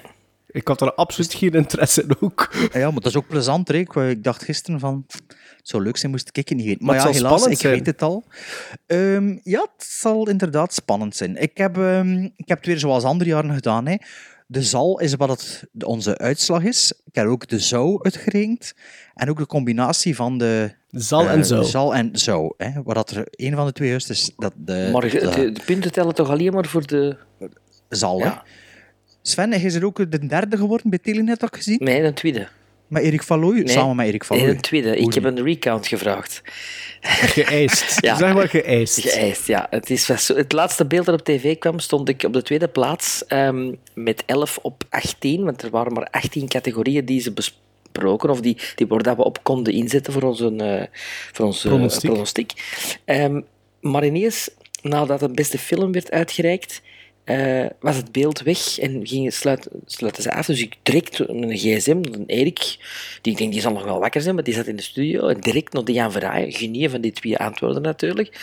[0.48, 2.70] Ik had er absoluut geen interesse in ook.
[2.74, 3.68] Ja, maar dat is ook plezant.
[3.68, 3.74] Hè.
[3.74, 5.06] Ik, dacht gisteren van...
[5.08, 6.86] Het zou leuk zijn, moest ik niet weten.
[6.86, 7.74] Maar Maar, ja, helaas, ik zijn.
[7.74, 8.24] weet het al.
[8.86, 11.36] Ehm, ja, het zal inderdaad spannend zijn.
[11.36, 13.88] Ik heb, ehm, ik heb het weer zoals andere jaren gedaan.
[13.88, 13.96] Hè.
[14.52, 16.94] De zal is wat het, de- onze uitslag is.
[17.06, 18.74] Ik heb ook de zou uitgerekend.
[19.14, 20.72] En ook de combinatie van de...
[20.90, 21.64] Zal en eh, zou.
[21.66, 22.54] Zal en zou.
[22.58, 24.32] Hè, waar dat er een van de twee juist is.
[24.38, 27.18] Dat de, Maar de, de- de, de punten tellen toch alleen maar voor de...
[27.90, 28.32] zal, hè.
[29.22, 31.78] Sven, is er ook de derde geworden bij Telenet, ik gezien?
[31.84, 32.48] Nee, een tweede.
[32.90, 33.56] Met Erik van Looy?
[33.56, 33.68] Nee.
[33.68, 34.56] Samen met Erik van Nee, Looy.
[34.56, 34.98] een tweede.
[34.98, 36.42] Ik heb een recount gevraagd.
[37.02, 37.96] Geëist.
[38.06, 38.16] Ja.
[38.16, 39.00] Zeg maar geëist.
[39.00, 39.68] Geëist, ja.
[39.70, 43.26] Het, is het laatste beeld dat op tv kwam, stond ik op de tweede plaats
[43.26, 45.44] ehm, met 11 op 18.
[45.44, 49.24] Want er waren maar 18 categorieën die ze besproken, of die, die waar dat we
[49.24, 51.00] op konden inzetten voor onze, eh,
[51.32, 52.10] voor onze eh, Pronostiek.
[52.10, 52.52] pronostiek.
[53.06, 53.42] Ehm,
[53.82, 54.50] maar ineens,
[54.82, 56.82] nadat de beste film werd uitgereikt,
[57.30, 60.46] eh, was het beeld weg en gingen sluit, sluiten ze af.
[60.46, 62.78] Dus ik direct een gsm, een Erik,
[63.22, 65.28] die ik denk die zal nog wel wakker zijn, maar die zat in de studio.
[65.28, 68.38] En direct naar de Jan Verhaaien, genie van die twee antwoorden natuurlijk.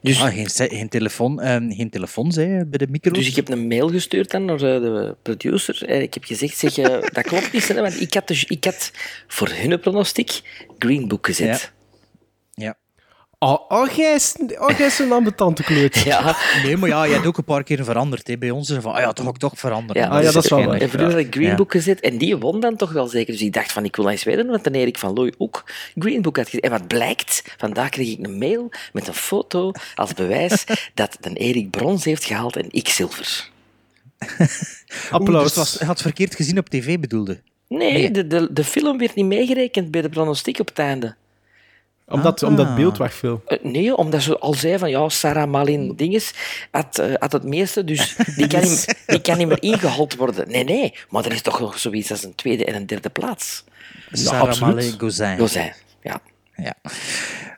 [0.00, 3.18] Dus, Ah, geen, geen telefoon, ehm, geen telefoon zei bij de micro's.
[3.18, 5.84] dus ik heb een mail gestuurd dan naar eh, de producer.
[5.88, 8.64] En ik heb gezegd, zeg, eh, dat klopt niet, hè, want ik had, dus, ik
[8.64, 8.90] had
[9.26, 10.40] voor hun pronostiek
[10.78, 11.60] Green Book gezet.
[11.60, 11.73] Ja.
[13.44, 15.94] Oh, oh, jij is, oh, jij is een ambetante kloot.
[15.98, 16.36] Ja.
[16.62, 18.26] Nee, maar ja, je hebt ook een paar keer veranderd.
[18.26, 18.38] Hè.
[18.38, 20.02] Bij ons is van, ah ja, toch ook toch veranderen.
[20.02, 20.80] Ja, Ah, ja, dat is wel en- waar.
[20.80, 21.54] En voor hun had ik Green Ja.
[21.54, 23.32] Book gezet en die won dan toch wel zeker.
[23.32, 25.64] Dus ik dacht van, ik wil eens weten wat de Erik van Looy ook
[25.98, 26.64] Green Book had gezet.
[26.64, 30.64] En wat blijkt, vandaag kreeg ik een mail met een foto als bewijs
[30.94, 33.48] dat de Erik brons heeft gehaald en ik zilver.
[35.24, 37.40] Dus het was, hij had verkeerd gezien op tv, bedoelde.
[37.68, 41.14] Nee, De, de, de film werd niet meegerekend bij de pronostiek op het einde.
[42.08, 42.48] Omdat, Ah.
[42.48, 43.42] omdat beeld wegviel.
[43.46, 46.32] Eh, nee, omdat ze al zei van ja, Sarah Malin Dinges
[46.70, 50.48] had, eh, had het meeste, dus die kan, niet, die kan niet meer ingehaald worden.
[50.50, 53.64] Nee, nee, maar er is toch nog zoiets als een tweede en een derde plaats.
[54.12, 54.60] Sarah.
[54.60, 55.38] Malé Gozin.
[55.38, 56.20] Gozijn, ja.
[56.56, 56.74] Ja.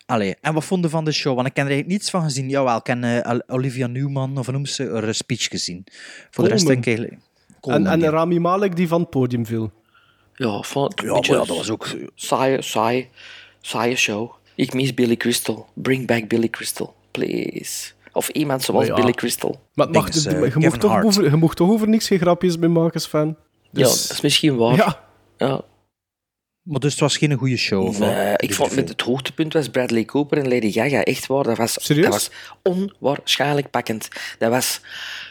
[0.07, 1.35] Allee, en wat vonden van de show?
[1.35, 2.49] Want ik ken er eigenlijk niets van gezien.
[2.49, 5.85] Jawel, ik ken eh, Olivia Newman, of hoe noemt ze, een speech gezien.
[6.31, 7.19] Voor de rest denk ik eigenlijk...
[7.61, 8.11] En, en ja.
[8.11, 9.73] Rami Malek die van het podium viel.
[10.35, 11.89] Ja, een Ja, beetje maar ja, dat was ook...
[12.15, 13.09] saaie, saaie,
[13.61, 14.33] saaie show.
[14.57, 15.67] Ik mis Billy Crystal.
[15.75, 17.93] Bring back Billy Crystal, please.
[18.13, 18.95] Of iemand zoals ja.
[18.95, 19.61] Billy Crystal.
[19.75, 22.57] Maar mag, Dinges, je, eh, mocht toch over, je mocht toch over niks geen grapjes
[22.57, 23.37] mee maken, Sven?
[23.71, 24.77] Ja, Dus- dat is misschien waar.
[24.77, 25.05] Ja.
[25.37, 25.61] Ja.
[26.67, 27.99] Maar dus het was geen goede show?
[27.99, 31.03] Nee, ik vond met het hoogtepunt was Bradley Cooper en Lady Gaga.
[31.03, 32.05] Echt waar, dat was, Serieus?
[32.05, 32.31] dat was
[32.63, 34.09] onwaarschijnlijk pakkend.
[34.39, 34.81] Dat was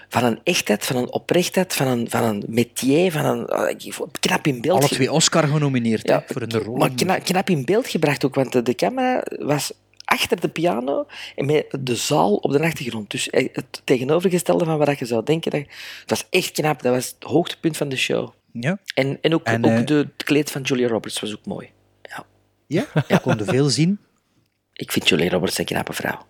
[0.10, 3.94] van een echtheid, van een oprechtheid, van een, van een métier, van een ah, ik
[3.94, 4.80] vond- knap in beeld.
[4.80, 6.78] Alle twee Oscar genomineerd Ja, voor een rol.
[6.78, 9.72] Maar knap, knap in beeld gebracht ook, want de, de camera was
[10.06, 11.06] achter de piano
[11.36, 13.10] en met de zaal op de achtergrond.
[13.12, 15.52] Dus eh, het tegenovergestelde van wat je zou denken.
[15.52, 15.62] Dat,
[16.02, 18.30] het was echt knap, dat was het hoogtepunt van de show.
[18.60, 18.78] Ja?
[18.95, 21.70] En, en ook, En, ook eh, de, het kleed van Julia Roberts was ook mooi.
[22.68, 22.86] Ja?
[23.08, 23.99] Je kon er veel zien.
[24.74, 26.26] Ik vind Julia Roberts een knappe vrouw.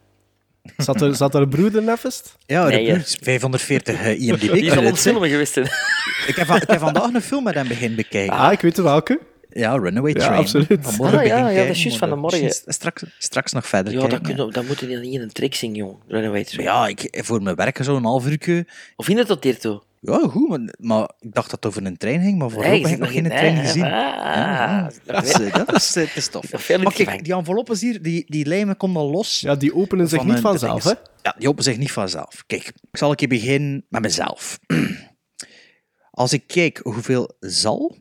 [0.77, 2.35] Zat er, zat er een broeder nefest?
[2.45, 2.95] Ja, Nee, de hè.
[2.95, 5.57] buurt, 540 eh, IMDb Die is al ontfilmen geweest.
[5.57, 8.37] Ik heb, ik heb vandaag een film met hem begin bekijken.
[8.37, 9.19] Ah, ik weet welke.
[9.49, 10.39] Ja, Runaway Ja, Train.
[10.39, 10.77] absoluut.
[10.81, 12.49] Vanmorgen Ah, ja, ja, dat is juist van de morgen.
[12.65, 14.17] Straks, straks nog verder Ja, kijken.
[14.17, 15.97] dat, kunnen, dat moet je niet in een trick zien, jong.
[16.07, 16.63] Runaway Train.
[16.63, 18.65] Ja, ik, voor mijn werk zo'n half uur.
[18.95, 19.81] Of in het tot hiertoe?
[20.11, 22.81] Ja, goed, maar, maar ik dacht dat het over een trein ging, maar Nee, voorlopig
[22.81, 23.83] je heb ik nog geen trein in- gezien.
[23.83, 24.91] Ah, Ja.
[25.05, 26.51] Dat is, eh, dat is, eh, het is tof.
[26.83, 29.39] Maar kijk, die enveloppes hier, die, die lijmen komen al los.
[29.39, 30.93] Ja, die openen zich van, niet vanzelf, hè?
[31.21, 32.43] Ja, die openen zich niet vanzelf.
[32.47, 34.59] Kijk, ik zal een keer beginnen met mezelf.
[36.11, 37.97] Als ik kijk hoeveel zal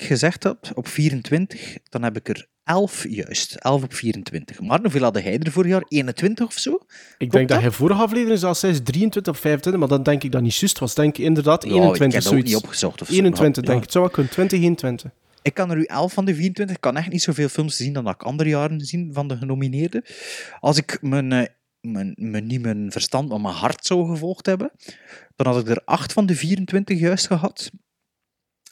[0.00, 3.54] ik gezegd heb op 24, dan heb ik er 11 juist.
[3.54, 4.60] 11 op 24.
[4.60, 5.84] Maar hoeveel had hij er vorig jaar?
[5.88, 6.78] 21 of zo?
[7.18, 10.32] Ik denk dat hij vorige aflevering zelfs zei 23 of 25, maar dan denk ik
[10.32, 10.94] dat niet juist was.
[10.94, 12.52] Denk ik inderdaad Ja, 21, ik heb zoiets.
[12.52, 13.12] niet opgezocht of zo.
[13.14, 13.82] 21, Maar, denk ik.
[13.82, 14.32] Het zou wel kunnen.
[14.32, 15.10] 20, 21.
[15.42, 16.76] Ik kan er nu 11 van de 24.
[16.76, 19.36] Ik kan echt niet zoveel films zien dan dat ik andere jaren zien van de
[19.36, 20.04] genomineerden.
[20.60, 21.46] Als ik mijn, eh,
[21.80, 24.70] mijn, mijn, niet mijn verstand, maar mijn hart zou gevolgd hebben,
[25.36, 27.70] dan had ik er 8 van de 24 juist gehad.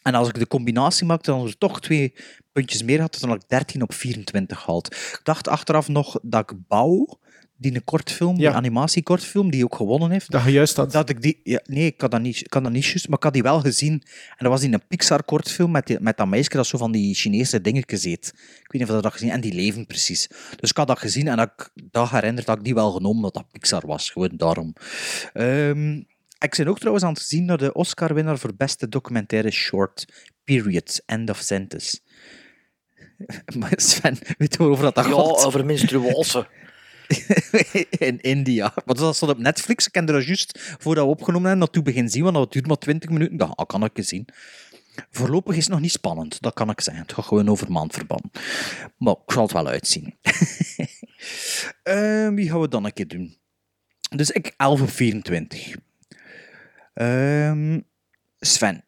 [0.04, 2.14] En als ik de combinatie maakte, dan er toch twee
[2.52, 4.86] puntjes meer had, dan had ik 13 op 24 gehaald.
[4.94, 7.18] Ik dacht achteraf nog dat ik Bouw,
[7.56, 8.48] die een kortfilm, Ja.
[8.48, 10.92] die animatiekortfilm, die ook gewonnen heeft, Dat je juist had.
[10.92, 13.16] dat ik die, ja, nee, ik had dat niet, ik had dat niet juist, maar
[13.16, 13.92] ik had die wel gezien.
[13.92, 17.14] En dat was in een Pixar-kortfilm met, die- met dat meisje dat zo van die
[17.14, 18.26] Chinese dingetjes eet.
[18.36, 20.28] Ik weet niet of je dat gezien En die leven precies.
[20.60, 23.16] Dus ik had dat gezien en dat ik dat herinnerd dat ik die wel genomen,
[23.16, 24.10] omdat dat Pixar was.
[24.10, 24.72] Gewoon daarom.
[25.32, 26.02] Ehm,
[26.44, 30.28] ik ben ook trouwens aan het zien naar de Oscar-winnaar voor beste documentaire short.
[30.44, 31.02] Period.
[31.06, 32.00] End of sentence.
[33.58, 35.44] Maar Sven, weet je waarover dat, dat Ja, gaat?
[35.46, 36.46] over menstruose.
[37.98, 38.72] in India.
[38.84, 39.86] Maar dat stond op Netflix.
[39.86, 42.78] Ik heb er juist voordat we opgenomen hebben naartoe begin zien, want dat duurt maar
[42.78, 43.54] 20 minuten.
[43.54, 44.28] Ah, kan ik eens zien.
[45.10, 47.02] Voorlopig is het nog niet spannend, dat kan ik zeggen.
[47.02, 48.24] Het gaat gewoon over maandverband.
[48.96, 50.14] Maar ik zal het wel uitzien.
[51.82, 53.36] Ehm, wie gaan we dan een keer doen?
[54.16, 55.74] Dus ik 11 op 24.
[56.94, 57.80] Ehm,
[58.38, 58.84] Sven.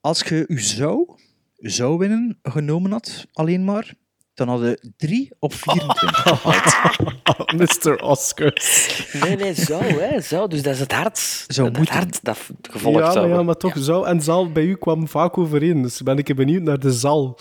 [0.00, 1.08] Als je u zou,
[1.56, 3.94] zou winnen genomen had, alleen maar,
[4.34, 7.52] dan hadden 3 op 24 gehaald.
[7.56, 8.02] Mr.
[8.02, 9.06] Oscars.
[9.12, 10.20] Nee, nee, zo, hè.
[10.20, 11.44] Zo, dus dat is het hart.
[11.46, 12.38] Zou het hart dat
[12.70, 13.46] gevolgd Ja, maar, zou ja, worden.
[13.46, 15.82] maar toch, zou en zal bij u kwam vaak overeen.
[15.82, 17.38] Dus ben ik benieuwd naar de zal.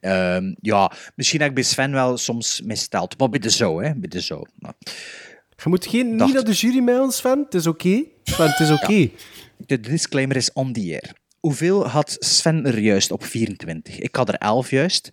[0.00, 3.18] Ehm, ja, misschien heb ik bij Sven wel soms missteld.
[3.18, 3.94] Maar bij de zo, hè.
[3.94, 4.42] Bij de zo.
[4.58, 4.74] Maar
[5.62, 7.38] Je moet geen, Dacht- niet naar de jury mailen, Sven.
[7.44, 8.02] Het is oké.
[8.24, 9.10] Sven, het is oké.
[9.56, 11.12] de disclaimer is on the air.
[11.40, 13.98] Hoeveel had Sven er juist op 24?
[13.98, 15.10] Ik had er 11 juist.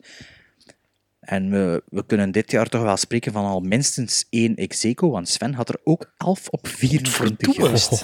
[1.20, 5.30] En we, we kunnen dit jaar toch wel spreken van al minstens één execo, want
[5.30, 8.04] Sven had er ook 11 op 24 juist.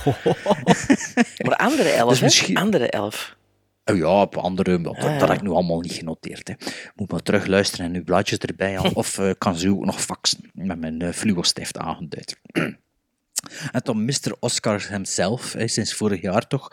[1.45, 2.25] Maar andere elf, Dus hè?
[2.25, 3.35] misschien- Andere elf.
[3.85, 6.47] Oh ja, op andere, dat, Ah, dat heb ik nu allemaal niet genoteerd.
[6.47, 6.53] Hè.
[6.95, 8.95] Moet maar terug luisteren en uw blaadjes erbij halen.
[9.03, 12.39] Of eh, kan ze ook nog faxen met mijn uh, fluostift aangeduid.
[13.71, 14.35] En dan Mr.
[14.39, 16.67] Oscar hemzelf, hè, sinds vorig jaar toch,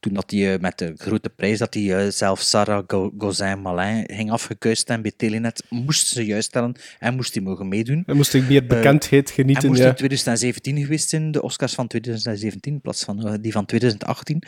[0.00, 4.30] toen dat hij eh, met de grote prijs dat hij zelf Sarah Go- Gauzin-Malin ging
[4.30, 8.02] afgekuist en bij Telenet, moest ze juist stellen en moest hij mogen meedoen.
[8.06, 9.68] Dan moest ik meer bekendheid En genieten.
[9.68, 9.88] moest Ja.
[9.88, 14.42] in 2017 geweest zijn, de Oscars van 2017 in plaats van die van 2018.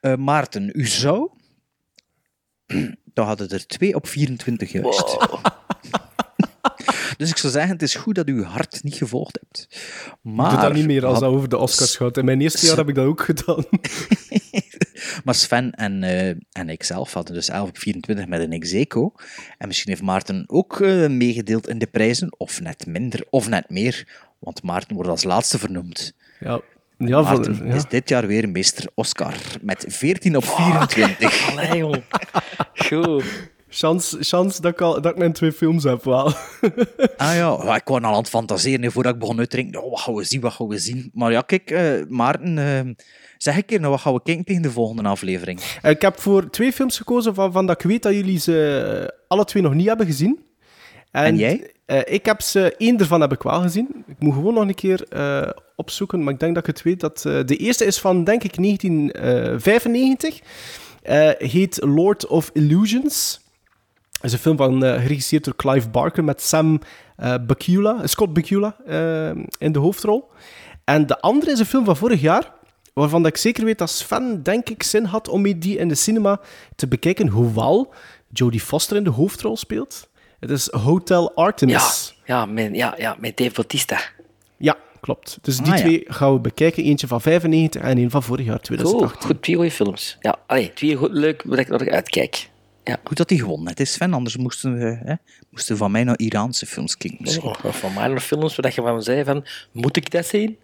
[0.00, 1.30] Eh, Maarten, u zou...
[3.14, 5.18] Dan hadden er 2 op 24 juist.
[5.18, 5.40] Dus
[7.16, 9.68] Dus ik zou zeggen, het is goed dat u uw hart niet gevolgd hebt.
[10.20, 12.16] Maar, Ik doe dat niet meer als dat over de Oscars gaat.
[12.16, 13.64] In mijn eerste jaar heb ik dat ook gedaan.
[15.24, 19.12] Maar Sven en, eh, en ik zelf hadden dus 11 op 24 met een Execo.
[19.58, 23.70] En misschien heeft Maarten ook eh, meegedeeld in de prijzen, of net minder, of net
[23.70, 24.08] meer.
[24.38, 26.14] Want Maarten wordt als laatste vernoemd.
[26.40, 26.60] Ja,
[27.06, 27.74] ja, Maarten van, ja.
[27.74, 31.50] is dit jaar weer meester Oscar met 14 op 24.
[31.50, 32.02] Allee, jong.
[32.74, 33.24] Goed.
[33.68, 36.26] Chance, chance dat, ik al, dat ik mijn twee films heb, wel.
[37.16, 39.82] Ah ja, ik wou al aan het fantaseren voordat ik begon uit te drinken.
[39.82, 41.10] Oh, wat gaan we zien, wat gaan we zien?
[41.14, 42.80] Maar ja, kijk, eh, Maarten, eh,
[43.38, 45.60] zeg een keer, nou, wat gaan we kijken tegen de volgende aflevering?
[45.82, 49.08] Eh, Ik heb voor twee films gekozen van, van dat ik weet dat jullie ze
[49.10, 50.38] eh, alle twee nog niet hebben gezien.
[51.10, 51.73] En jij?
[51.86, 54.04] Eh, ik heb ze, één ervan heb ik wel gezien.
[54.06, 57.00] Ik moet gewoon nog een keer eh, opzoeken, maar ik denk dat ik het weet.
[57.00, 60.40] Dat, eh, de eerste is van, denk ik, 1995.
[61.02, 63.40] Eh, heet Lord of Illusions.
[64.10, 66.80] Dat is een film van, geregisseerd door Clive Barker met Sam
[67.46, 68.76] Bakula, Scott Bakula
[69.58, 70.30] in de hoofdrol.
[70.84, 72.52] En de andere is een film van vorig jaar,
[72.94, 75.94] waarvan dat ik zeker weet dat Sven, denk ik, zin had om die in de
[75.94, 76.40] cinema
[76.76, 77.94] te bekijken, hoewel
[78.28, 80.08] Jodie Foster in de hoofdrol speelt.
[80.44, 82.14] Het is Hotel Artemis.
[82.24, 84.00] ja, met, ja, ja, met Dave Bautista.
[84.56, 85.38] Ja, klopt.
[85.42, 85.84] Dus die Ah, ja.
[85.84, 86.84] twee gaan we bekijken.
[86.84, 89.28] Eentje van 95 en een van vorig jaar, Cool, 2018.
[89.28, 90.16] goed, twee goede films.
[90.20, 92.48] Ja, allee, twee goed, leuk waar ik naar uitkijk.
[92.84, 92.96] Ja.
[93.04, 94.12] Goed dat hij gewonnen heeft, Sven.
[94.12, 95.14] Anders moesten we hè,
[95.50, 97.18] moesten van mij naar Iraanse films kijken.
[97.20, 97.44] misschien.
[97.44, 100.58] Oh, van mij nog films waar je van zei van, moet ik dat zien?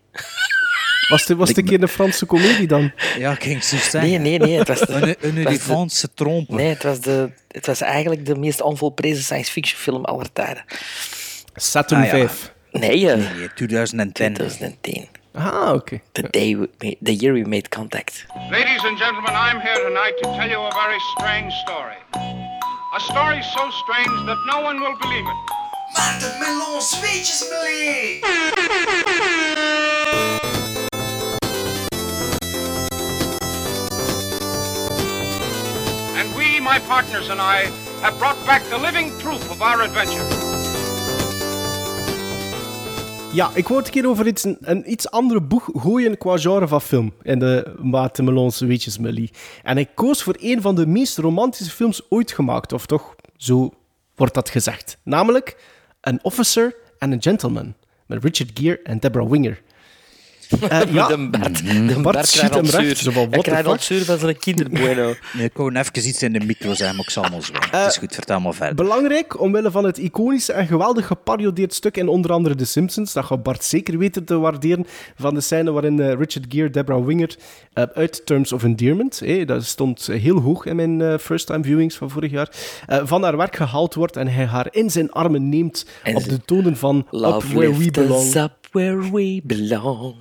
[1.10, 2.92] Was het was het een keer een Franse komedie dan?
[3.18, 4.00] Ja, ik ging zo zeggen.
[4.00, 4.58] Nee, nee, nee.
[4.58, 6.54] Het was de, Een, een het was de- Olifantse trompe.
[6.54, 10.64] Nee, het was, de, het was eigenlijk de meest onvolprezen science fiction film aller tijden.
[11.54, 12.10] Saturn Ah, ja.
[12.12, 12.52] 5.
[12.72, 14.32] Nee, Nee, 2010.
[14.34, 15.08] 2010.
[15.34, 16.00] Ah, oké.
[16.12, 18.26] The, day we made, the year we made contact.
[18.50, 21.96] Ladies and gentlemen, I'm here tonight to tell you a very strange story.
[22.96, 25.58] A story so strange that no one will believe it.
[25.96, 27.44] Maarten Melon, zweetjes
[36.60, 37.68] My partners and I,
[38.00, 40.24] have brought back the living proof of our adventure.
[43.32, 46.80] Ja, ik het een keer over iets, een iets andere boeg gooien qua genre van
[46.80, 47.12] film.
[47.22, 48.24] In de Maarten
[48.66, 48.98] Weetjes.
[49.62, 52.72] En ik koos voor een van de meest romantische films ooit gemaakt.
[52.72, 53.74] Of toch, zo
[54.14, 54.98] wordt dat gezegd.
[55.02, 55.56] Namelijk
[56.00, 57.74] An Officer and a Gentleman.
[58.06, 59.62] Met Richard Gere en Deborah Winger.
[60.68, 62.98] Eh, ja, de Bart, de Bart Bart, schiet krijgt hem recht.
[62.98, 65.14] Zo van, the krijgt al zuur van zijn kinderbueno.
[65.32, 67.52] Nee, ik wou even iets in de micro zeggen, maar ik zal maar zo.
[67.70, 68.74] het is goed, vertel maar verder.
[68.74, 73.12] Belangrijk, omwille van het iconische en geweldig geparodieerd stuk in onder andere The Simpsons.
[73.12, 74.86] Dat gaat Bart zeker weten te waarderen.
[75.16, 77.36] Van de scène waarin eh, Richard Gere, Deborah Winger
[77.72, 81.64] eh, uit Terms of Endearment, eh, dat stond eh, heel hoog in mijn eh, first-time
[81.64, 82.48] viewings van vorig jaar,
[82.86, 86.24] eh, van haar werk gehaald wordt en hij haar in zijn armen neemt En op
[86.24, 88.34] de tonen van Up Where We Belong.
[88.34, 90.14] up where we belong.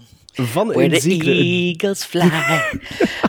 [0.46, 2.30] Van Where een the zekere eagles fly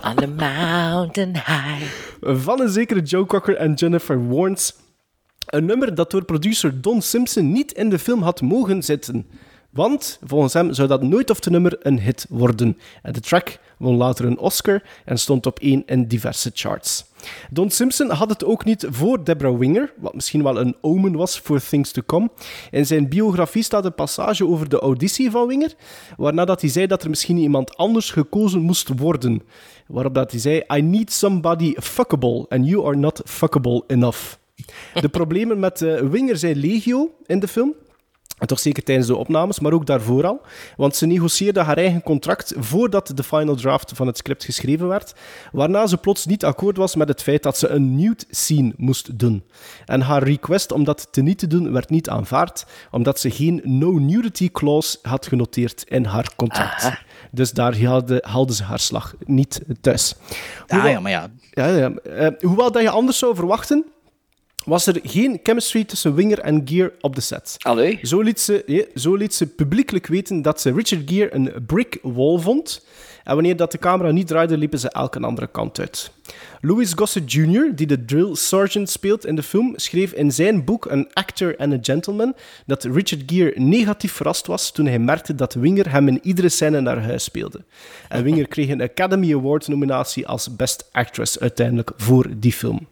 [0.09, 1.83] on the mountain high.
[2.21, 4.75] van een zekere Joe Cocker en Jennifer Warnes.
[5.47, 9.27] Een nummer dat door producer Don Simpson niet in de film had mogen zitten.
[9.71, 12.79] Want volgens hem zou dat nooit of te nummer een hit worden.
[13.03, 17.05] En de track won later een Oscar en stond op één in diverse charts.
[17.51, 21.39] Don Simpson had het ook niet voor Deborah Winger, wat misschien wel een omen was
[21.39, 22.31] voor Things to Come.
[22.71, 25.75] In zijn biografie staat een passage over de auditie van Winger,
[26.17, 29.43] waarna dat hij zei dat er misschien iemand anders gekozen moest worden.
[29.87, 34.35] Waarop dat hij zei, I need somebody fuckable, and you are not fuckable enough.
[35.01, 37.75] De problemen met eh, Winger zijn legio in de film.
[38.41, 40.41] En toch zeker tijdens de opnames, maar ook daarvoor al.
[40.77, 45.15] Want ze negocieerde haar eigen contract voordat de final draft van het script geschreven werd.
[45.53, 49.19] Waarna ze plots niet akkoord was met het feit dat ze een nude scene moest
[49.19, 49.45] doen.
[49.85, 53.61] En haar request om dat te niet te doen werd niet aanvaard, omdat ze geen
[53.65, 56.91] no-nudity clause had genoteerd in haar contract.
[57.31, 60.15] Dus daar haalde, haalde ze haar slag niet thuis.
[60.67, 61.29] Ah, ja, maar ja.
[61.51, 61.91] Ja, ja.
[61.91, 63.85] Eh, hoewel dat je anders zou verwachten,
[64.65, 67.57] was er geen chemistry tussen Winger en Gear op de set.
[67.59, 67.99] Allee?
[68.03, 71.99] Zo liet, ze, ja, zo liet ze publiekelijk weten dat ze Richard Gere een brick
[72.03, 72.85] wall vond.
[73.25, 76.13] En wanneer dat de camera niet draaide, liepen ze elk een andere kant uit.
[76.61, 80.87] Louis Gossett Jr., die de drill sergeant speelt in de film, schreef in zijn boek
[80.87, 82.35] An Actor and a Gentleman
[82.67, 86.81] dat Richard Gere negatief verrast was toen hij merkte dat Winger hem in iedere scène
[86.81, 87.65] naar huis speelde.
[88.09, 92.87] En Winger kreeg een Academy Award nominatie als Best Actress uiteindelijk voor die film.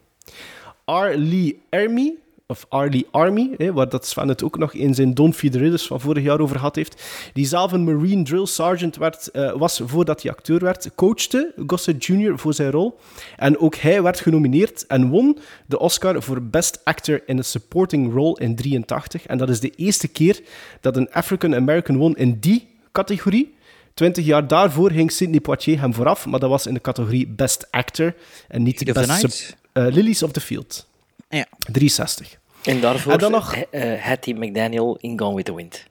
[0.89, 1.17] R.
[1.17, 2.15] Lee Ermey,
[2.51, 5.99] of Arlie Army, hè, waar dat Sven het ook nog in zijn the Ridders van
[5.99, 7.03] vorig jaar over gehad heeft,
[7.33, 12.05] die zelf een Marine Drill Sergeant werd, eh, was voordat hij acteur werd, coachte Gossett
[12.05, 12.39] Jr.
[12.39, 12.99] voor zijn rol.
[13.37, 18.13] En ook hij werd genomineerd en won de Oscar voor Best Actor in a Supporting
[18.13, 19.25] Role in 83.
[19.25, 20.41] En dat is de eerste keer
[20.81, 23.57] dat een African American won in die categorie.
[23.93, 27.67] Twintig jaar daarvoor ging Sidney Poitier hem vooraf, maar dat was in de categorie Best
[27.71, 28.15] Actor
[28.47, 30.87] en niet Heat the Best Lilies of the Field.
[31.29, 31.45] Ja.
[31.73, 32.37] 63.
[32.63, 35.87] En daarvoor En dan nog- eh, Hattie McDaniel in Gone with the Wind.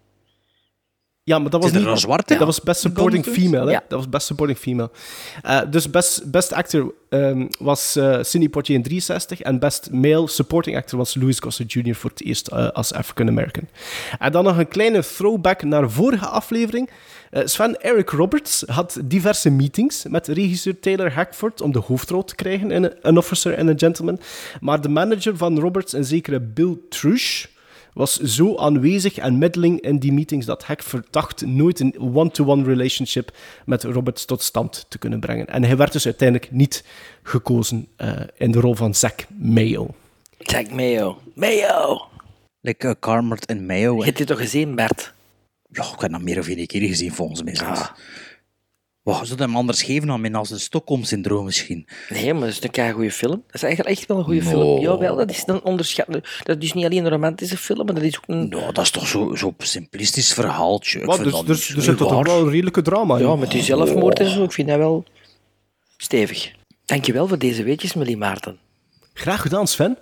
[1.22, 1.86] Ja, maar dat was niet...
[1.86, 2.36] een zwarte?
[2.36, 3.70] Dat was Best Supporting Female, hè?
[3.70, 3.82] Ja.
[3.88, 4.90] Dat was Best Supporting Female.
[5.42, 10.28] Eh, dus best, best Actor ehm, was eh Sidney Poitier in 63 en Best Male
[10.28, 11.94] Supporting Actor was Louis Gossett Jr.
[11.94, 13.68] voor het eerst eh, als African American.
[14.18, 16.90] En dan nog een kleine throwback naar vorige aflevering.
[17.30, 22.34] Eh, Sven Eric Roberts had diverse meetings met regisseur Taylor Hackford om de hoofdrol te
[22.34, 24.20] krijgen in An Officer and a Gentleman.
[24.60, 27.46] Maar de manager van Roberts, een zekere Bill Trush,
[27.98, 33.30] was zo aanwezig en middeling in die meetings dat Hackford dacht nooit een one-to-one relationship
[33.64, 35.46] met Roberts tot stand te kunnen brengen.
[35.46, 36.84] En hij werd dus uiteindelijk niet
[37.22, 39.94] gekozen eh, in de rol van Zack Mayo.
[40.38, 41.20] Jack Mayo.
[41.34, 42.02] Mayo!
[42.60, 43.96] Like uh, Carmert en Mayo.
[43.96, 45.12] Je hebt dit toch gezien, Bert?
[45.70, 47.54] Ja, ik heb dat meer of één keer gezien, volgens mij.
[47.54, 47.80] zelfs.
[47.80, 47.88] Ah.
[49.02, 51.86] Wow, zou dat hem anders geven dan als een Stockholm-syndroom misschien?
[52.08, 53.42] Nee, maar dat is een goede film.
[53.46, 54.48] Dat is eigenlijk echt wel een goede No.
[54.48, 54.80] film.
[54.80, 56.06] Jawel, dat is een onderschat.
[56.42, 58.48] Dat is niet alleen een romantische film, maar dat is ook een...
[58.48, 60.98] Nou, dat is toch zo'n zo simplistisch verhaaltje.
[60.98, 63.26] Vind dus, dat dus, niet er zit toch wel een redelijke drama in.
[63.26, 65.04] Ja, met die zelfmoord en zo, ik vind dat wel
[65.96, 66.52] stevig.
[66.84, 68.58] Dankjewel voor deze weetjes, Millie Maarten.
[69.12, 69.98] Graag gedaan, Sven.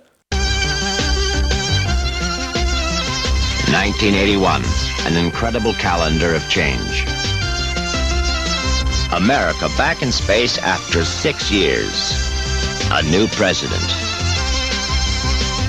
[3.71, 4.63] 1981,
[5.05, 7.05] an incredible calendar of change.
[9.11, 12.13] America back in space after six years.
[12.91, 13.83] A new president.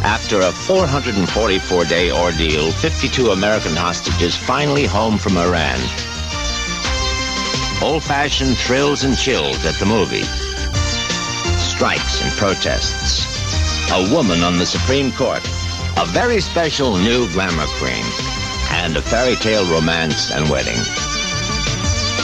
[0.05, 5.81] After a 444 day ordeal, 52 American hostages finally home from Iran.
[7.83, 10.29] Old fashioned thrills and chills at the movies.
[11.59, 13.27] Strikes and protests.
[13.91, 15.43] A woman on the Supreme Court.
[16.01, 18.05] A very special new glamour queen.
[18.71, 20.79] And a fairy tale romance and wedding.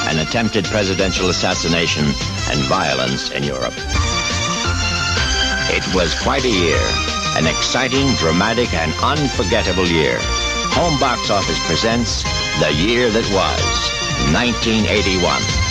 [0.06, 3.74] An attempted presidential assassination and violence in Europe.
[5.74, 6.78] It was quite a year.
[7.34, 10.18] An exciting, dramatic, and unforgettable year.
[10.78, 12.22] Home Box Office presents
[12.60, 15.63] The Year That Was, 1981.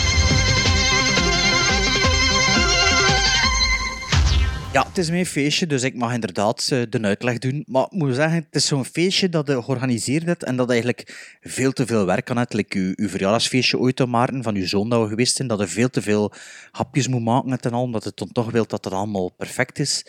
[4.74, 7.64] Ja, het is mijn feestje, dus ik mag inderdaad eh, de uitleg doen.
[7.66, 11.36] Maar ik moet zeggen, het is zo'n feestje dat je georganiseerd hebt en dat eigenlijk
[11.40, 12.52] veel te veel werk aan hebt.
[12.52, 15.58] Like uw, uw verjaardagsfeestje ooit te maken van uw zoon dat we geweest zijn, dat
[15.60, 16.32] je veel te veel
[16.70, 20.02] hapjes moet maken en al, omdat het dan toch wilt dat het allemaal perfect is.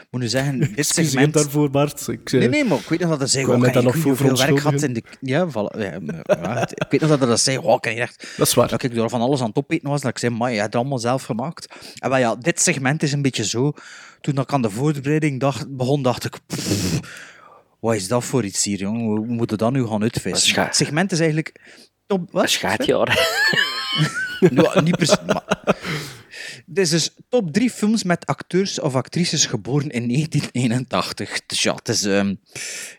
[0.00, 1.34] Ik moet nu zeggen, dit segment...
[1.34, 2.08] daarvoor, Bart.
[2.08, 4.36] Ik, eh, Nee, nee, maar ik weet nog dat hij zei, ik heb nog veel
[4.36, 5.02] werk gehad in de...
[5.20, 8.34] Ja, voilà, ja, maar- ja, het- ik weet nog dat dat zei, oh, ik echt...
[8.36, 8.68] Dat is waar.
[8.68, 10.66] Dat ik door van alles aan het opeten was, dat ik zei, maar je hebt
[10.72, 11.74] het allemaal zelf gemaakt.
[11.98, 13.72] En wel ja, dit segment is een beetje zo...
[14.20, 16.38] Toen ik aan de voorbereiding dacht, begon, dacht ik...
[16.46, 17.00] pff,
[17.80, 19.04] wat is dat voor iets hier, jongen?
[19.04, 20.48] Hoe moeten we dat nu gaan uitvissen?
[20.48, 21.60] scha- Het segment is eigenlijk...
[22.06, 22.50] Top, wat?
[22.50, 23.16] Schaatjaar.
[24.50, 25.16] Ja, niet precies.
[25.26, 25.44] Maar...
[26.66, 31.46] Dit is dus top drie films met acteurs of actrices geboren in 1981.
[31.46, 32.34] Dus ja, het is, ehm,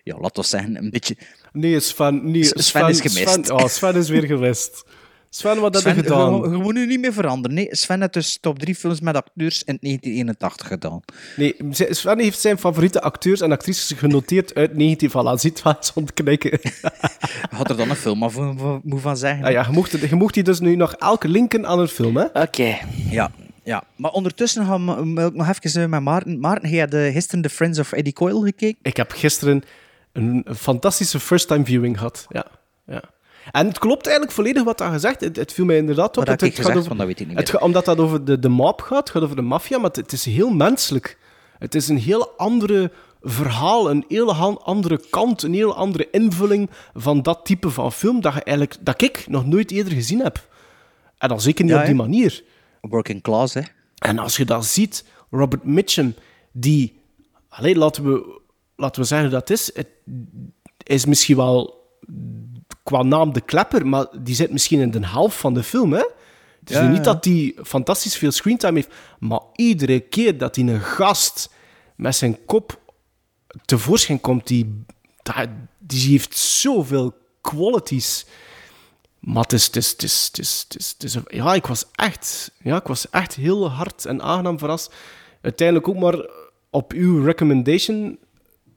[0.04, 1.18] ja, laten we zeggen, een beetje...
[1.52, 3.30] Nee, Sven, nee, Sven is gemist.
[3.46, 4.84] Sven, oh, Sven is weer gemist.
[5.30, 6.34] Sven, wat heb je Sven, gedaan?
[6.42, 7.56] Je, je moet nu niet meer veranderen.
[7.58, 11.02] Nee, Sven heeft dus top drie films met acteurs in 1981 gedaan.
[11.38, 11.56] Nee,
[11.90, 15.10] Sven heeft zijn favoriete acteurs en actrices genoteerd uit 19...
[15.10, 16.60] Voilà, ziet wat ze ontknikken.
[17.58, 19.46] Had er dan een film af mo- moet van zeggen.
[19.46, 22.18] Ah ja, je mocht, je mocht die dus nu nog elke linken aan een film,
[22.18, 22.26] hè?
[22.42, 22.78] Oké.
[23.10, 23.32] Ja,
[23.64, 23.84] ja.
[23.96, 26.40] Maar ondertussen gaan we wil ik nog even met Maarten.
[26.40, 28.80] Maarten, jij had gisteren The Friends of Eddie Coyle gekeken?
[28.82, 29.64] Ik heb gisteren
[30.14, 32.26] een fantastische first-time viewing gehad.
[32.30, 32.46] Ja,
[32.88, 33.04] ja.
[33.52, 35.22] En het klopt eigenlijk volledig wat daar gezegd.
[35.22, 36.28] Het, het viel mij inderdaad op.
[36.28, 36.78] Het, het gezegd?
[36.78, 37.62] over, Want dat weet ik niet het meer.
[37.62, 40.26] omdat dat over de, de mob gaat, het gaat over de maffia, maar het, is
[40.26, 41.18] heel menselijk.
[41.60, 42.92] Het is een heel andere
[43.22, 48.34] verhaal, een heel andere kant, een heel andere invulling van dat type van film dat,
[48.34, 50.48] je eigenlijk, dat ik nog nooit eerder gezien heb.
[51.18, 52.44] En dan zeker niet Ja, op die manier.
[52.82, 53.62] Working Class, hè?
[53.96, 56.16] En als je dat ziet, Robert Mitchum,
[56.52, 56.98] die...
[57.50, 58.42] Allee, laten we,
[58.76, 59.72] laten we zeggen dat is.
[59.74, 59.88] Het
[60.84, 61.80] is misschien wel
[62.90, 66.04] qua naam de klepper, maar die zit misschien in de helft van de film, hè?
[66.60, 70.56] Het is Ja, nu niet dat hij fantastisch veel screentime heeft, maar iedere keer dat
[70.56, 71.50] hij een gast
[71.96, 72.80] met zijn kop
[73.66, 74.84] tevoorschijn komt, die,
[75.80, 78.26] die heeft zoveel qualities.
[79.20, 81.66] Maar het is, het is, het is, het is, het is, het is- ja, ik
[81.66, 84.94] was echt, ja, ik was echt heel hard en aangenaam verrast.
[85.42, 86.26] Uiteindelijk ook maar
[86.70, 88.18] op uw recommendation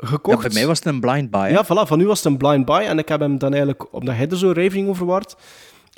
[0.06, 0.42] gekocht.
[0.42, 1.40] Ja, bij mij was het een blind buy.
[1.40, 1.48] hè?
[1.48, 2.80] Ja, voilà, van nu was het een blind buy.
[2.84, 5.36] En ik heb hem dan eigenlijk, omdat hij er zo raving over werd.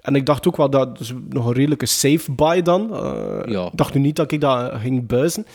[0.03, 2.95] En ik dacht ook wel dat is nog een redelijke safe buy dan.
[2.97, 3.65] Eh, Ja.
[3.67, 5.47] Ik dacht nu niet dat ik dat ging buizen.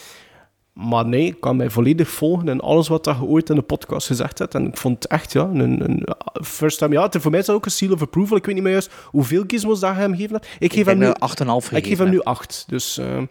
[0.74, 4.08] Maar nee, ik kan mij volledig volgen in alles wat je ooit in de podcast
[4.08, 4.56] gezegd hebt.
[4.56, 6.08] En ik vond het echt, ja, een, een
[6.44, 6.94] first time.
[6.94, 8.38] Ja, het- voor mij is dat ook een seal of approval.
[8.38, 10.48] Ik weet niet meer juist hoeveel gizmos dat je hem gegeven hebt.
[10.60, 12.26] Ik geef hem nu dat ik 8,5 Ik geef hem nu heb.
[12.26, 12.64] 8.
[12.68, 13.22] Dus eh,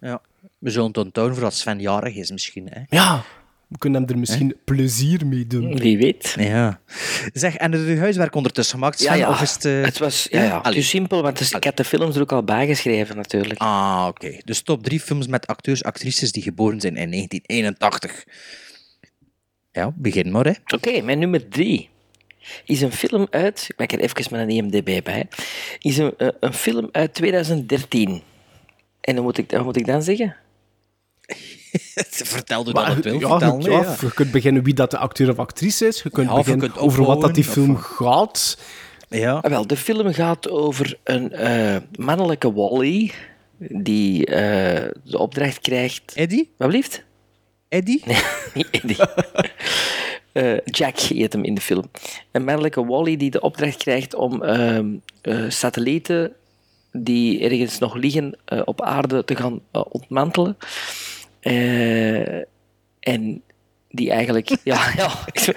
[0.00, 0.20] Ja.
[0.58, 2.68] We zullen het onthouden voor dat Sven jarig is misschien.
[2.70, 2.80] Hè?
[2.88, 3.22] ja,
[3.68, 5.76] we kunnen hem er misschien plezier mee doen.
[5.78, 6.34] Wie weet.
[6.38, 6.80] Ja.
[7.32, 9.12] Zeg, en er is uw huiswerk ondertussen gemaakt, Sven?
[9.12, 9.28] Ja, ja.
[9.30, 9.64] Of is het...
[9.64, 10.82] eh, Het was ja, ja, het Allee.
[10.82, 13.60] simpel, want het is- ik had de films er ook al bijgeschreven natuurlijk.
[13.60, 14.40] Ah, oké.
[14.44, 18.24] Dus top drie films met acteurs, actrices die geboren zijn in 1981.
[19.72, 20.52] Ja, begin maar, hè.
[20.74, 21.88] Oké, mijn nummer drie
[22.64, 23.64] is een film uit...
[23.68, 25.28] Ik maak er even met een IMDb bij.
[25.78, 28.22] Is een, eh, een film uit 2013.
[29.00, 30.36] En dan moet ik, wat moet ik dan zeggen?
[32.34, 33.18] Vertel er Maar, wat wil.
[33.18, 33.96] ja, vertel, je, ja, ja.
[34.00, 36.02] je kunt beginnen wie dat de acteur of actrice is.
[36.02, 38.58] Je kunt Ja, of je beginnen kunt over wat dat die film gaat.
[39.08, 39.34] Ja.
[39.34, 43.12] Ah, wel, de film gaat over een eh, mannelijke Wally
[43.58, 46.12] die eh, de opdracht krijgt...
[46.14, 46.50] Eddie?
[46.56, 47.04] Wat blieft?
[47.68, 48.02] Eddie?
[48.06, 48.22] Nee,
[48.54, 48.96] niet Eddie.
[50.32, 51.90] Eh, Jack heet hem in de film.
[52.32, 54.86] Een mannelijke Wally die de opdracht krijgt om ehm,
[55.22, 56.32] eh, satellieten
[56.92, 60.56] die ergens nog liggen eh, op aarde te gaan ontmantelen.
[61.48, 62.42] Eh,
[63.00, 63.42] en
[63.90, 64.56] die eigenlijk...
[64.64, 65.54] Ja, ja ik, zal-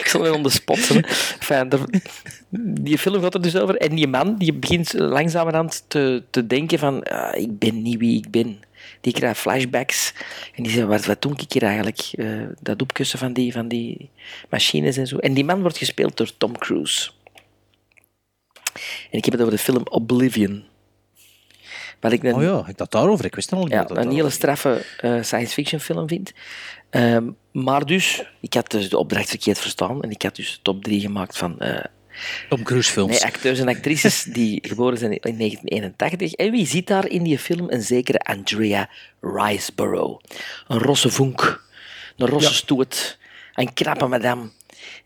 [0.00, 0.90] ik zal hem on the spot.
[0.90, 1.70] Enfin,
[2.82, 3.76] die film gaat er dus over.
[3.76, 7.02] En die man die begint langzamerhand te, te denken van...
[7.02, 8.60] ah, ik ben niet wie ik ben.
[9.00, 10.12] Die krijgt flashbacks.
[10.54, 12.00] En die zegt, wat, wat doe ik hier eigenlijk?
[12.12, 12.26] Eh,
[12.60, 14.10] dat opkussen van die, van die
[14.50, 15.16] machines en zo.
[15.16, 17.10] En die man wordt gespeeld door Tom Cruise.
[19.10, 20.64] En ik heb het over de film Oblivion.
[22.00, 23.24] Wat ik een, Oh ja, ik dacht daarover.
[23.24, 26.32] Ik wist nog niet ja, dat dat een hele straffe eh, science fiction film vind.
[26.90, 30.58] Ehm, maar dus, ik had dus de opdracht verkeerd verstaan en ik had dus de
[30.62, 31.84] top 3 gemaakt van eh,
[32.48, 33.10] Tom Cruise films.
[33.10, 36.32] nee, acteurs en actrices die geboren zijn in 1981.
[36.32, 37.70] En wie ziet daar in die film?
[37.70, 38.90] Een zekere Andrea
[39.20, 40.24] Riseborough.
[40.68, 41.64] Een rosse vonk,
[42.16, 43.18] een rosse stoet,
[43.54, 44.50] een knappe madame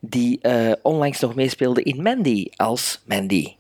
[0.01, 3.55] die eh, onlangs nog meespeelde in Mandy als Mandy.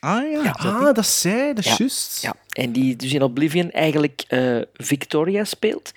[0.00, 0.50] Ah ja.
[0.58, 1.76] Ah, dat is zij, dat is Ja.
[1.78, 2.22] juist.
[2.22, 5.92] Ja, en die dus in Oblivion eigenlijk eh, Victoria speelt.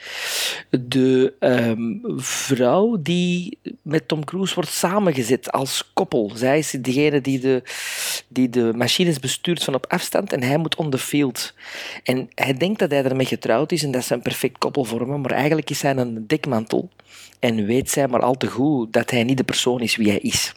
[0.70, 6.32] De ehm, vrouw die met Tom Cruise wordt samengezet als koppel.
[6.36, 7.64] Zij is degene die de,
[8.28, 11.54] die de machines bestuurt van op afstand en hij moet on the field.
[12.04, 15.22] En hij denkt dat hij ermee getrouwd is en dat ze een perfect koppel vormen,
[15.22, 16.90] maar eigenlijk is hij een dekmantel.
[17.40, 20.20] En weet zij maar al te goed dat hij niet de persoon is wie hij
[20.20, 20.54] is.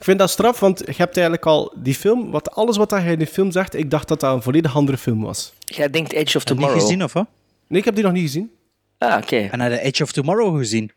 [0.00, 3.12] Ik vind dat straf, want je hebt eigenlijk al die film, wat, alles wat hij
[3.12, 5.52] in die film zegt, ik dacht dat dat een volledig andere film was.
[5.58, 6.72] Jij denkt Edge of Heb je Tomorrow.
[6.78, 7.26] die gezien, of wat?
[7.66, 8.50] Nee, ik heb die nog niet gezien.
[8.98, 9.36] Ah, oké.
[9.36, 10.90] En heb je Edge of Tomorrow gezien?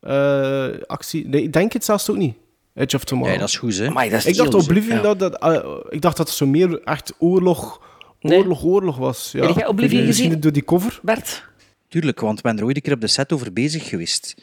[0.00, 2.34] Eh, actie, nee, ik denk het zelfs ook niet.
[2.74, 3.30] Edge of Tomorrow.
[3.32, 3.86] Nee, dat is goed, hè?
[3.86, 5.02] Amai, dat is ik dacht Oblivion, ja.
[5.02, 7.80] dat, dat, eh, ik dacht dat het zo meer echt oorlog,
[8.20, 8.38] Nee.
[8.38, 9.30] oorlog, oorlog was.
[9.32, 9.46] Ja.
[9.46, 10.40] Heb jij Oblivion Misschien gezien?
[10.42, 11.00] door die cover.
[11.02, 11.44] Bert?
[11.88, 14.34] Tuurlijk, want ik ben er ooit een keer op de set over bezig geweest.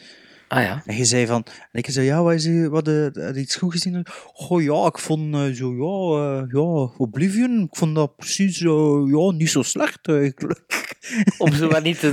[0.52, 0.82] Ah ja.
[0.86, 1.44] En je zei van...
[1.72, 4.06] En ik zei, ja, wat is er- wat, had je iets goed gezien?
[4.34, 9.02] Goh, ja, ik vond eh, zo, ja, eh, ja, Oblivion, ik vond dat precies, eh,
[9.06, 10.96] ja, niet zo slecht eigenlijk.
[11.38, 12.10] Om zo maar niet te...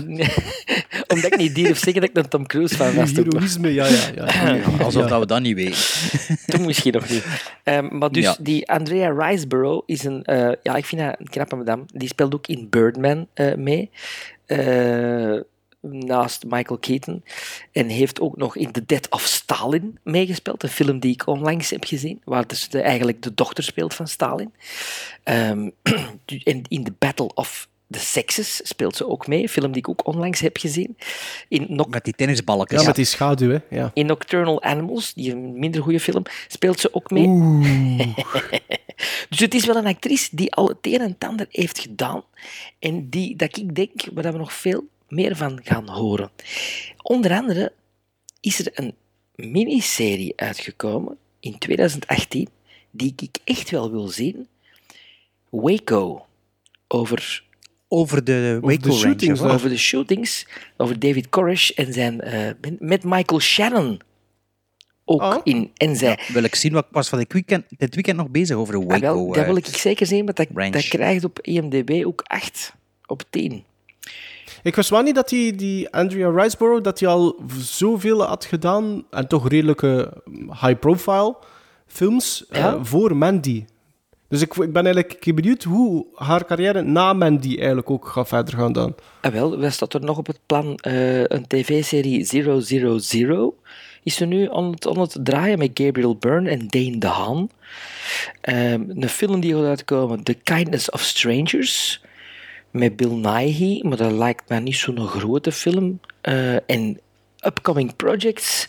[1.12, 3.12] Omdat ik niet durf zeggen dat ik een Tom Cruise fan was.
[3.12, 3.96] Heroïsme, ja, ja.
[4.14, 4.62] ja.
[4.80, 5.08] Alsof Ja.
[5.08, 5.78] dat we dat niet weten.
[6.56, 7.24] Toen misschien nog niet.
[7.64, 8.36] Ehm, maar dus Ja.
[8.40, 10.24] die Andrea Riseborough is een...
[10.24, 11.82] eh, ja, ik vind haar een knappe madame.
[11.86, 13.90] Die speelt ook in Birdman eh, mee.
[14.46, 15.40] Eh,
[15.90, 17.24] naast Michael Keaton.
[17.72, 20.62] En heeft ook nog in The Death of Stalin meegespeeld.
[20.62, 22.20] Een film die ik onlangs heb gezien.
[22.24, 24.52] Waar dus de, eigenlijk de dochter speelt van Stalin.
[25.22, 25.70] Ehm,
[26.44, 29.42] en in The Battle of the Sexes speelt ze ook mee.
[29.42, 30.96] Een film die ik ook onlangs heb gezien.
[31.48, 32.80] In Noc- Met die tennisballetjes.
[32.80, 33.76] Ja, met die schaduw, hè.
[33.76, 33.90] Ja.
[33.94, 37.26] in Nocturnal Animals, die een minder goede film, speelt ze ook mee.
[39.28, 42.22] dus het is wel een actrice die al het een en het ander heeft gedaan.
[42.78, 46.30] En die, dat ik denk, waar we nog veel meer van gaan horen.
[47.02, 47.72] Onder andere
[48.40, 48.94] is er een
[49.34, 52.48] miniserie uitgekomen in 2018,
[52.90, 54.46] die ik echt wel wil zien.
[55.50, 56.26] Waco.
[56.88, 57.44] Over
[57.88, 60.46] Over de Waco de shootings, over de shootings,
[60.76, 64.00] over David Koresh en zijn, eh, met- Michael Shannon
[65.04, 65.40] ook Oh.
[65.44, 65.70] in.
[65.74, 68.56] En zij, Wil ik zien, wat ik was van dit weekend, dit weekend nog bezig
[68.56, 69.00] over de Ah, Waco.
[69.14, 72.74] wel, dat eh, wil ik zeker zien, maar dat, dat krijgt op IMDb ook 8
[73.06, 73.64] op 10.
[74.66, 79.04] Ik wist wel niet dat die, die Andrea Riseborough dat hij al zoveel had gedaan
[79.10, 80.12] en toch redelijke
[80.60, 81.36] high-profile
[81.86, 83.64] films eh, voor Mandy.
[84.28, 88.54] Dus ik, ik ben eigenlijk benieuwd hoe haar carrière na Mandy eigenlijk ook gaat verder
[88.54, 88.94] gaan dan.
[89.20, 90.76] Ah, wel, wat staat er nog op het plan?
[90.76, 93.58] Eh, een tv-serie 000
[94.02, 97.48] is er nu aan het, aan het draaien met Gabriel Byrne en Dane DeHaan.
[98.40, 102.00] Ehm, een film die gaat uitkomen, The Kindness of Strangers,
[102.76, 106.00] met Bill Nighy, maar dat lijkt mij niet zo'n grote film.
[106.20, 107.00] Eh, en
[107.46, 108.68] upcoming projects.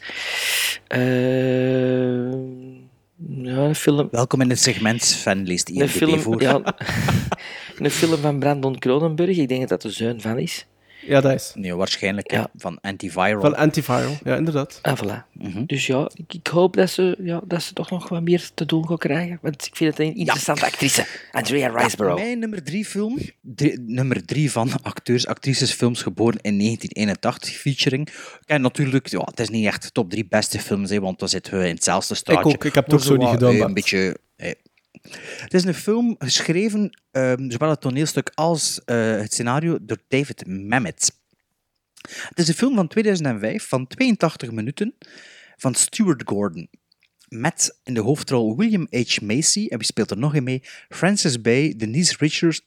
[0.88, 2.32] Eh,
[3.44, 4.08] ja, film.
[4.12, 6.62] Welkom in het segment leest Een film, ja,
[7.80, 9.38] een film van Brandon Cronenberg.
[9.38, 10.66] Ik denk dat dat de zoon van is.
[11.08, 11.52] Ja, dat is.
[11.56, 12.50] Nee, waarschijnlijk ja.
[12.56, 13.42] van Antiviral.
[13.42, 14.80] Van Antiviral, ja, inderdaad.
[14.82, 15.32] Ah, voilà.
[15.34, 15.66] Mhm.
[15.66, 18.66] Dus ja, ik, ik hoop dat ze, ja, dat ze toch nog wat meer te
[18.66, 19.40] doen gaan krijgen.
[19.42, 21.06] Want ik vind het een interessante actrice.
[21.32, 22.22] Andrea Riseborough.
[22.22, 28.10] Mijn nummer drie film, drie- nummer drie van acteurs, actrices, films geboren in 1981, featuring.
[28.46, 31.30] En natuurlijk, ja, het is niet echt de top drie beste films, hè, want dan
[31.30, 32.54] zitten we in hetzelfde straatje.
[32.54, 33.60] ook, ik heb het ook zo niet gedaan, eh.
[33.60, 34.18] Een beetje...
[34.36, 34.52] eh,
[35.40, 40.48] het is een film geschreven, ehm, zowel het toneelstuk als eh, het scenario, door David
[40.48, 41.12] Mamet.
[42.10, 44.96] Het is een film van 2005 van 82 minuten
[45.56, 46.70] van Stuart Gordon.
[47.28, 49.20] Met in de hoofdrol William H.
[49.22, 50.62] Macy, en wie speelt er nog in mee?
[50.90, 52.62] Francis Bay, Denise Richards,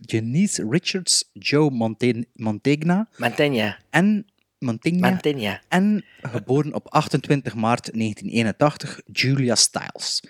[0.00, 3.78] Denise Richards Joe Monte- Mantegna Mantegna.
[3.90, 4.26] en
[4.58, 5.62] Mantegna, Mantegna.
[5.68, 10.22] en geboren op 28 maart 1981 Julia Stiles.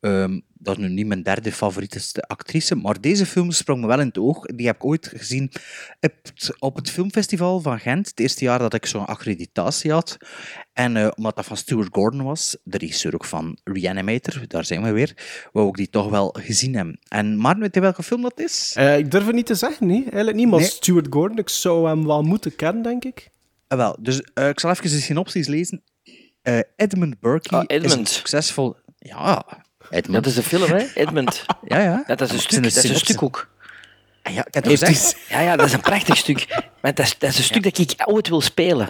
[0.00, 4.00] Ehm, dat is nu niet mijn derde favoriete actrice, maar deze film sprong me wel
[4.00, 4.46] in het oog.
[4.46, 5.52] Die heb ik ooit gezien
[6.00, 10.16] op het, op het filmfestival van Gent, het eerste jaar dat ik zo'n accreditatie had.
[10.72, 14.82] En eh, omdat dat van Stuart Gordon was, de regisseur ook van Reanimator, daar zijn
[14.82, 15.16] we weer,
[15.52, 16.98] wou ik die toch wel gezien hebben.
[17.08, 18.72] En Maarten, weet je welke film dat is?
[18.76, 20.02] Eh, ik durf het niet te zeggen, nee.
[20.02, 20.68] Eigenlijk niet, maar Nee.
[20.68, 23.30] Stuart Gordon, ik zou hem wel moeten kennen, denk ik.
[23.68, 25.82] Ah, wel, dus eh, ik zal even de synopsis lezen.
[26.42, 28.76] Eh, Edmund Burke Ah, is een succesvol...
[28.98, 29.44] Ja,
[29.90, 30.24] Edmund.
[30.24, 30.86] Dat is een film, hè?
[30.94, 31.44] Edmund.
[31.64, 32.02] Ja, ja.
[32.06, 33.48] Dat is een stuk, dat is een stuk ook.
[34.22, 35.16] Ah, Ja, Heeft gezegd.
[35.28, 36.46] Ja, ja, dat is een prachtig stuk.
[36.80, 38.88] Want dat is, dat is een stuk dat ik ooit wil spelen.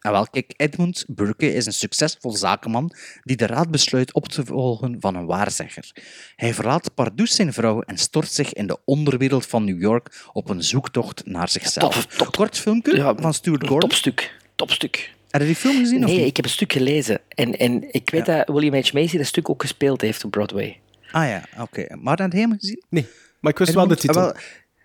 [0.00, 4.44] Ah, wel, kijk, Edmund Burke is een succesvol zakenman die de raad besluit op te
[4.44, 5.90] volgen van een waarzegger.
[6.36, 10.48] Hij verlaat pardoes zijn vrouw en stort zich in de onderwereld van New York op
[10.48, 12.06] een zoektocht naar zichzelf.
[12.30, 13.88] Kort filmpje van Stuart Gordon.
[13.88, 14.36] Topstuk.
[14.54, 15.16] Topstuk.
[15.30, 16.02] Heb je die film gezien?
[16.04, 16.26] of Nee, niet?
[16.26, 17.20] ik heb een stuk gelezen.
[17.28, 18.92] En, en ik weet dat William H.
[18.92, 20.80] Macy dat stuk ook gespeeld heeft op Broadway.
[21.12, 21.96] Ah ja, oké.
[21.96, 22.82] Maar heb je hem gezien?
[22.88, 23.06] Nee,
[23.40, 24.20] maar ik wist wel de titel.
[24.20, 24.32] ah, wel,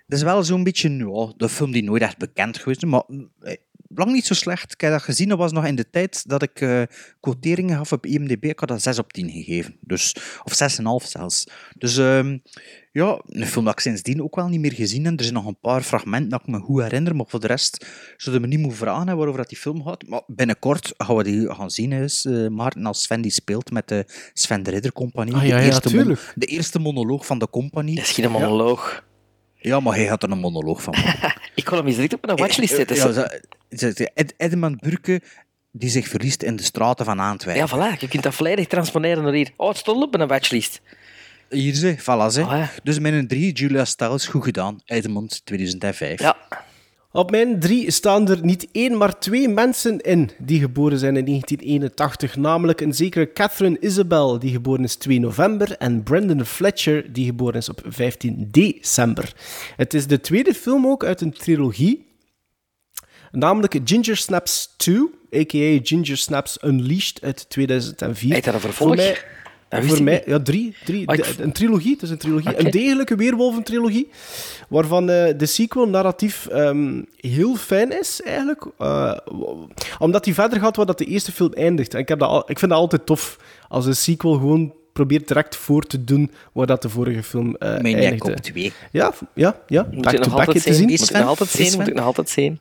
[0.07, 3.03] dat is wel zo'n beetje ja, de film die nooit echt bekend geweest is, maar
[3.41, 3.55] eh,
[3.95, 4.73] lang niet zo slecht.
[4.73, 6.81] Ik heb dat gezien, dat was nog in de tijd dat ik eh
[7.19, 8.43] quoteringen gaf op IMDb.
[8.43, 9.77] Ik had dat 6 op 10 gegeven.
[9.81, 10.53] Dus, of
[11.03, 11.47] 6,5 zelfs.
[11.77, 12.37] Dus ehm,
[12.91, 15.17] ja, een film dat ik sindsdien ook wel niet meer gezien heb.
[15.17, 17.85] Er zijn nog een paar fragmenten dat ik me goed herinner, maar voor de rest
[18.17, 20.07] zullen we me niet moeten vragen hè, waarover dat die film gaat.
[20.07, 23.87] Maar binnenkort gaan we die gaan zien, is, eh, Maarten, als Sven die speelt met
[23.87, 25.33] de Sven de Ridder Compagnie.
[25.33, 27.95] Ah, de, ja, ja, eerste de eerste monoloog van de compagnie.
[27.95, 29.03] Dat is geen monoloog.
[29.63, 30.93] Ja, maar hij had er een monoloog van.
[31.55, 32.95] Ik kon hem eens direct op mijn watchlist zetten.
[33.69, 35.21] Ja, Ed- Edmund Burke,
[35.71, 37.79] die zich verliest in de straten van Antwerpen.
[37.79, 37.99] Ja, voilà.
[37.99, 39.51] Je kunt dat volledig transponeren naar hier.
[39.57, 40.81] Oh, het stond op mijn watchlist.
[41.49, 42.41] Hier ze, voilà ze.
[42.43, 42.69] Ah, ja.
[42.83, 44.81] Dus met een 3, Julia Stiles, goed gedaan.
[44.85, 46.19] Edmund 2005.
[46.19, 46.37] Ja.
[47.15, 51.25] Op mijn drie staan er niet één, maar twee mensen in die geboren zijn in
[51.25, 52.35] 1981.
[52.35, 57.55] Namelijk een zekere Catherine Isabel, die geboren is 2 november, en Brendan Fletcher, die geboren
[57.55, 59.33] is op 15 december.
[59.75, 62.07] Het is de tweede film ook uit een trilogie,
[63.31, 64.97] namelijk Ginger Snaps 2,
[65.35, 65.79] a.k.a.
[65.83, 68.33] Ginger Snaps Unleashed uit 2004.
[68.33, 68.87] Heet dat een vervolg?
[68.87, 69.17] Voor mij,
[69.81, 70.75] Voor mij ja, drie.
[70.85, 72.59] drie ik- een trilogie, het is een trilogie.
[72.65, 74.09] Een degelijke weerwolventrilogie,
[74.69, 78.65] waarvan eh, de sequel narratief ehm, heel fijn is, eigenlijk.
[78.77, 79.17] Eh,
[79.99, 81.93] omdat hij verder gaat waar dat de eerste film eindigt.
[81.93, 83.37] En ik, heb dat al, ik vind dat altijd tof,
[83.67, 87.69] als een sequel gewoon probeert direct voor te doen waar dat de vorige film eh
[87.81, 88.31] Maniac eindigde.
[88.31, 88.73] op 2.
[88.91, 89.87] Ja, ja, ja.
[89.91, 90.73] Moet Back to te zien.
[90.73, 90.87] zien?
[90.89, 91.77] Moet ik nog altijd zien?
[91.79, 92.59] Moet ik nog altijd zien?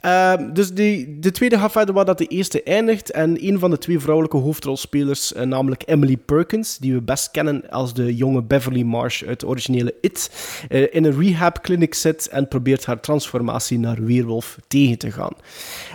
[0.00, 3.10] Ehm, dus de, de tweede gaat verder waar dat de eerste eindigt.
[3.10, 7.70] En een van de twee vrouwelijke hoofdrolspelers, eh, namelijk Emily Perkins, die we best kennen
[7.70, 10.30] als de jonge Beverly Marsh uit de originele It,
[10.68, 15.32] eh, in een rehab-clinic zit en probeert haar transformatie naar weerwolf tegen te gaan.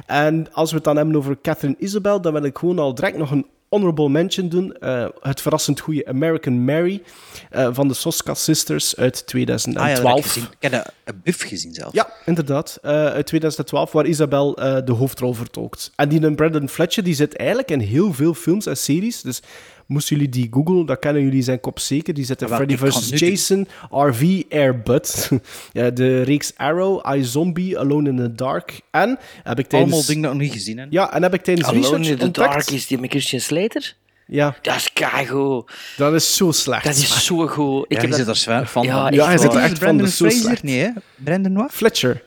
[0.05, 3.17] En als we het dan hebben over Catherine Isabel, dan wil ik gewoon al direct
[3.17, 4.73] nog een honorable mention doen.
[4.73, 7.01] Eh, het verrassend goede American Mary
[7.49, 10.33] eh, van de Soska Sisters uit Ah ja, 2012.
[10.33, 10.71] dat heb ik
[11.03, 11.93] heb een buff gezien zelf.
[11.93, 12.79] Ja, inderdaad.
[12.81, 15.91] Eh, uit 2012, waar Isabel de hoofdrol vertolkt.
[15.95, 19.21] En die een Brandon Fletcher, die zit eigenlijk in heel veel films en series.
[19.21, 19.41] Dus
[19.89, 22.13] moesten jullie die googlen, dan kennen jullie zijn kop zeker.
[22.13, 23.09] Die Wel, Freddy vs.
[23.09, 25.29] Jason, RV, Air Bud.
[25.73, 28.81] ja, de reeks Arrow, iZombie, Alone in the Dark.
[28.91, 29.91] En heb ik tijdens...
[29.91, 30.87] Allemaal dingen dat ik nog niet gezien heb.
[30.91, 32.51] Ja, en heb ik tijdens Alone research in the ontdekt...
[32.51, 33.95] Dark is die met Christian Slater?
[34.27, 34.55] Ja.
[34.61, 35.71] Dat is keigoed.
[35.97, 36.83] Dat is zo slecht.
[36.83, 37.85] Dat is zo goed.
[37.87, 38.19] Ik Ja, heb dat...
[38.19, 38.83] zit er zwaar van.
[38.83, 39.79] Ja, Ja, hij echt zit er echt van.
[39.79, 40.39] Brandon Dat Fraser?
[40.39, 40.63] slecht.
[40.63, 40.89] Nee, hè?
[41.15, 41.71] Brandon wat?
[41.71, 42.23] Fletcher.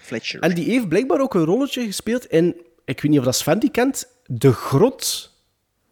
[0.00, 0.40] Fletcher.
[0.40, 3.58] En die heeft blijkbaar ook een rolletje gespeeld in, ik weet niet of dat Sven
[3.58, 5.31] die kent, De Grot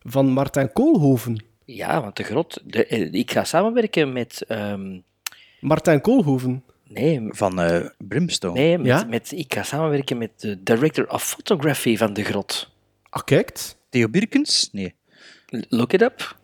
[0.02, 1.44] van Martijn Koolhoven.
[1.64, 2.60] Ja, want de grot...
[2.64, 4.44] De, eh, ik ga samenwerken met...
[4.48, 4.98] ehm,
[5.60, 6.64] Martijn Koolhoven.
[6.89, 8.55] nee, Van eh, Brimstone.
[8.59, 9.05] nee met, Ja?
[9.05, 12.70] met, ik ga samenwerken met de director of photography van de grot.
[13.10, 13.78] Ah, kijkt.
[13.89, 14.68] Theo Birkens?
[14.72, 14.94] Nee.
[15.68, 16.39] Look it up.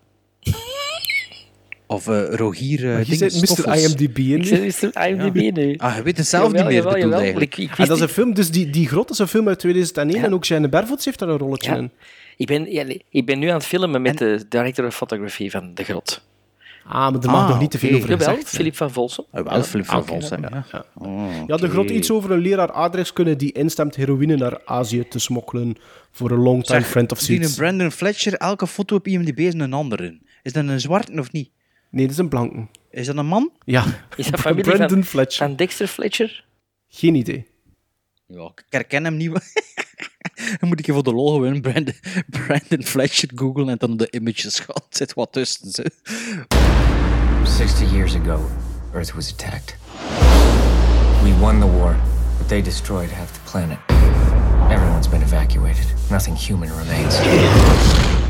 [1.89, 3.77] Of eh, Rogier uh, je zit Mr.
[3.77, 5.07] IMDb in Ik zit Mr.
[5.09, 5.75] IMDb nu.
[5.77, 7.23] Ah, je weet het zelf Jawel, niet meer, jawel, bedoel jawel.
[7.25, 7.57] eigenlijk.
[7.57, 9.49] Ik, ik En wist dat is een film, dus die, die Grot is een film
[9.49, 10.27] uit 2001 Ja.
[10.27, 11.77] en ook Jeanne Bervoets heeft daar een rolletje Ja.
[11.77, 11.91] in.
[12.37, 12.73] Ik ben,
[13.11, 16.25] ik ben nu aan het filmen met de director of photography van De Grot.
[16.89, 18.57] Ah, maar er mag Ah, nog niet te veel over Jawel, gezegd zijn.
[18.57, 19.25] Philip van Volsen.
[19.33, 20.85] Ah, wel, Philip van oké, Volsem, ja, ja.
[20.95, 25.19] Oh, Ja, de Grot iets over een leraar aardrijkskunde die instemt heroïne naar Azië te
[25.19, 25.75] smokkelen
[26.11, 27.51] voor een longtime friend of die zoiets.
[27.51, 30.19] een Brandon Fletcher, elke foto op IMDb is een andere.
[30.43, 31.51] Is dat een zwarte of niet?
[31.91, 32.71] Nee, dat is een blanken.
[32.91, 33.51] Is dat een man?
[33.65, 33.85] Ja,
[34.17, 35.47] Is dat familie Brandon van, Fletcher.
[35.47, 36.45] van Dexter Fletcher?
[36.89, 37.47] Geen idee.
[38.27, 39.31] Ja, ik herken hem niet.
[40.61, 41.95] dan moet ik je voor de lol gewoon Brandon,
[42.27, 44.83] Brandon Fletcher googlen en dan op de images gaan.
[44.91, 45.71] Zit wat tussen.
[45.71, 45.83] Zo.
[47.45, 48.51] 60 years ago,
[48.95, 49.77] Earth was attacked.
[51.23, 51.97] We won the war,
[52.39, 53.79] but they destroyed half the planet.
[54.71, 55.87] Everyone's been evacuated.
[56.11, 57.15] Nothing human remains.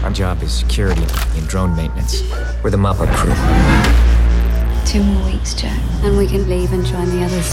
[0.04, 2.22] Our job is security and drone maintenance.
[2.62, 3.32] We're the mop-up crew.
[4.84, 7.50] Two more weeks, Jack, and we can leave and join the others.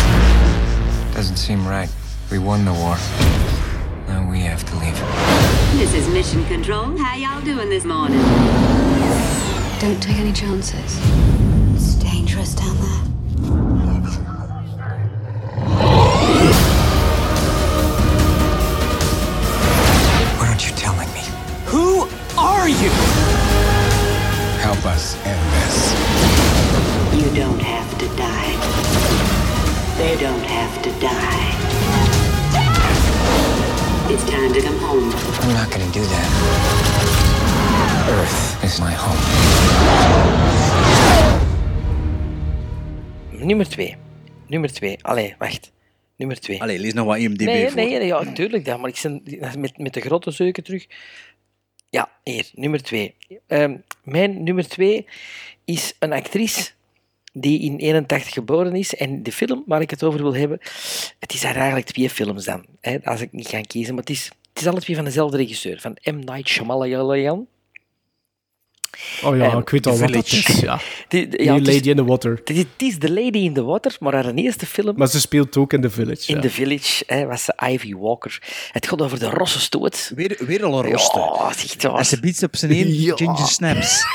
[1.16, 1.90] Doesn't seem right.
[2.30, 2.98] We won the war.
[4.08, 5.00] Now we have to leave.
[5.80, 6.98] This is Mission Control.
[6.98, 8.20] How y'all doing this morning?
[9.80, 11.00] Don't take any chances.
[11.74, 12.83] It's dangerous down there.
[22.64, 22.92] Are you?
[24.64, 25.78] Help us end this.
[27.20, 28.54] You don't have to die.
[29.98, 31.46] They don't have to die.
[34.14, 35.12] It's time to come home.
[35.44, 36.30] I'm not gonna do that.
[38.16, 39.22] Earth is my home.
[43.46, 43.96] Nummer twee.
[44.48, 44.98] Nummer twee.
[45.02, 45.72] Allee, wacht.
[46.16, 46.62] Nummer twee.
[46.62, 47.76] Allee, lees nog wat IMDb nee, voor.
[47.76, 48.66] nee, nee, ja, natuurlijk.
[48.66, 50.86] Ja, maar ik zit met, met de grote zeuken terug.
[51.94, 53.16] Ja, hier, nummer twee.
[53.48, 55.06] Ehm, mijn nummer twee
[55.66, 56.72] is een actrice
[57.34, 58.96] die in 81 geboren is.
[58.96, 60.60] En de film waar ik het over wil hebben,
[61.20, 62.66] het zijn eigenlijk twee films dan.
[62.80, 65.38] Hè, als ik niet ga kiezen, maar het is, het is alle twee van dezelfde
[65.38, 66.16] regisseur, van M.
[66.16, 67.48] Night Shyamalan.
[69.24, 70.46] Oh ja, En ik weet al wat dat is.
[70.60, 70.80] Ja.
[71.08, 72.42] Die, Die ja, het is- Lady in the Water.
[72.44, 75.74] het is, The Lady in the Water, maar haar eerste film Maar ze speelt ook
[75.74, 76.30] in The Village.
[76.30, 76.42] in ja.
[76.42, 78.42] The Village hè, was ze Ivy Walker.
[78.72, 80.12] Het gaat over de rossenstoot.
[80.16, 81.20] Weer, weer al een roste.
[81.20, 81.98] Ja, echt waar.
[81.98, 83.16] En ze biedt op zijn één Ja.
[83.16, 84.04] ginger snaps.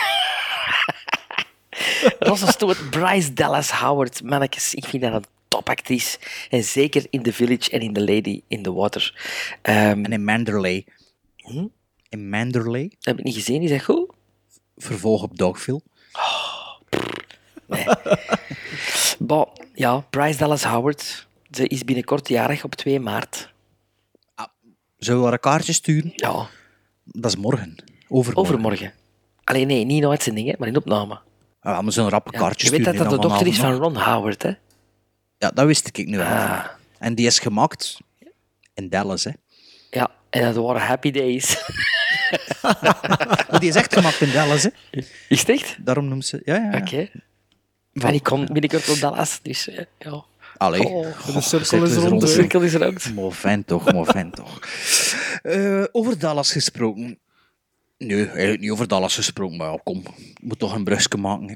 [2.18, 4.22] Rossenstoot, Bryce Dallas Howard.
[4.22, 6.18] Mannetjes, ik vind dat een topactrice.
[6.50, 9.14] En zeker in The Village en in The Lady in the Water.
[9.62, 10.84] Ehm, En in Manderley.
[11.36, 11.66] Hm?
[12.08, 12.90] In Manderley.
[13.00, 14.10] heb ik niet gezien, is dat goed?
[14.78, 15.80] Vervolg op Dogville.
[19.18, 21.26] Bon, ja, Bryce Dallas Howard.
[21.50, 23.52] Ze is binnenkort jarig op 2 maart.
[24.98, 26.12] Zullen we haar een kaartje sturen?
[26.14, 26.48] Ja,
[27.04, 27.74] Dat is morgen.
[28.08, 28.36] Overmorgen.
[28.36, 28.92] overmorgen.
[29.44, 31.20] Alleen nee, niet in uitzending, hè, maar in opname.
[31.60, 32.98] Ah, we zullen een rappe Ja, kaartje je weet sturen.
[33.00, 34.52] dat dat de dochter is van Ron Howard, hè?
[35.38, 36.26] Ja, dat wist ik nu wel.
[36.26, 36.64] Ah.
[36.98, 37.98] En die is gemaakt
[38.74, 39.30] in Dallas, hè.
[39.90, 41.56] Ja, en dat waren happy days.
[43.50, 44.70] Maar die is echt gemaakt in Dallas, hè.
[45.28, 45.76] Is het echt?
[45.84, 46.40] Daarom noemt ze...
[46.44, 46.70] Ja, ja.
[46.70, 46.78] ja.
[46.78, 47.08] Oké.
[47.92, 50.24] En ik kom binnenkort op Dallas, dus eh, ja.
[50.56, 50.86] Allee.
[50.86, 52.22] Oh, de cirkel is de rond.
[52.22, 52.28] hè.
[52.28, 53.14] cirkel is rond.
[53.14, 54.60] Mo vent toch, mo vent toch.
[55.42, 57.18] Eh, over Dallas gesproken.
[57.98, 61.48] Nee, eigenlijk niet over Dallas gesproken, maar ja, kom, ik moet toch een brugje maken.
[61.48, 61.54] hè.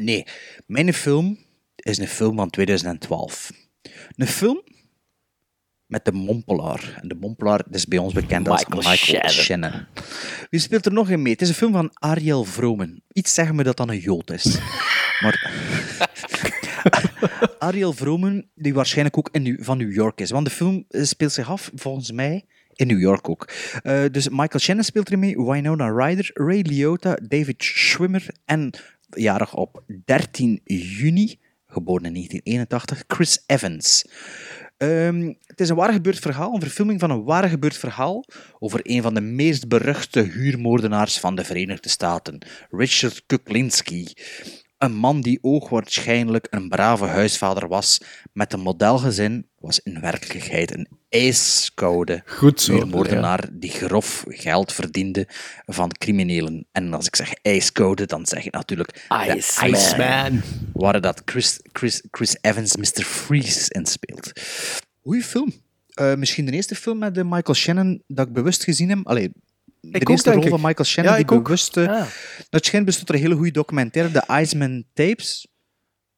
[0.00, 0.26] Nee,
[0.66, 1.38] mijn film
[1.76, 3.50] is een film van 2012.
[4.16, 4.62] Een film
[5.86, 6.98] met de Mompelaar.
[7.02, 9.72] En de Mompelaar dat is bij ons bekend als Michael Michael Shannon.
[10.50, 11.32] Wie speelt er nog in mee?
[11.32, 13.02] Het is een film van Ariel Vromen.
[13.12, 14.44] Iets zeggen me dat dan een Jood is.
[15.20, 15.50] Maar
[17.58, 20.30] Ariel Vromen, die waarschijnlijk ook in, New- van New York is.
[20.30, 22.44] Want de film eh, speelt zich af, volgens mij,
[22.74, 23.48] in New York ook.
[23.82, 28.70] Eh, dus Michael Shannon speelt erin mee, Winona Ryder, Ray Liotta, David Schwimmer en
[29.08, 34.04] jarig op 13 juni, geboren in 1981, Chris Evans.
[34.76, 38.24] Ehm, het is een waar gebeurd verhaal, een verfilming van een waar gebeurd verhaal
[38.58, 42.38] over een van de meest beruchte huurmoordenaars van de Verenigde Staten,
[42.70, 44.12] Richard Kuklinski.
[44.84, 48.00] Een man die oogwaarschijnlijk een brave huisvader was
[48.32, 55.28] met een modelgezin, was in werkelijkheid een ijskoude Goed zo, huurmoordenaar die grof geld verdiende
[55.64, 56.66] van criminelen.
[56.72, 59.70] En als ik zeg ijskoude, dan zeg ik natuurlijk de Iceman.
[59.70, 60.42] Iceman.
[60.72, 63.02] Waar dat Chris, Chris, Chris Evans Mr.
[63.02, 64.32] Freeze in speelt.
[65.02, 65.52] Goeie film.
[65.88, 69.06] Eh, misschien de eerste film met de Michael Shannon dat ik bewust gezien heb.
[69.06, 69.32] Allee,
[69.92, 70.58] de ook, eerste denk rol ik.
[70.60, 71.42] van Michael Shannon Ja, die ik ook.
[71.44, 71.76] bewust...
[71.76, 72.06] eh, Ah.
[72.50, 75.48] Dat schijnt bestond er een hele goede documentaire, de Iceman Tapes.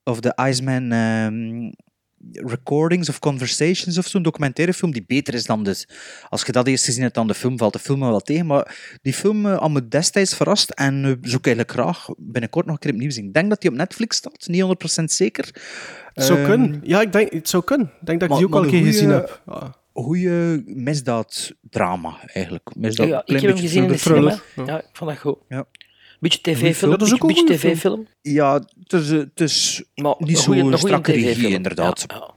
[0.04, 1.70] Of de Iceman ehm,
[2.32, 5.88] Recordings of Conversations of zo'n documentaire film die beter is dan dus.
[6.28, 8.46] Als je dat eerst gezien hebt, dan de film valt de film me wel tegen.
[8.46, 12.66] Maar die film uh, had me destijds verrast en uh, zou ik eigenlijk graag binnenkort
[12.66, 13.24] nog een keer opnieuw zien.
[13.26, 14.62] Ik denk dat die op Netflix staat, niet
[15.00, 15.44] 100% zeker.
[16.14, 16.80] Het zou Ehm, kunnen.
[16.84, 17.86] Ja, ik denk, het zou kunnen.
[18.00, 19.42] Ik denk dat ik maar- die ook al een keer gezien heb.
[19.46, 19.74] Ja.
[20.02, 22.70] Goeie misdaaddrama, eigenlijk.
[22.76, 24.38] Misdaad, Ja, ik heb hem beetje gezien in de cinema.
[24.66, 25.36] Ja, ik vond dat goed.
[25.48, 25.64] Ja.
[26.20, 26.72] Beetje tv-film.
[26.74, 26.90] film.
[26.90, 28.06] Dat is ook Beetje, een beetje tv-film.
[28.22, 28.52] Ja,
[28.82, 32.04] het is, het is Maar niet zo'n strakke regie, inderdaad.
[32.08, 32.34] Ja, ja.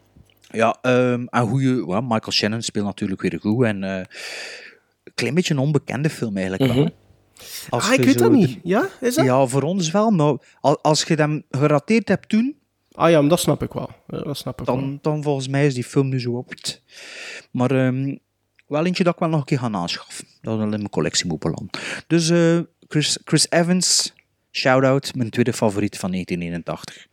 [0.52, 3.66] Ja, ehm, en goeie, ja, Michael Shannon speelt natuurlijk weer goed.
[3.66, 3.96] En eh,
[5.04, 6.82] een klein beetje een onbekende film eigenlijk wel.
[6.84, 6.92] Mhm.
[7.70, 8.58] Als Ah, ik weet dat niet.
[8.64, 9.26] Ja, is dat?
[9.26, 10.10] Ja, voor ons wel.
[10.12, 12.56] Maar al- als je hem gerateerd hebt toen,
[13.00, 13.90] Ah ja, dat snap ik wel.
[14.08, 14.76] Dat snap ik wel.
[14.76, 16.54] dan, dan volgens mij is die film nu zo op.
[17.52, 18.16] Maar ehm,
[18.68, 20.26] wel eentje dat ik wel nog een keer ga aanschaffen.
[20.42, 21.70] Dat wel in mijn collectie moet belanden.
[22.08, 24.14] Dus eh, Chris, Chris Evans,
[24.52, 27.08] shout-out, mijn tweede favoriet van 1981.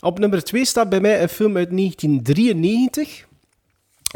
[0.00, 3.26] Op nummer 2 staat bij mij een film uit 1993.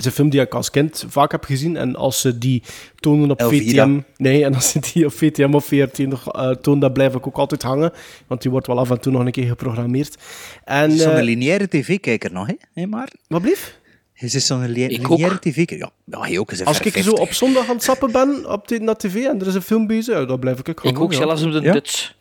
[0.01, 1.77] Is een film die ik als kind vaak heb gezien.
[1.77, 2.63] En als ze die
[2.97, 3.87] tonen op Elvira.
[3.87, 4.01] VTM...
[4.17, 6.25] Nee, en als ze die op VTM of VRT nog
[6.61, 7.93] tonen, dan blijf ik ook altijd hangen.
[8.27, 10.17] Want die wordt wel af en toe nog een keer geprogrammeerd.
[10.65, 12.55] En, is zo'n eh, lineaire tv-kijker nog, hè?
[12.75, 13.09] hè maar?
[13.29, 13.79] Wat blieft?
[14.15, 15.79] Je is zo'n lineaire tv-kijker.
[15.79, 18.69] Ja, ja, hij ook is Als ik zo op zondag aan het sappen ben op
[18.69, 20.97] de, naar tv en er is een film bezig, ja, dan blijf ik ook hangen.
[20.97, 21.73] Ik ook zelfs op de Ja?
[21.73, 22.19] Duts.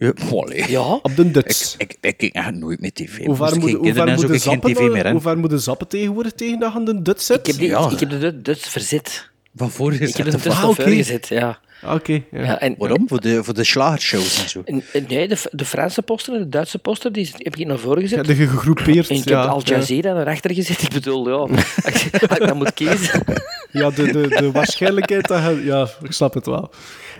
[0.00, 0.12] Ja.
[0.68, 0.80] Ja.
[1.02, 1.74] Op de Duts.
[1.78, 3.24] Ik, ik, ik kijk echt nooit meer tv.
[3.24, 5.10] Hoe ver moet hoe ver de zappen tv meer, hè?
[5.12, 7.38] hoe ver moet de zappen tegenwoordig tegen dat je aan de Duts zit?
[7.38, 7.90] Ik heb, die, Ja.
[7.90, 9.30] ik heb de Dut- Duts verzet.
[9.52, 10.24] Waarvoor Ik heb gezet?
[10.24, 10.82] de Duts nog oké.
[10.82, 11.58] voorgezet, ja.
[11.82, 12.42] Ah, Oké, ja.
[12.42, 13.08] ja en, Waarom?
[13.08, 14.62] Voor de, voor de slagershows en zo.
[14.64, 18.02] en- nee, de, de Franse poster en de Duitse poster die heb ik naar voren
[18.02, 18.18] gezet.
[18.26, 19.08] Ja, de gegroepeerd.
[19.08, 19.74] en ik ja, heb Al ja.
[19.76, 20.82] Jazeera erachter gezet.
[20.82, 21.34] Ik bedoel, ja,
[21.84, 23.22] als ik dat moet kiezen.
[23.70, 25.42] Ja, de, de, de waarschijnlijkheid dat.
[25.64, 26.70] Ja, ik snap het wel.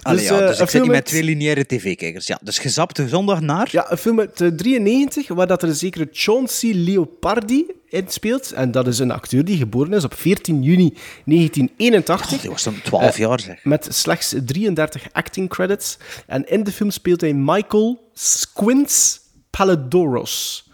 [0.02, 2.27] Allee, ja, eh, dus ik zit niet met twee lineaire tv-kijkers.
[2.27, 3.68] Ja, dus gezapte zondag naar...
[3.70, 8.52] Ja, een film uit eh, 93, waar dat er een zekere Chauncey Leopardi in speelt.
[8.52, 10.94] En dat is een acteur die geboren is op 14 juni
[11.24, 12.32] 1981.
[12.32, 13.64] Oh, die was dan 12 jaar, zeg.
[13.64, 15.97] Met slechts 33 acting credits.
[16.27, 19.20] En in de film speelt hij Michael Squints
[19.51, 20.68] Paladoros.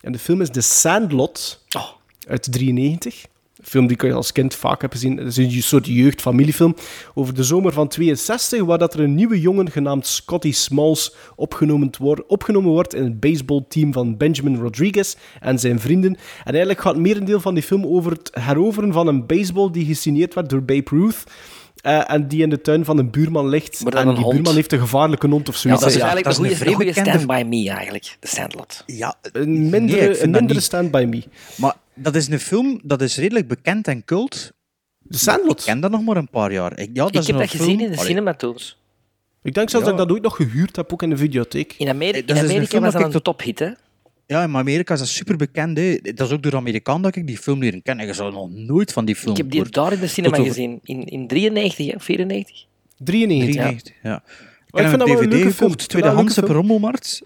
[0.00, 1.88] En de film is The Sandlot Oh.
[2.28, 3.26] uit 93.
[3.66, 5.16] Film die ik als kind vaak heb gezien.
[5.16, 6.76] Het is een soort jeugdfamiliefilm
[7.14, 11.90] over de zomer van 62, waar dat er een nieuwe jongen genaamd Scotty Smalls opgenomen,
[11.98, 16.16] wordt opgenomen wordt in het baseballteam van Benjamin Rodriguez en zijn vrienden.
[16.44, 20.34] En eigenlijk gaat merendeel van die film over het heroveren van een baseball die gesigneerd
[20.34, 21.24] werd door Babe Ruth.
[21.86, 23.82] Eh, en die in de tuin van een buurman ligt.
[23.82, 24.34] Maar dan en een die hond.
[24.34, 25.80] buurman heeft een gevaarlijke hond of Ja, zoiets.
[25.80, 27.56] dat is ja, eigenlijk dat een is een goede, vrij een goede bekende- Stand By
[27.64, 28.16] Me, eigenlijk.
[28.20, 28.82] De Sandlot.
[28.86, 30.60] Ja, Een mindere, een mindere.
[30.60, 31.22] Stand By Me.
[31.56, 34.52] Maar dat is een film, dat is redelijk bekend en cult.
[34.98, 35.58] De Sandlot.
[35.58, 36.78] Ik ken dat nog maar een paar jaar.
[36.78, 38.78] Ik, ja, dat Ik is heb een dat film- gezien in de Allee, cinematoons.
[39.42, 39.92] Ik denk zelfs Ja.
[39.92, 41.74] dat ik dat ooit nog gehuurd heb, ook in de videotheek.
[41.78, 43.70] In, Ameri- in dat is een Amerika was dat een tophit, hè?
[44.26, 45.78] Ja, in Amerika is dat super bekend.
[45.78, 45.96] Hè.
[46.02, 47.98] Dat is ook door de Amerikaan dat ik die film leren ken.
[48.00, 50.36] En je zou nog nooit van die film Ik heb die daar in de cinema
[50.36, 50.80] over- gezien.
[50.82, 52.00] In, in 93, hè?
[52.00, 52.64] 94.
[52.98, 53.54] 93.
[53.54, 54.22] 93, ja.
[54.66, 57.22] ik heb een DVD gekocht, tweedehands op rommelmarkt.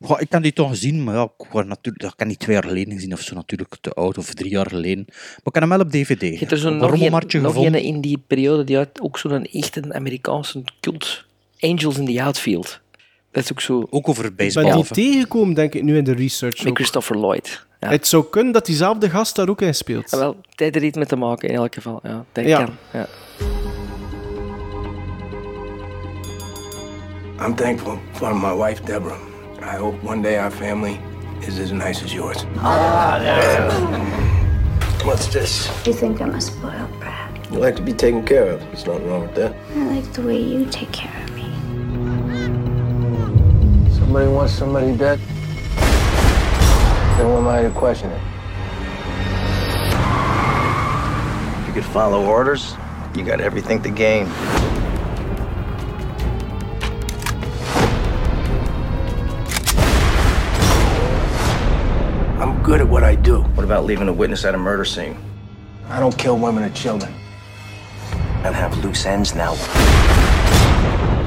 [0.00, 2.64] Goh, ik kan die toch gezien, maar ja, ik, natuurlijk, dat kan niet twee jaar
[2.64, 5.04] geleden gezien of zo natuurlijk, te oud, of drie jaar geleden.
[5.06, 6.20] Maar ik kan hem wel op DVD.
[6.20, 7.80] Je hebt er zo'n nog, rommelmarktje een, nog gevonden.
[7.80, 11.24] een in die periode die had ook zo'n echt een Amerikaanse cult.
[11.58, 12.80] Angels in the Outfield.
[13.34, 14.72] Dat is ook zo Ook over Ik ben baseball.
[14.72, 16.58] die tegengekomen, denk ik, nu in de research.
[16.58, 16.74] met ook.
[16.76, 17.66] Christopher Lloyd.
[17.80, 17.88] Ja.
[17.90, 20.10] Het zou kunnen dat diezelfde gast daar ook in speelt.
[20.10, 22.00] Ja, wel, tijd er iets mee te maken in elk geval.
[22.02, 22.64] Ja, dat Ja.
[22.64, 22.74] kan.
[22.92, 23.06] Ja.
[27.46, 29.18] I'm thankful for my wife, Deborah.
[29.74, 31.00] I hope one day our family
[31.46, 32.44] is as nice as yours.
[35.04, 35.68] What's this?
[35.84, 37.50] You think I'm a spoiled brat?
[37.50, 38.60] You like to be taken care of.
[38.60, 39.52] There's nothing wrong with that.
[39.76, 41.23] I like the way you take care of me.
[44.14, 45.18] Somebody wants somebody dead.
[47.18, 48.22] Then who am I to question it?
[51.58, 52.76] If you could follow orders,
[53.16, 54.28] you got everything to gain.
[62.38, 63.42] I'm good at what I do.
[63.56, 65.16] What about leaving a witness at a murder scene?
[65.88, 67.12] I don't kill women or children.
[68.44, 69.54] And have loose ends now.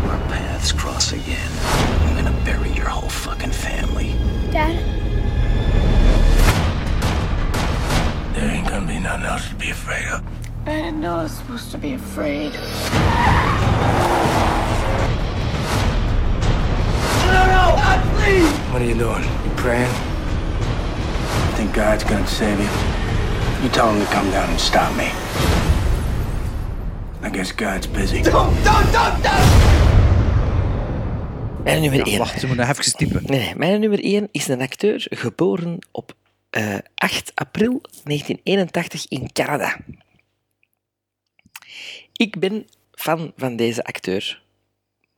[0.08, 2.07] Our paths cross again.
[2.28, 4.12] And gonna bury your whole fucking family.
[4.52, 4.76] Dad?
[8.36, 10.22] There ain't gonna be nothing else to be afraid of.
[10.66, 12.52] I didn't know I was supposed to be afraid.
[12.52, 12.60] No,
[17.48, 18.52] no, God, please!
[18.74, 19.24] What are you doing?
[19.24, 19.94] You praying?
[21.56, 23.64] Think God's gonna save you?
[23.64, 25.10] You tell him to come down and stop me.
[27.22, 28.22] I guess God's busy.
[28.22, 29.87] Don't, don't, don't, don't!
[31.68, 32.18] Mijn nummer 1.
[32.18, 33.24] Wacht, ze moeten even typen.
[33.26, 36.16] Nee, nee, mijn nummer 1 is een acteur geboren op
[36.50, 39.78] eh, 8 april 1981 in Canada.
[42.14, 44.42] Ik ben fan van deze acteur,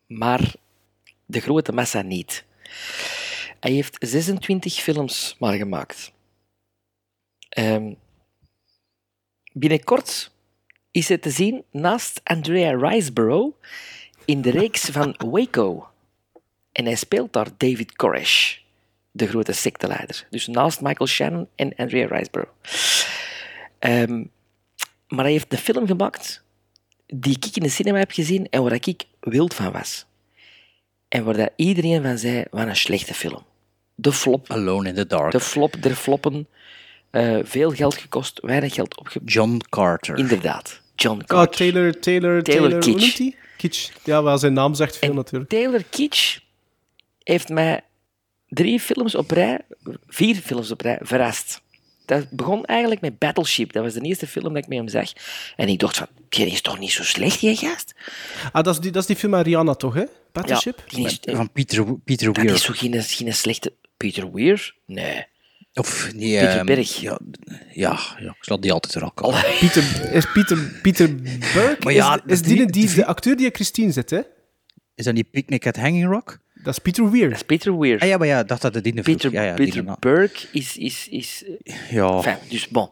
[0.07, 0.53] maar
[1.26, 2.45] de grote massa niet.
[3.59, 6.11] Hij heeft 26 films maar gemaakt.
[7.49, 7.93] Ehm,
[9.53, 10.31] binnenkort
[10.91, 13.55] is hij te zien naast Andrea Riseborough
[14.26, 15.89] in de reeks van Waco.
[16.72, 18.58] En hij speelt daar David Koresh,
[19.12, 20.28] de grote secteleider.
[20.30, 22.52] Dus naast Michael Shannon en Andrea Riseborough.
[23.80, 24.24] Ehm,
[25.08, 26.44] maar hij heeft een film gemaakt
[27.08, 30.06] die ik in de cinema heb gezien en waar ik wild van was.
[31.08, 33.44] En waar dat iedereen van zei, wat een slechte film.
[33.96, 34.52] De flop.
[34.52, 35.32] Alone in the Dark.
[35.32, 36.48] De flop der floppen.
[37.10, 39.20] Eh, veel geld gekost, weinig geld opge...
[39.26, 40.18] John Carter.
[40.18, 41.56] Inderdaad, John Oh, Carter.
[41.58, 43.38] Taylor, Taylor, Taylor Taylor, Kitsch.
[43.58, 43.91] Kitsch.
[44.04, 45.50] Ja, wel zijn naam zegt veel natuurlijk.
[45.50, 46.40] Taylor Kitsch
[47.24, 47.82] heeft mij
[48.48, 49.60] drie films op rij,
[50.08, 51.62] vier films op rij, verrast.
[52.06, 53.74] Dat begon eigenlijk met Battleship.
[53.74, 55.12] Dat was de eerste film dat ik met hem zag.
[55.56, 57.94] En ik dacht van, die is toch niet zo slecht, die gast?
[58.52, 60.04] Ah, dat is die, dat is die film met Rihanna toch, hè?
[60.32, 60.84] Battleship?
[60.88, 62.54] Ja, die is, Van Peter, Peter dat Weir.
[62.56, 63.74] is zo geen, geen slechte...
[63.98, 64.76] Peter Weir?
[64.86, 65.26] Nee.
[65.74, 66.40] Of die...
[66.40, 66.96] Peter ehm, Berg.
[66.96, 67.20] Ja,
[67.74, 69.34] ja, ja, ik slaat die altijd er ook al.
[69.60, 71.16] Pieter, is Pieter, Pieter
[71.54, 71.78] Burke?
[71.84, 74.20] Maar ja, is, is die- die, die, de acteur die Christine zit, hè?
[74.96, 76.40] Is dat die Picnic at Hanging Rock?
[76.70, 77.30] Dat is Peter Weir.
[77.30, 78.00] Dat is Peter Weir.
[78.00, 79.06] Ah ja, maar ja, dacht dat het die vroeg.
[79.06, 79.96] Peter, ja, ja, die Peter.
[80.00, 80.78] Burke is...
[80.78, 81.44] is, is
[81.90, 82.08] Ja.
[82.16, 82.90] Enfin, dus bon.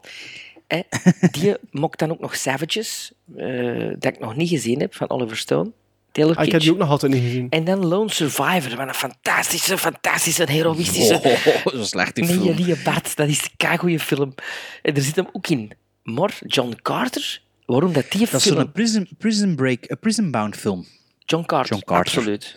[0.67, 0.81] Hè,
[1.31, 5.37] die mocht dan ook nog Savages, eh, dat ik nog niet gezien heb, van Oliver
[5.37, 5.71] Stone.
[6.11, 7.49] Taylor Ah, ik heb die ook nog altijd niet gezien.
[7.49, 11.21] En dan Lone Survivor, wat een fantastische, fantastische, heroïstische...
[11.23, 12.55] Oh, zo'n slechte Nee, film.
[12.55, 14.33] die Bart, dat is een goede film.
[14.81, 15.71] En er zit hem ook in.
[16.03, 18.55] Maar John Carter, waarom dat die Dat is film...
[18.55, 20.85] zo'n prison, prison Break, een Prison Bound film.
[21.25, 22.17] John Carter, John Carter.
[22.17, 22.55] absoluut.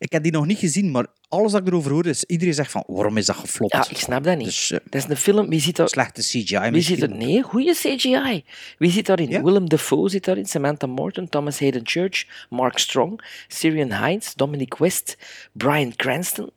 [0.00, 2.70] Ik heb die nog niet gezien, maar alles dat ik erover hoor, is iedereen zegt
[2.70, 3.72] van, waarom is dat geflopt?
[3.72, 4.46] Ja, ik snap dat niet.
[4.46, 5.88] Dus, eh, dat is een film, wie zit daar...
[5.88, 6.96] slechte CGI Wie misschien.
[6.98, 7.16] zit er?
[7.16, 8.44] Nee, goede CGI.
[8.78, 9.44] Wie zit daarin?
[9.44, 15.16] Willem Dafoe zit daarin, Samantha Morton, Thomas Hayden Church, Mark Strong, Syrian Hines, Dominic West,
[15.52, 16.50] Brian Cranston,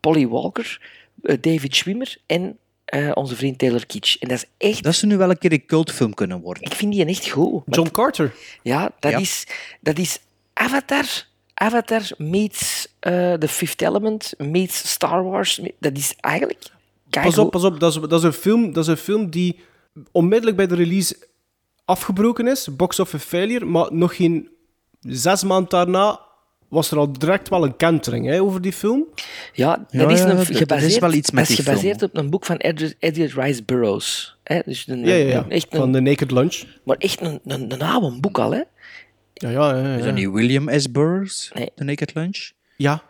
[0.00, 0.80] Polly Walker,
[1.22, 4.16] eh, David Schwimmer en eh, onze vriend Taylor Kitsch.
[4.16, 4.82] En dat is echt...
[4.82, 6.62] Dat zou nu wel een keer een cultfilm kunnen worden.
[6.62, 7.62] Ik vind die echt goed.
[7.66, 8.34] John Carter.
[8.62, 9.18] Ja, dat, Ja.
[9.18, 9.46] Is,
[9.80, 10.18] dat is
[10.52, 11.26] Avatar.
[11.60, 15.60] Avatar meets eh The Fifth Element, meets Star Wars.
[15.80, 16.58] Dat is eigenlijk...
[17.10, 17.80] Pas op, pas op.
[17.80, 19.60] Dat is, dat, is een film, dat is een film die
[20.12, 21.16] onmiddellijk bij de release
[21.84, 22.76] afgebroken is.
[22.76, 23.64] Box office failure.
[23.64, 24.48] Maar nog geen
[25.00, 26.20] zes maanden daarna
[26.68, 29.04] was er al direct wel een kentering hè, over die film.
[29.52, 31.64] Ja, dat Ja, is, ja, een, dat- er is gebaseerd, wel iets met dat is
[31.64, 32.10] gebaseerd film.
[32.10, 34.36] op een boek van Edward, Edward Rice Burroughs.
[34.44, 34.60] Hè?
[34.64, 35.38] Dus een, Ja, ja, ja.
[35.38, 36.62] een- echt een, Van The Naked Lunch.
[36.84, 38.60] Maar echt een, een, een oude boek al, hè?
[39.40, 39.86] Ja, ja, ja.
[39.86, 39.96] ja.
[39.96, 40.90] Is dat niet William S.
[40.90, 41.70] Burroughs, Nee.
[41.74, 42.50] The Naked Lunch?
[42.76, 43.02] Ja.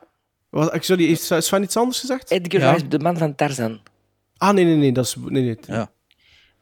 [0.48, 2.30] Wat, ik- sorry, heeft Sven iets anders gezegd?
[2.30, 2.72] Edgar Ja.
[2.72, 3.80] Rice, de man van Tarzan.
[4.36, 4.92] Ah, nee, nee, nee.
[4.92, 5.16] Dat is...
[5.28, 5.56] Nee, nee.
[5.66, 5.90] Ja.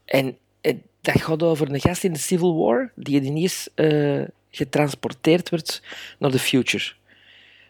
[0.05, 4.21] En eh, dat gaat over een gast in de Civil War die ineens eh
[4.51, 5.81] getransporteerd wordt
[6.19, 6.83] naar de future.
[6.83, 6.95] Dus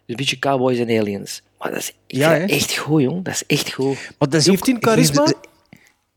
[0.05, 1.41] een beetje cowboys en aliens.
[1.59, 3.23] Maar dat is Ja, echt goed, jong.
[3.23, 3.95] Dat is echt goed.
[4.17, 5.33] Maar dat is Heeft ook- hij een charisma?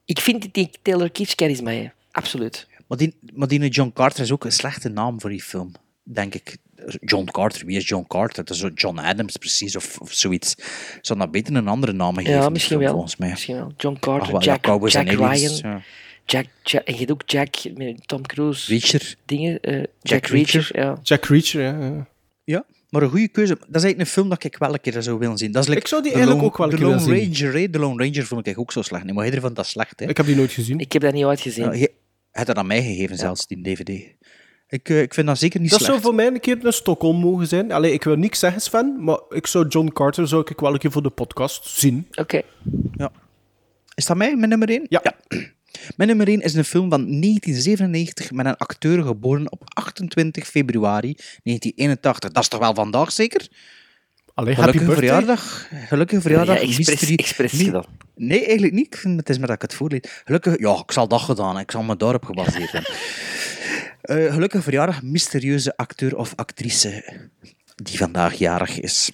[0.05, 1.93] Ik vind die Taylor Kitsch charisma.
[2.11, 2.67] Absoluut.
[2.91, 5.73] Maar die, maar die John Carter is ook een slechte naam voor die film,
[6.03, 6.57] denk ik.
[7.01, 8.45] John Carter, wie is John Carter?
[8.45, 10.55] Dat is John Adams precies, of, of zoiets.
[11.01, 12.31] Zou dat beter een andere naam geven?
[12.33, 12.93] Ja, misschien film, wel.
[12.93, 13.29] Volgens mij.
[13.31, 13.73] Misschien wel.
[13.77, 15.57] John Carter, Ach, wel, ja, Jack, Jack Ryan.
[15.57, 15.83] ja.
[16.27, 18.71] Jack, Jack, en je hebt ook Jack met Tom Cruise.
[18.71, 19.15] Reacher.
[19.25, 19.61] Dingen.
[19.61, 20.53] eh, Jack, Jack Reacher.
[20.73, 20.79] Reacher.
[20.81, 20.99] ja.
[21.03, 21.79] Jack Reacher, ja.
[21.87, 22.07] ja.
[22.45, 23.55] Ja, maar een goede keuze.
[23.55, 25.53] Dat is eigenlijk een film dat ik wel een keer zou willen zien.
[25.53, 27.35] Dat is like Ik zou die eigenlijk Lone- ook wel een The keer Lone willen
[27.35, 27.45] zien.
[27.45, 27.71] Ranger, hè.
[27.71, 29.05] The Lone Ranger vond ik ook zo slecht.
[29.05, 30.09] Nee, maar iedereen vond dat slecht, hè.
[30.09, 30.79] Ik heb die nooit gezien.
[30.79, 31.73] Ik heb dat niet uitgezien.
[31.79, 31.87] Ja,
[32.33, 34.15] je hebt dat aan mij gegeven, zelfs, die DVD.
[34.69, 35.93] Ik, eh, ik vind dat zeker niet Dat slecht.
[35.93, 37.73] zou voor mij een keer naar Stockholm mogen zijn.
[37.73, 40.79] Allee, ik wil niks zeggen, Sven, maar ik zou John Carter zou ik wel een
[40.79, 42.07] keer voor de podcast zien.
[42.15, 42.43] Oké.
[42.97, 43.13] Ja.
[43.95, 44.87] Is dat mij, mijn nummer 1?
[44.89, 45.03] Ja.
[45.97, 51.15] Mijn nummer 1 is een film van 1997 met een acteur geboren op 28 februari
[51.43, 52.31] 1981.
[52.31, 53.49] Dat is toch wel vandaag, zeker?
[54.41, 55.09] Allee, happy Gelukkige birthday.
[55.25, 55.69] verjaardag.
[55.89, 56.55] Gelukkige verjaardag.
[56.55, 57.85] Ja, expres- mystery- expres Mi- gedaan.
[58.15, 59.03] Nee, eigenlijk niet.
[59.17, 60.01] Het is maar dat ik het voorlees.
[60.25, 60.59] Gelukkig...
[60.59, 61.45] Ja, ik zal dat gedaan.
[61.45, 61.63] hebben.
[61.63, 62.93] Ik zal me daarop gebaseerd hebben.
[64.01, 65.03] Eh, gelukkige verjaardag.
[65.03, 67.05] Mysterieuze acteur of actrice
[67.75, 69.11] die vandaag jarig is.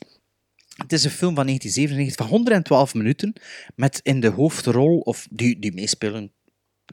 [0.77, 3.33] Het is een film van 1997 van 112 minuten
[3.75, 6.33] met in de hoofdrol, of die, die meespelen,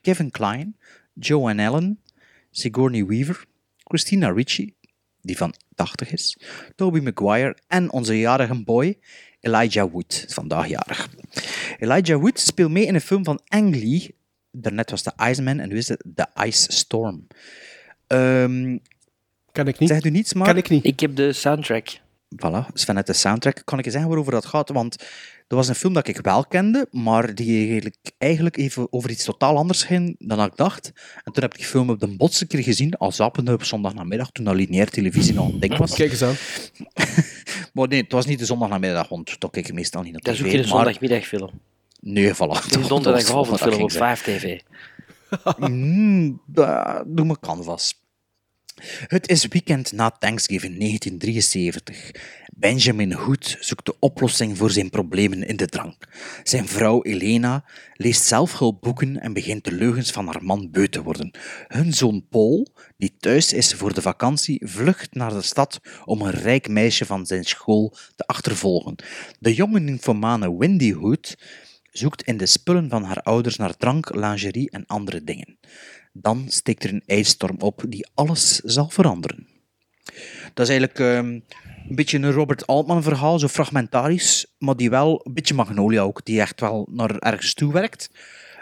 [0.01, 0.73] Kevin Kline,
[1.13, 1.99] Joanne Allen,
[2.51, 3.45] Sigourney Weaver,
[3.83, 4.73] Christina Ricci,
[5.23, 6.37] die van 80 is,
[6.75, 8.97] Tobey Maguire en onze jarige boy
[9.39, 11.09] Elijah Wood, vandaag jarig.
[11.79, 14.15] Elijah Wood speelt mee in een film van Ang Lee.
[14.51, 17.27] Daarnet was de Iceman en nu is het The Ice Storm.
[18.07, 18.77] Ehm
[19.53, 19.89] kan ik niet.
[19.89, 20.47] Zegt u niets, maar...
[20.47, 20.85] Kan ik niet.
[20.85, 21.99] Ik heb de soundtrack.
[22.35, 23.61] Voilà, Sven uit de soundtrack.
[23.65, 24.69] Kan ik je zeggen waarover dat gaat?
[24.69, 24.95] Want
[25.55, 29.23] dat was een film dat ik wel kende, maar die eigenlijk, eigenlijk even over iets
[29.23, 30.91] totaal anders ging dan ik dacht.
[31.23, 34.31] En toen heb ik die film op de botse keer gezien, al zappende op zondagnamiddag,
[34.31, 35.93] toen dat lineair televisie nog een ding was.
[35.93, 36.35] Kijk eens aan.
[37.73, 40.33] maar nee, het was niet de zondagnamiddag, want dat kijk ik meestal niet op Dat
[40.33, 40.45] is tv.
[40.45, 41.49] ook geen maar- zondagmiddagfilm.
[41.99, 42.37] Nee, voilà.
[42.37, 44.59] Het is een donderdagavondfilm op 5 TV.
[45.57, 46.41] Mm,
[47.05, 48.02] doe me canvas.
[49.07, 52.11] Het is weekend na Thanksgiving 1973.
[52.55, 56.07] Benjamin Hood zoekt de oplossing voor zijn problemen in de drank.
[56.43, 61.31] Zijn vrouw Elena leest zelfhulpboeken en begint de leugens van haar man beu te worden.
[61.67, 62.67] Hun zoon Paul,
[62.97, 67.25] die thuis is voor de vakantie, vlucht naar de stad om een rijk meisje van
[67.25, 68.95] zijn school te achtervolgen.
[69.39, 71.37] De jonge nymphomane Wendy Hood
[71.91, 75.57] zoekt in de spullen van haar ouders naar drank, lingerie en andere dingen.
[76.13, 79.47] Dan steekt er een ijsstorm op die alles zal veranderen.
[80.53, 81.39] Dat is eigenlijk ehm,
[81.89, 86.25] een beetje een Robert Altman verhaal, zo fragmentarisch, maar die wel, een beetje Magnolia ook,
[86.25, 88.09] die echt wel naar ergens toe werkt.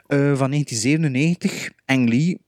[0.08, 2.42] Eh, van 1997, Ang Lee,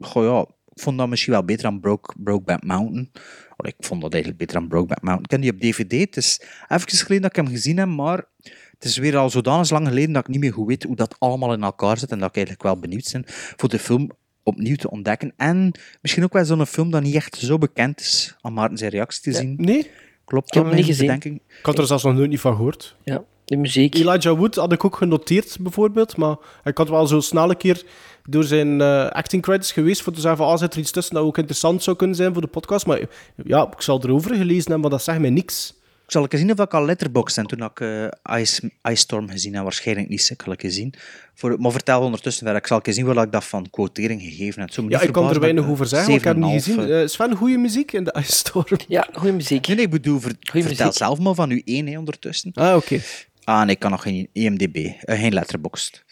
[0.00, 3.10] goh ja, ik vond dat misschien wel beter dan Broke, Brokeback Mountain.
[3.56, 5.26] Ik vond dat eigenlijk beter dan Brokeback Mountain.
[5.26, 8.24] Ken die op DVD, het is even geleden dat ik hem gezien heb, maar
[8.72, 11.16] het is weer al zodanig lang geleden dat ik niet meer goed weet hoe dat
[11.18, 14.10] allemaal in elkaar zit en dat ik eigenlijk wel benieuwd ben voor de film
[14.42, 15.32] opnieuw te ontdekken.
[15.36, 18.90] En misschien ook wel zo'n film dat niet echt zo bekend is, om Maarten zijn
[18.90, 19.54] reactie te zien.
[19.58, 19.90] Nee?
[20.24, 21.40] Klopt Ik heb dat hem niet bedenking?
[21.58, 22.96] Ik had er zelfs nog nooit niet van gehoord.
[23.04, 23.94] Ja, de muziek.
[23.94, 26.16] Elijah Wood had ik ook genoteerd, bijvoorbeeld.
[26.16, 27.84] Maar ik had wel zo snel een keer
[28.28, 31.14] door zijn eh, acting credits geweest voor te zeggen van, ah, zit er iets tussen
[31.14, 32.86] dat ook interessant zou kunnen zijn voor de podcast.
[32.86, 33.00] Maar
[33.44, 35.74] ja, ik zal erover gelezen hebben, maar dat zegt mij niks.
[36.08, 39.28] Ik zal eens zien of ik al letterbox en toen ik eh, Ice, Ice Storm
[39.30, 39.62] gezien heb.
[39.62, 40.94] Waarschijnlijk niet, ik zal ik eens zien.
[41.34, 42.60] Voor, maar vertel ondertussen verder.
[42.62, 44.76] Ik zal eens zien wat ik dat van quotering gegeven heb.
[44.76, 46.74] Me Ja, ik kan er weinig dat over zeggen, want ik heb het niet 7,5,
[46.74, 46.90] gezien.
[47.02, 48.78] eh, Sven, goede muziek in de Ice Storm.
[48.88, 49.66] Ja, goede muziek.
[49.66, 50.92] Nee, nee, ik bedoel, ver- vertel muziek.
[50.92, 52.50] zelf maar van u één hè, ondertussen.
[52.54, 53.00] Ah, oké.
[53.44, 56.04] Ah, nee, ik kan nog geen IMDb, eh, geen letterboxd.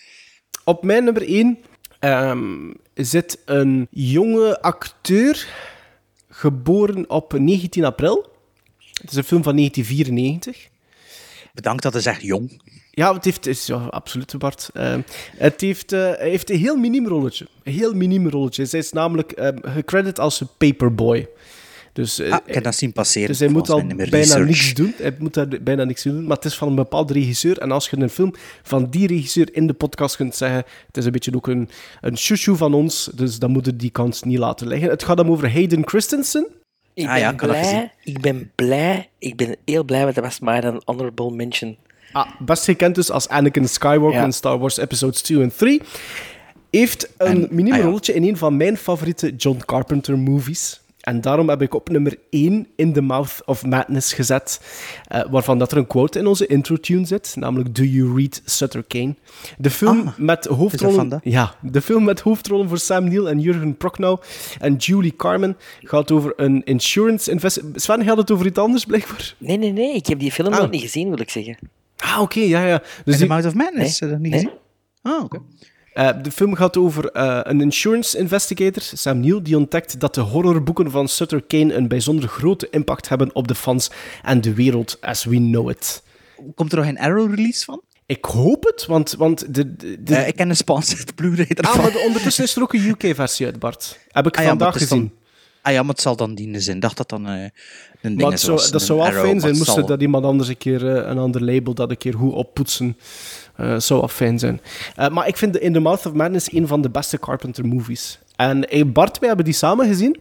[0.64, 1.58] Op mijn nummer 1
[2.94, 5.46] zit een jonge acteur,
[6.28, 8.34] geboren op 19 april.
[9.00, 10.68] Het is een film van 1994.
[11.54, 12.60] Bedankt dat hij zegt jong.
[12.90, 14.70] Ja, het heeft, is, ja absoluut, Bart.
[14.74, 15.00] Ehm,
[15.36, 17.46] het heeft, eh, heeft een heel miniem rolletje.
[17.62, 18.64] Een heel miniem rolletje.
[18.64, 21.28] Zij is namelijk ehm, gecredit als een paperboy.
[21.92, 23.28] Dus, eh, Ah, ik heb dat zien passeren.
[23.28, 24.72] dus hij moet al bijna mijn niks research.
[24.72, 24.94] doen.
[24.96, 26.26] Hij moet daar bijna niks doen.
[26.26, 27.58] Maar het is van een bepaalde regisseur.
[27.58, 30.64] En als je een film van die regisseur in de podcast kunt zeggen...
[30.86, 31.68] Het is een beetje ook een,
[32.00, 33.10] een chouchou van ons.
[33.14, 34.90] Dus dan moet je die kans niet laten liggen.
[34.90, 36.46] Het gaat hem over Hayden Christensen.
[36.96, 40.38] Ik Ah ben, ja, blij, ik ben blij, ik ben heel blij, want dat was
[40.40, 41.76] maar een honorable mention.
[42.12, 44.24] Ah, best gekend dus als Anakin Skywalker Ja.
[44.24, 45.82] in Star Wars Episodes 2 en 3.
[46.70, 47.84] Heeft een En- miniem ah ja.
[47.84, 50.80] rolletje in een van mijn favoriete John Carpenter movies.
[51.06, 54.60] En daarom heb ik op nummer 1 In the Mouth of Madness gezet.
[55.04, 57.34] eh, waarvan dat er een quote in onze intro-tune zit.
[57.38, 59.14] Namelijk Do You Read Sutter Kane?
[59.58, 61.20] De film Ah, met hoofdrollen...
[61.22, 64.22] Ja, de film met hoofdrollen voor Sam Neill en Jurgen Prochnow
[64.60, 67.60] en Julie Carmen gaat over een insurance invest...
[67.74, 69.34] Sven, gaat het over iets anders, blijkbaar?
[69.38, 70.60] Nee, nee, nee, ik heb die film Ah.
[70.60, 71.58] nog niet gezien, wil ik zeggen.
[71.96, 72.82] Ah, oké, ja, ja.
[73.04, 74.40] Dus In The Mouth of Madness, heb je dat niet Nee.
[74.40, 74.56] gezien?
[75.02, 75.38] Ah, oké.
[75.96, 80.20] Eh, de film gaat over eh, een insurance investigator, Sam Neill, die ontdekt dat de
[80.20, 83.90] horrorboeken van Sutter Kane een bijzonder grote impact hebben op de fans
[84.22, 86.02] en de wereld as we know it.
[86.54, 87.80] Komt er nog een Arrow-release van?
[88.06, 91.76] Ik hoop het, want, want de, de, de- Eh, ik ken een sponsored Blu-ray ah,
[91.76, 93.98] maar de- ondertussen is er ook een UK-versie uit, Bart.
[94.08, 94.98] Heb ik Ah vandaag is gezien.
[94.98, 95.12] dan-
[95.62, 96.76] Ah ja, maar het zal dan dienen zijn.
[96.76, 97.50] Ik dacht dat dan een
[98.00, 100.84] ding Maar was, dat zou wel fijn zijn, moest zal- dat iemand anders een keer
[100.84, 102.96] een ander label dat een keer goed oppoetsen.
[103.56, 104.60] Eh zou fijn zijn.
[104.96, 108.18] Eh, maar ik vind In the Mouth of Madness een van de beste Carpenter movies.
[108.36, 110.16] En eh, Bart, wij hebben die samen gezien.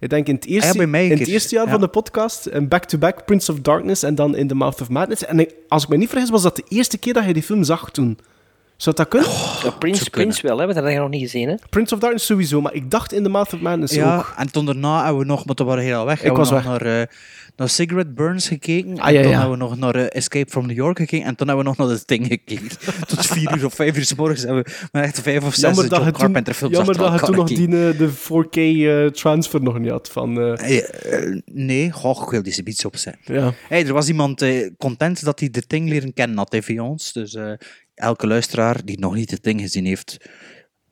[0.00, 1.70] Ik denk in het eerste, een in het eerste jaar Ja.
[1.70, 2.46] van de podcast.
[2.46, 5.24] En back-to-back Prince of Darkness en dan In the Mouth of Madness.
[5.24, 7.64] En als ik me niet vergis, was dat de eerste keer dat je die film
[7.64, 8.18] zag toen.
[8.76, 9.28] Zou dat kunnen?
[9.62, 10.64] Ja, Prince, Prince wel, hè?
[10.64, 11.48] want dat heb je nog niet gezien.
[11.48, 11.54] Hè?
[11.70, 14.34] Prince of Darkness sowieso, maar ik dacht in The Mouth of Madness Ja, ook.
[14.36, 16.20] en toen daarna hebben we nog, maar toen waren we heel weg.
[16.20, 16.72] hebben was we nog weg.
[16.80, 17.06] Naar, eh,
[17.56, 18.98] naar Cigarette Burns gekeken.
[18.98, 19.38] Ah, en ja, toen ja.
[19.38, 21.26] hebben we nog naar eh, Escape from New York gekeken.
[21.26, 22.68] En toen hebben we nog naar The Thing gekeken.
[23.08, 25.60] Tot vier uur of vijf uur s morgens hebben we maar echt vijf of zes
[25.60, 29.62] Jammer dat John toen, Carpenter films jammer dat je toen nog die, eh, de 4K-transfer
[29.62, 30.08] nog niet had.
[30.08, 30.58] Van,
[31.44, 33.34] nee, goh, ik wil die zoiets opzetten.
[33.34, 33.52] Ja.
[33.68, 36.82] Hey, er was iemand eh, content dat hij The Thing leren kennen had hè, via
[36.82, 37.12] ons.
[37.12, 37.52] Dus eh,
[37.98, 40.16] elke luisteraar die nog niet The Thing gezien heeft,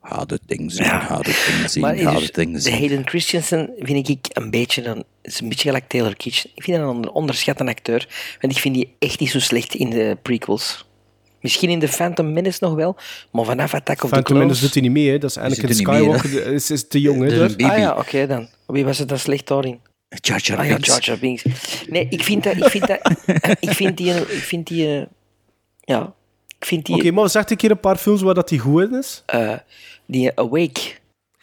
[0.01, 2.71] ga The Thing zien, ga The Thing zien, Maar ga dus Thing de.
[2.71, 6.45] Hayden Christensen vind ik een beetje een, is een beetje gelijk Taylor Kitsch.
[6.55, 8.07] Ik vind hem een onderschatte acteur,
[8.41, 10.85] want ik vind die echt niet zo slecht in de prequels.
[11.41, 12.97] Misschien in de Phantom Menace nog wel,
[13.31, 14.59] maar vanaf Attack of the Phantom Menace Clones...
[14.59, 15.17] doet hij niet mee, hè.
[15.17, 16.17] dat is Anakin zit er niet mee.
[16.17, 17.21] Skywalker, is, is te jong.
[17.21, 17.63] Hè, een.
[17.63, 18.49] Ah ja, oké dan.
[18.67, 19.79] Wie was het dan slecht daarin?
[20.09, 20.87] Jar Jar Ah ja, Binks.
[20.87, 21.43] Jar Jar Binks.
[21.89, 22.55] Nee, ik vind dat...
[22.55, 22.99] Ik vind, dat,
[23.59, 24.13] ik vind die...
[24.13, 25.05] Ik vind die eh,
[25.79, 26.13] ja,
[26.59, 26.95] ik vind die...
[26.95, 29.23] Oké, maar zeg een keer een paar films waar dat hij goed in is.
[29.25, 29.53] eh,
[30.05, 30.81] die Awake.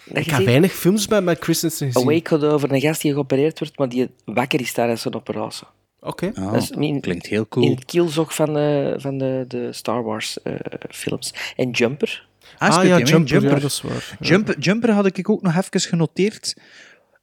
[0.04, 2.08] Dat Ik heb weinig films met, met Christensen gezien.
[2.08, 5.66] Awake gaat over een gast die geopereerd wordt, maar die wakker is tijdens een operatie.
[6.00, 6.32] Oké.
[6.32, 7.70] Dat is in- klinkt heel In cool.
[7.70, 10.54] het kielzog van de, van de, de Star Wars eh,
[10.90, 11.34] films.
[11.56, 12.26] En Jumper.
[12.58, 12.98] Ah, Ah ja?
[12.98, 13.50] Jumper, Jumper.
[13.54, 14.16] ja, dat is waar.
[14.20, 14.26] Ja.
[14.28, 16.54] Jumper, Jumper had ik ook nog even genoteerd.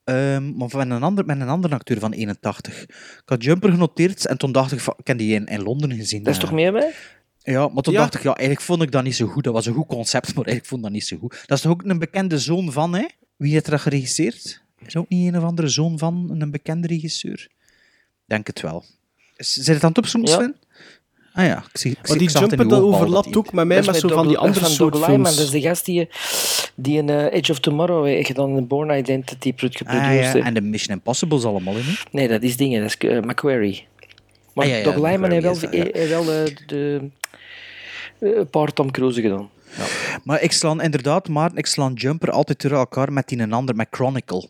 [0.03, 2.81] Ehm, maar met een, ander, met een andere acteur van 81.
[2.81, 5.91] Ik had Jumper genoteerd en toen dacht ik, van, ik heb die in, in Londen
[5.95, 6.23] gezien.
[6.23, 6.43] Dat is eh.
[6.45, 6.89] toch meer mee?
[7.43, 7.99] Ja, maar toen Ja.
[7.99, 9.43] dacht ik, ja, eigenlijk vond ik dat niet zo goed.
[9.43, 11.43] Dat was een goed concept, maar eigenlijk vond ik dat niet zo goed.
[11.45, 13.05] Dat is toch ook een bekende zoon van, hè?
[13.35, 14.61] Wie heeft dat geregisseerd?
[14.85, 17.47] Is ook niet een of andere zoon van een bekende regisseur?
[18.25, 18.85] Denk het wel.
[19.37, 20.35] Is- Zit het aan het opzoeken, Ja.
[20.37, 20.55] Sven?
[21.33, 23.65] Ah ja, ik zie, ik Maar zie die ik Jumper dat overlapt die- ook met
[23.67, 25.35] mij met is zo van die andere soort films.
[25.35, 26.09] Dat is de gast die,
[26.75, 30.33] die in eh, Edge of Tomorrow heeft gedaan, de Born Identity pro- Ah, geproduceerd.
[30.33, 30.43] ja.
[30.45, 31.93] En de Mission Impossibles allemaal in, hè?
[32.11, 33.87] Nee, dat is dingen, dat is eh, Macquarie.
[34.53, 37.07] Maar Ah, ja, ja, Doug Liman heeft wel, heeft wel eh, de, eh,
[38.21, 39.49] een paar Tom Cruise gedaan.
[40.23, 43.75] Maar ik slaan inderdaad, maar ik slaan Jumper altijd door elkaar met die een ander,
[43.75, 44.49] met Chronicle.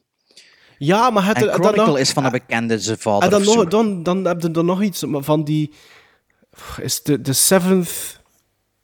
[0.78, 3.24] Ja, maar het, En dan Chronicle nog- is van een bekende zijn vader.
[3.24, 5.74] En dan, nog, dan, dan heb je er nog iets maar van die...
[6.82, 8.20] Is de, de seventh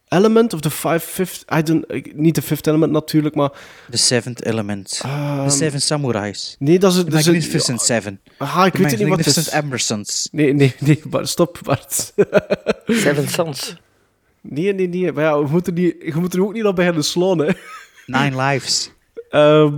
[0.08, 1.46] element of the five fifth...
[1.58, 3.52] I don't, ik- niet de fifth element natuurlijk, maar...
[3.90, 5.00] The Seventh Element.
[5.04, 6.56] Ehm, The Seven Samurais.
[6.60, 6.98] Nee, dat is...
[6.98, 8.22] The dat is een- Magnificent Seven.
[8.38, 9.36] Ah, ik The weet het niet wat het is.
[9.36, 10.28] Magnificent Emersons.
[10.32, 12.14] Nee, nee, nee, Bart, stop, Bart.
[12.86, 13.76] Seven Sons.
[14.42, 15.12] Nee, nee, nee.
[15.12, 17.52] Maar ja, we moeten niet, je moet er ook niet op beginnen slaan, hè.
[18.06, 18.90] Nine Lives.
[19.30, 19.74] Ehm,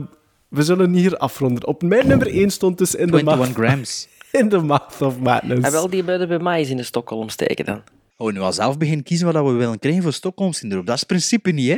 [0.48, 1.68] we zullen hier afronden.
[1.68, 4.07] Op mijn nummer 1 stond dus in de 21 mouth, grams.
[4.41, 5.65] in the mouth of madness.
[5.65, 7.81] En wel die bij de bij mij is in de Stockholm steken dan.
[8.18, 10.86] Oh, nu al zelf beginnen kiezen wat we willen krijgen voor Stockholm Syndroom.
[10.86, 11.77] Dat is het principe niet, hè?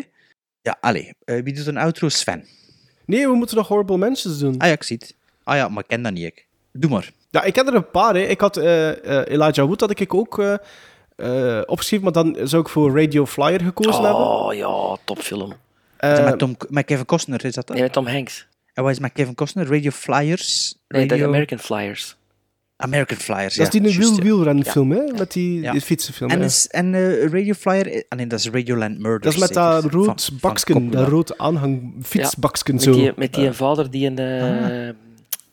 [0.61, 1.13] Ja, allee.
[1.25, 2.09] eh, wie doet een outro?
[2.09, 2.45] Sven.
[3.05, 4.57] Nee, we moeten nog Horrible Mentions doen.
[4.57, 5.15] Ah ja, ik zie het.
[5.43, 6.45] Ah ja, maar ik ken dat niet, ik.
[6.71, 7.11] Doe maar.
[7.29, 8.15] Ja, ik heb er een paar.
[8.15, 8.21] Hè.
[8.21, 8.89] Ik had eh,
[9.19, 10.59] eh, Elijah Wood had ik ook
[11.21, 14.25] eh, eh, opgeschreven, maar dan zou ik voor Radio Flyer gekozen hebben.
[14.27, 15.49] Oh ja, topfilm.
[15.51, 15.57] Is
[15.99, 17.75] dat Eh, met, Tom, met Kevin Costner, is dat dat?
[17.75, 18.47] Nee, met Tom Hanks.
[18.73, 19.67] En wat is met Kevin Costner?
[19.67, 20.75] Radio Flyers?
[20.87, 21.17] Nee, Radio...
[21.17, 22.15] de American Flyers.
[22.77, 23.79] American Flyers, dat is ja.
[23.79, 24.43] die een juist, wiel, ja.
[24.43, 25.01] wielrenfilm, hè?
[25.17, 25.71] Met die, Ja.
[25.71, 26.29] die fietsenfilm.
[26.29, 26.45] En, ja.
[26.45, 28.03] is, en eh, Radio Flyer...
[28.09, 29.23] Ah nee, dat is Radioland Murders.
[29.23, 32.91] Dat is met dat rood baksken, dat rood aanhang, fietsbaksken Met zo.
[32.91, 34.17] die, met die een vader die een...
[34.17, 34.89] eh,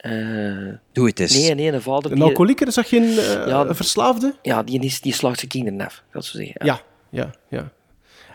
[0.09, 1.35] eh, Doe het eens.
[1.35, 4.35] nee, nee, een vader een alcoholieker, is dat geen eh, Ja, een verslaafde?
[4.43, 6.67] Ja, die, is, die slaagt zijn kinderen af, dat zo zeggen.
[6.67, 6.81] Ja,
[7.11, 7.73] ja, ja.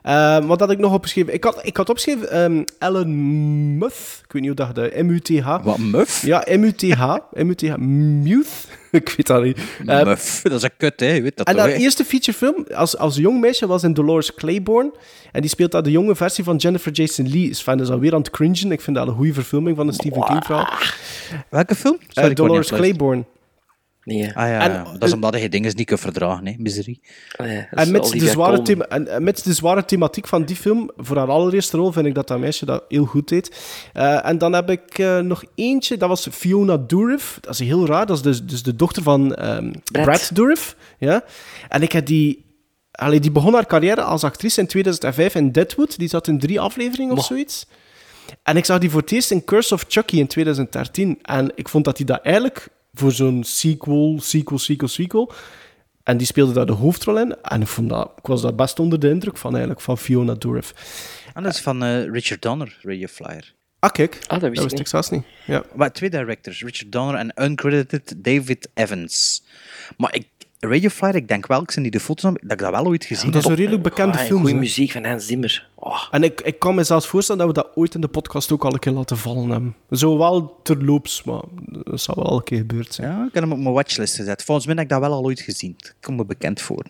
[0.03, 1.33] Eh, wat had ik nog opgeschreven?
[1.33, 4.21] Ik had, ik had opgeschreven ehm Ellen Muth.
[4.25, 5.63] Ik weet niet hoe dat de M-U-T-H.
[5.63, 6.25] Wat, Muff?
[6.25, 7.15] Ja, M-U-T-H.
[7.33, 7.75] M-U-T-H.
[7.77, 8.67] Muth.
[8.91, 9.59] ik weet dat niet.
[9.85, 11.11] Eh, Muff, dat is een kut, hè.
[11.11, 14.91] Je weet dat en haar eerste featurefilm als, als jong meisje was in Dolores Claiborne.
[15.31, 17.49] En die speelt daar de jonge versie van Jennifer Jason Lee.
[17.49, 18.71] Is fan is alweer aan het cringen.
[18.71, 20.67] Ik vind dat een goede verfilming van een Stephen King verhaal.
[21.49, 21.97] Welke film?
[21.99, 22.67] Eh, Sorry, Dolores.
[22.71, 23.23] Claiborne.
[24.05, 24.83] Nee, Ah ja, En- ja.
[24.83, 26.53] dat is omdat je dingen niet kunt verdragen, hè.
[26.57, 26.99] Miserie.
[27.37, 30.55] dat is En met, de zware thema, en, en met de zware thematiek van die
[30.55, 33.55] film, voor haar allereerste rol, vind ik dat dat meisje dat heel goed deed.
[33.93, 37.37] Eh, en dan heb ik eh, nog eentje, dat was Fiona Dourif.
[37.41, 40.05] Dat is heel raar, dat is dus, dus de dochter van ehm, Brad.
[40.05, 40.29] Brad.
[40.33, 40.75] Dourif.
[40.97, 41.23] Ja?
[41.69, 42.45] En ik heb die...
[42.91, 45.97] Allee, die begon haar carrière als actrice in 2005 in Deadwood.
[45.97, 47.23] Die zat in drie afleveringen of Mo.
[47.23, 47.67] zoiets.
[48.43, 51.19] En ik zag die voor het eerst in Curse of Chucky in 2013.
[51.21, 55.33] En ik vond dat hij dat eigenlijk voor zo'n sequel, sequel, sequel, sequel...
[56.03, 57.35] En die speelde daar de hoofdrol in.
[57.41, 60.33] En ik, vond dat, ik was daar best onder de indruk van, eigenlijk, van Fiona
[60.33, 60.73] Dourif.
[61.33, 63.53] En dat is van eh, Richard Donner, Radio Flyer.
[63.79, 64.19] Ah, kijk.
[64.27, 64.89] Ah, dat wist ik ik niet.
[64.89, 65.23] zelfs niet.
[65.45, 65.63] Ja.
[65.75, 69.43] Maar twee directors, Richard Donner en uncredited David Evans.
[69.97, 70.27] Maar ik,
[70.69, 73.05] Radio Flyer, ik denk wel, ik zie die de foto's dat ik dat wel ooit
[73.05, 73.51] gezien dat is heb.
[73.51, 74.41] een redelijk bekende Ah, film.
[74.41, 75.67] Goede muziek van Hans Zimmer.
[75.75, 78.51] Oh, En ik, ik kan me zelfs voorstellen dat we dat ooit in de podcast
[78.51, 79.75] ook al een keer laten vallen hebben.
[79.91, 81.41] Zo wel terloops, maar
[81.83, 83.09] dat zou wel een keer gebeurd zijn.
[83.11, 84.43] Ja, ik heb hem op mijn watchlist gezet.
[84.43, 85.75] Volgens mij heb ik dat wel al ooit gezien.
[86.01, 86.85] Komt me bekend voor.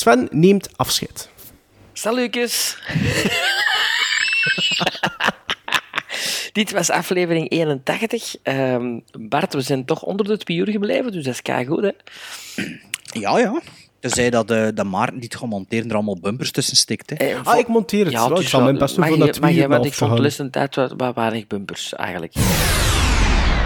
[0.00, 1.28] Sven neemt afscheid.
[1.92, 2.76] Salutjes.
[6.52, 8.36] Dit was aflevering 81.
[8.42, 11.82] Ehm, Bart, we zijn toch onder de twee uur gebleven, dus dat is kei goed,
[11.82, 11.90] hè?
[13.20, 13.60] Ja, ja.
[14.00, 17.10] Tenzij dat, uh, dat Maarten niet gaat monteren er allemaal bumpers tussen stikt.
[17.10, 17.16] Hè.
[17.16, 18.12] Eh, Ah, ik monteer het.
[18.12, 18.40] Ja, wel.
[18.40, 20.50] ik zal mijn best doen mag voor je- dat twee uur af ik vond de
[20.50, 20.74] tijd
[21.14, 22.32] weinig bumpers, eigenlijk.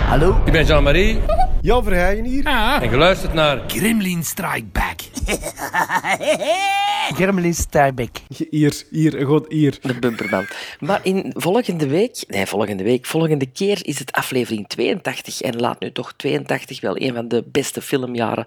[0.07, 1.21] Hallo, ik ben Jean-Marie.
[1.63, 2.47] Jan Verheijen hier.
[2.47, 5.01] En geluisterd naar Gremlin Strike Back.
[7.17, 8.11] Gremlin Strike
[8.51, 9.79] Hier, hier, gewoon hier.
[9.83, 10.47] De bumperman.
[10.81, 15.41] Maar in volgende week, nee, volgende week, volgende keer is het aflevering 82.
[15.41, 18.47] En laat nu toch 82 wel een van de beste filmjaren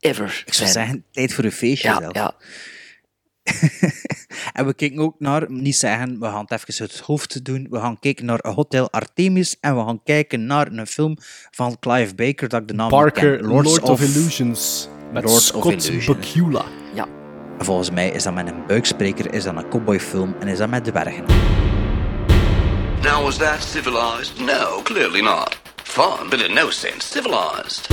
[0.00, 0.84] ever Ik zou zijn.
[0.86, 2.14] zeggen, tijd voor een feestje Ja, zelf.
[2.14, 2.34] ja.
[4.52, 7.66] En we kijken ook naar, niet zeggen, we gaan het even uit het hoofd doen.
[7.70, 11.16] We gaan kijken naar Hotel Artemis en we gaan kijken naar een film
[11.50, 13.46] van Clive Baker, dat ik de naam niet Barker, ken.
[13.46, 14.88] Lord of Illusions.
[15.12, 16.16] Met Lords of Scott Illusion.
[16.16, 16.64] Bakula.
[16.94, 17.06] Ja.
[17.58, 20.84] Volgens mij is dat met een buikspreker, is dat een cowboyfilm en is dat met
[20.84, 21.24] dwergen.
[23.02, 24.40] Now, was that civilized?
[24.40, 25.60] No, clearly not.
[25.82, 27.86] Fun, but in no sense civilized.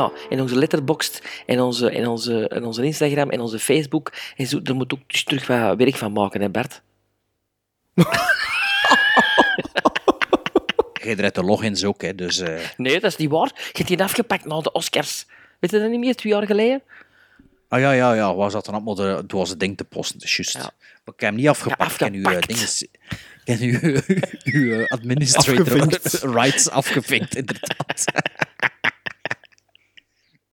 [0.00, 4.46] Ja, in onze letterboxd, en onze, in onze, in onze Instagram, en onze Facebook, en
[4.46, 6.82] zo, daar moet ook dus terug wat werk van maken, hè Bart?
[11.02, 12.38] Je hebt de logins ook, hè, dus...
[12.38, 13.50] eh, Nee, dat is niet waar.
[13.54, 15.26] Je hebt die afgepakt na de Oscars.
[15.60, 16.82] Weet je dat niet meer, twee jaar geleden?
[17.68, 20.18] Ah ja, ja, ja, was dat dan allemaal de, het was het ding te posten.
[20.54, 21.92] Maar ik heb hem niet afgepakt.
[21.92, 22.90] Ik heb uw eh, dinges- ik
[23.44, 24.00] heb uw,
[24.52, 26.12] uw eh, administrator Afgevinkt.
[26.40, 28.04] rights afgevinkt, inderdaad.